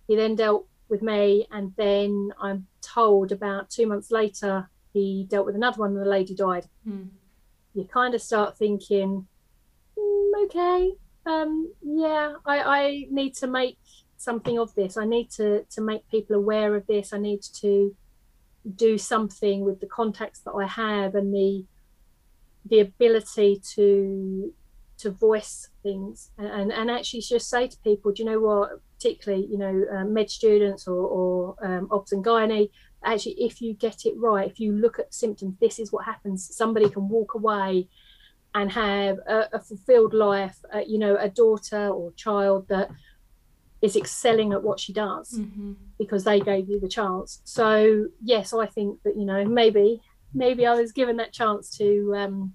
He 0.07 0.17
then 0.17 0.35
dealt 0.35 0.68
with 0.89 1.03
me, 1.03 1.47
and 1.51 1.73
then 1.77 2.33
I'm 2.41 2.67
told 2.81 3.33
about 3.33 3.71
two 3.71 3.87
months 3.87 4.11
later 4.11 4.71
he 4.93 5.27
dealt 5.29 5.47
with 5.47 5.55
another 5.55 5.81
one, 5.81 5.91
and 5.91 6.01
the 6.01 6.09
lady 6.09 6.35
died. 6.35 6.67
Mm. 6.87 7.09
You 7.75 7.85
kind 7.85 8.15
of 8.15 8.23
start 8.23 8.57
thinking, 8.57 9.27
mm, 9.99 10.45
okay, 10.45 10.93
um, 11.27 11.73
yeah, 11.83 12.35
I, 12.47 12.61
I 12.61 13.07
need 13.11 13.35
to 13.37 13.47
make 13.47 13.79
something 14.17 14.59
of 14.59 14.75
this. 14.75 14.97
I 14.97 15.05
need 15.05 15.31
to 15.33 15.65
to 15.71 15.81
make 15.81 16.09
people 16.09 16.37
aware 16.37 16.75
of 16.75 16.87
this. 16.87 17.13
I 17.13 17.19
need 17.19 17.43
to 17.61 17.95
do 18.75 18.99
something 18.99 19.65
with 19.65 19.81
the 19.81 19.87
contacts 19.87 20.41
that 20.41 20.53
I 20.53 20.67
have 20.67 21.15
and 21.15 21.33
the 21.33 21.65
the 22.65 22.81
ability 22.81 23.63
to 23.75 24.53
to 24.99 25.11
voice 25.11 25.69
things 25.83 26.31
and, 26.39 26.73
and 26.73 26.91
actually 26.91 27.21
just 27.21 27.49
say 27.49 27.69
to 27.69 27.77
people, 27.79 28.13
do 28.13 28.23
you 28.23 28.29
know 28.29 28.41
what, 28.41 28.71
particularly, 28.97 29.47
you 29.47 29.59
know, 29.59 29.85
um, 29.93 30.13
med 30.13 30.31
students 30.31 30.89
or, 30.89 31.07
or 31.07 31.55
um, 31.63 31.89
obs 31.91 32.13
and 32.13 32.25
gynae, 32.25 32.69
actually, 33.05 33.35
if 33.39 33.61
you 33.61 33.75
get 33.75 34.05
it 34.05 34.15
right, 34.17 34.51
if 34.51 34.59
you 34.59 34.73
look 34.73 34.99
at 34.99 35.15
symptoms, 35.15 35.55
this 35.61 35.79
is 35.79 35.93
what 35.93 36.05
happens. 36.05 36.55
Somebody 36.55 36.89
can 36.89 37.09
walk 37.09 37.35
away 37.35 37.89
and 38.55 38.73
have 38.73 39.19
a, 39.29 39.49
a 39.53 39.61
fulfilled 39.61 40.15
life, 40.15 40.59
uh, 40.75 40.81
you 40.87 40.99
know, 40.99 41.17
a 41.17 41.29
daughter 41.29 41.89
or 41.89 42.13
child 42.13 42.67
that 42.69 42.91
is 43.81 43.97
excelling 43.97 44.53
at 44.53 44.63
what 44.63 44.81
she 44.81 44.93
does 44.93 45.39
mm-hmm. 45.39 45.73
because 45.99 46.25
they 46.25 46.41
gave 46.41 46.69
you 46.69 46.81
the 46.81 46.89
chance. 46.89 47.41
So 47.45 48.07
yes, 48.23 48.53
I 48.53 48.67
think 48.67 49.03
that 49.05 49.17
you 49.17 49.25
know 49.25 49.45
maybe 49.45 50.01
maybe 50.35 50.67
I 50.67 50.75
was 50.75 50.93
given 50.93 51.17
that 51.19 51.33
chance 51.33 51.71
to 51.79 52.15
um, 52.17 52.55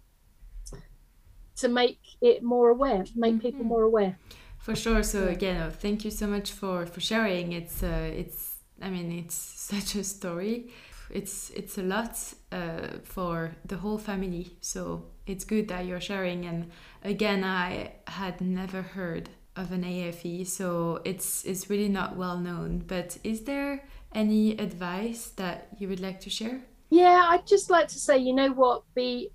to 1.58 1.68
make 1.68 2.00
it 2.22 2.44
more 2.44 2.70
aware, 2.70 3.06
make 3.16 3.36
mm-hmm. 3.36 3.40
people 3.40 3.66
more 3.66 3.84
aware. 3.84 4.18
For 4.64 4.76
sure. 4.76 5.04
So 5.04 5.28
again, 5.28 5.62
uh, 5.62 5.72
thank 5.72 6.06
you 6.06 6.12
so 6.12 6.26
much 6.26 6.52
for 6.52 6.86
for 6.86 7.02
sharing. 7.02 7.52
It's 7.52 7.84
uh, 7.84 8.12
it's 8.16 8.56
I 8.82 8.90
mean 8.90 9.12
it's 9.12 9.36
such 9.72 9.96
a 9.96 10.04
story. 10.04 10.70
It's 11.10 11.50
it's 11.50 11.78
a 11.78 11.84
lot 11.84 12.18
uh, 12.52 12.88
for 13.04 13.56
the 13.66 13.78
whole 13.78 13.98
family. 13.98 14.58
So 14.62 15.06
it's 15.26 15.44
good 15.44 15.68
that 15.68 15.86
you're 15.86 16.02
sharing. 16.02 16.46
And 16.46 16.72
again, 17.04 17.44
I 17.44 17.94
had 18.08 18.40
never 18.40 18.82
heard 18.82 19.30
of 19.56 19.72
an 19.72 19.84
AFE, 19.84 20.48
so 20.48 21.02
it's 21.04 21.44
it's 21.44 21.70
really 21.70 21.90
not 21.90 22.16
well 22.16 22.40
known. 22.40 22.84
But 22.88 23.18
is 23.24 23.42
there 23.42 23.84
any 24.16 24.58
advice 24.58 25.28
that 25.36 25.68
you 25.78 25.90
would 25.90 26.00
like 26.00 26.22
to 26.22 26.30
share? 26.30 26.62
Yeah, 26.90 27.26
I'd 27.28 27.48
just 27.48 27.70
like 27.70 27.88
to 27.90 28.00
say, 28.00 28.18
you 28.18 28.34
know 28.34 28.52
what, 28.52 28.84
be 28.96 29.32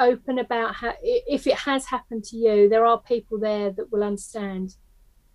open 0.00 0.38
about 0.38 0.74
how 0.74 0.94
if 1.02 1.46
it 1.46 1.54
has 1.54 1.86
happened 1.86 2.24
to 2.24 2.36
you, 2.36 2.68
there 2.68 2.86
are 2.86 3.00
people 3.00 3.38
there 3.38 3.70
that 3.70 3.92
will 3.92 4.02
understand, 4.02 4.74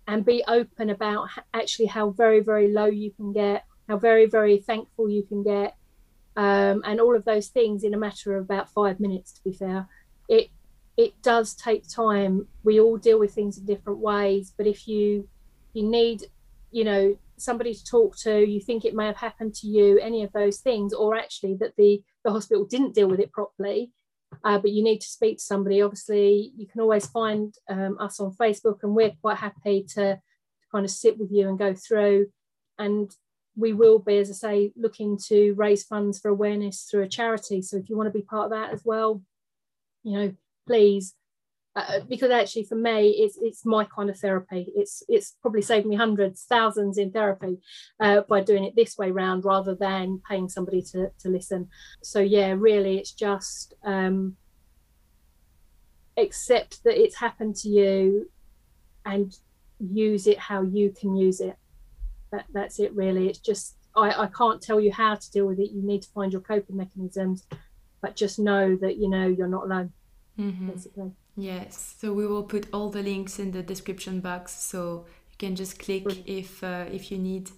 and 0.06 0.24
be 0.24 0.44
open 0.46 0.90
about 0.90 1.28
actually 1.54 1.86
how 1.86 2.10
very 2.10 2.40
very 2.40 2.68
low 2.72 2.86
you 2.86 3.10
can 3.12 3.32
get, 3.32 3.64
how 3.88 3.96
very 3.96 4.26
very 4.26 4.58
thankful 4.58 5.08
you 5.08 5.22
can 5.22 5.42
get, 5.42 5.76
um, 6.36 6.82
and 6.84 7.00
all 7.00 7.16
of 7.16 7.24
those 7.24 7.48
things 7.48 7.84
in 7.84 7.94
a 7.94 7.98
matter 7.98 8.36
of 8.36 8.44
about 8.44 8.68
five 8.70 9.00
minutes. 9.00 9.32
To 9.32 9.44
be 9.44 9.52
fair, 9.52 9.88
it 10.28 10.50
it 10.96 11.12
does 11.22 11.54
take 11.54 11.88
time. 11.88 12.46
We 12.64 12.80
all 12.80 12.96
deal 12.96 13.18
with 13.18 13.34
things 13.34 13.58
in 13.58 13.64
different 13.64 14.00
ways, 14.00 14.52
but 14.56 14.66
if 14.66 14.88
you 14.88 15.28
you 15.72 15.82
need, 15.82 16.22
you 16.70 16.84
know, 16.84 17.18
somebody 17.36 17.74
to 17.74 17.84
talk 17.84 18.16
to, 18.16 18.44
you 18.44 18.60
think 18.60 18.84
it 18.84 18.94
may 18.94 19.06
have 19.06 19.16
happened 19.16 19.54
to 19.54 19.66
you, 19.66 19.98
any 19.98 20.22
of 20.24 20.32
those 20.32 20.58
things, 20.58 20.92
or 20.92 21.14
actually 21.14 21.54
that 21.56 21.76
the 21.76 22.02
the 22.24 22.30
hospital 22.30 22.64
didn't 22.64 22.94
deal 22.94 23.08
with 23.08 23.20
it 23.20 23.30
properly, 23.30 23.92
uh, 24.44 24.58
but 24.58 24.70
you 24.70 24.82
need 24.82 25.00
to 25.00 25.06
speak 25.06 25.38
to 25.38 25.44
somebody. 25.44 25.82
Obviously, 25.82 26.52
you 26.56 26.66
can 26.66 26.80
always 26.80 27.06
find 27.06 27.54
um, 27.68 27.96
us 28.00 28.20
on 28.20 28.32
Facebook, 28.32 28.78
and 28.82 28.94
we're 28.94 29.12
quite 29.20 29.38
happy 29.38 29.84
to 29.94 30.20
kind 30.72 30.84
of 30.84 30.90
sit 30.90 31.18
with 31.18 31.30
you 31.30 31.48
and 31.48 31.58
go 31.58 31.74
through. 31.74 32.26
And 32.78 33.10
we 33.56 33.72
will 33.72 33.98
be, 33.98 34.18
as 34.18 34.30
I 34.30 34.34
say, 34.34 34.72
looking 34.76 35.18
to 35.28 35.54
raise 35.54 35.84
funds 35.84 36.18
for 36.18 36.28
awareness 36.28 36.82
through 36.82 37.02
a 37.02 37.08
charity. 37.08 37.62
So 37.62 37.76
if 37.76 37.88
you 37.88 37.96
want 37.96 38.08
to 38.08 38.18
be 38.18 38.22
part 38.22 38.46
of 38.46 38.50
that 38.50 38.72
as 38.72 38.82
well, 38.84 39.22
you 40.02 40.18
know, 40.18 40.34
please 40.66 41.14
uh, 41.76 42.00
because 42.08 42.30
actually 42.30 42.64
for 42.64 42.74
me 42.74 43.10
it's 43.10 43.38
it's 43.40 43.66
my 43.66 43.84
kind 43.84 44.08
of 44.08 44.18
therapy. 44.18 44.72
It's 44.74 45.02
it's 45.08 45.36
probably 45.42 45.60
saved 45.62 45.86
me 45.86 45.94
hundreds 45.94 46.44
thousands 46.44 46.96
in 46.96 47.12
therapy 47.12 47.58
uh, 48.00 48.22
by 48.22 48.40
doing 48.40 48.64
it 48.64 48.74
this 48.74 48.96
way 48.96 49.10
round 49.10 49.44
rather 49.44 49.74
than 49.74 50.22
paying 50.28 50.48
somebody 50.48 50.82
to, 50.92 51.10
to 51.18 51.28
listen. 51.28 51.68
So 52.02 52.20
yeah 52.20 52.54
really 52.56 52.98
it's 52.98 53.12
just 53.12 53.74
um, 53.84 54.36
accept 56.16 56.82
that 56.84 57.00
it's 57.00 57.16
happened 57.16 57.56
to 57.56 57.68
you 57.68 58.30
and 59.04 59.36
use 59.78 60.26
it 60.26 60.38
how 60.38 60.62
you 60.62 60.94
can 60.98 61.14
use 61.14 61.40
it. 61.40 61.56
That, 62.32 62.46
that's 62.54 62.80
it 62.80 62.94
really. 62.94 63.28
It's 63.28 63.38
just 63.38 63.76
I, 63.94 64.22
I 64.22 64.26
can't 64.28 64.62
tell 64.62 64.80
you 64.80 64.92
how 64.92 65.14
to 65.14 65.30
deal 65.30 65.46
with 65.46 65.58
it. 65.58 65.72
You 65.72 65.82
need 65.82 66.02
to 66.02 66.08
find 66.08 66.32
your 66.32 66.42
coping 66.42 66.78
mechanisms 66.78 67.46
but 68.00 68.16
just 68.16 68.38
know 68.38 68.76
that 68.76 68.96
you 68.96 69.08
know 69.08 69.26
you're 69.26 69.48
not 69.48 69.64
alone 69.64 69.92
mm-hmm. 70.38 70.70
basically. 70.70 71.12
Yes, 71.36 71.96
so 72.00 72.12
we 72.12 72.26
will 72.26 72.42
put 72.42 72.66
all 72.72 72.88
the 72.88 73.02
links 73.02 73.38
in 73.38 73.52
the 73.52 73.62
description 73.62 74.20
box, 74.20 74.52
so 74.52 75.04
you 75.30 75.36
can 75.38 75.54
just 75.54 75.78
click 75.78 76.04
Brilliant. 76.04 76.28
if 76.28 76.64
uh, 76.64 76.86
if 76.90 77.10
you 77.10 77.18
need 77.18 77.50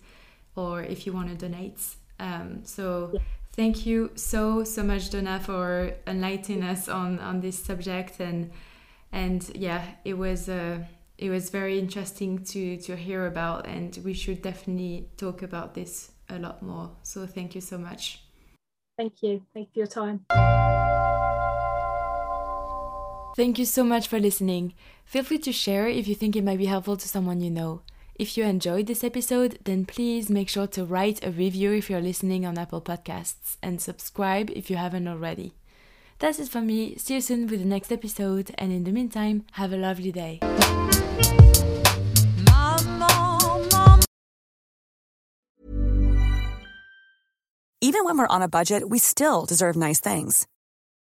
or 0.56 0.82
if 0.82 1.06
you 1.06 1.12
want 1.12 1.28
to 1.28 1.36
donate. 1.36 1.80
Um, 2.18 2.64
so 2.64 3.10
yeah. 3.14 3.20
thank 3.52 3.86
you 3.86 4.10
so 4.16 4.64
so 4.64 4.82
much, 4.82 5.10
Donna, 5.10 5.38
for 5.38 5.92
enlightening 6.06 6.64
us 6.64 6.88
on 6.88 7.20
on 7.20 7.40
this 7.40 7.58
subject 7.58 8.18
and 8.20 8.50
and 9.12 9.48
yeah, 9.54 9.84
it 10.04 10.14
was. 10.18 10.48
Uh, 10.48 10.80
it 11.18 11.30
was 11.30 11.50
very 11.50 11.78
interesting 11.78 12.38
to 12.44 12.76
to 12.76 12.96
hear 12.96 13.26
about 13.26 13.66
and 13.66 13.98
we 14.04 14.14
should 14.14 14.40
definitely 14.40 15.08
talk 15.16 15.42
about 15.42 15.74
this 15.74 16.12
a 16.30 16.38
lot 16.38 16.62
more 16.62 16.90
so 17.02 17.26
thank 17.26 17.54
you 17.54 17.60
so 17.60 17.76
much 17.76 18.22
thank 18.96 19.22
you 19.22 19.42
thank 19.52 19.68
you 19.68 19.72
for 19.72 19.78
your 19.80 19.86
time 19.86 20.67
Thank 23.38 23.56
you 23.56 23.66
so 23.66 23.84
much 23.84 24.08
for 24.08 24.18
listening. 24.18 24.74
Feel 25.04 25.22
free 25.22 25.38
to 25.38 25.52
share 25.52 25.86
if 25.86 26.08
you 26.08 26.16
think 26.16 26.34
it 26.34 26.42
might 26.42 26.58
be 26.58 26.66
helpful 26.66 26.96
to 26.96 27.06
someone 27.06 27.40
you 27.40 27.52
know. 27.52 27.82
If 28.16 28.36
you 28.36 28.42
enjoyed 28.42 28.88
this 28.88 29.04
episode, 29.04 29.60
then 29.62 29.86
please 29.86 30.28
make 30.28 30.48
sure 30.48 30.66
to 30.66 30.84
write 30.84 31.24
a 31.24 31.30
review 31.30 31.70
if 31.70 31.88
you're 31.88 32.00
listening 32.00 32.44
on 32.44 32.58
Apple 32.58 32.82
Podcasts 32.82 33.56
and 33.62 33.80
subscribe 33.80 34.50
if 34.50 34.68
you 34.68 34.76
haven't 34.76 35.06
already. 35.06 35.54
That's 36.18 36.40
it 36.40 36.48
for 36.48 36.60
me. 36.60 36.96
See 36.96 37.14
you 37.14 37.20
soon 37.20 37.46
with 37.46 37.60
the 37.60 37.64
next 37.64 37.92
episode, 37.92 38.50
and 38.58 38.72
in 38.72 38.82
the 38.82 38.90
meantime, 38.90 39.44
have 39.52 39.72
a 39.72 39.76
lovely 39.76 40.10
day. 40.10 40.40
Even 47.80 48.04
when 48.04 48.18
we're 48.18 48.26
on 48.26 48.42
a 48.42 48.48
budget, 48.48 48.90
we 48.90 48.98
still 48.98 49.46
deserve 49.46 49.76
nice 49.76 50.00
things. 50.00 50.48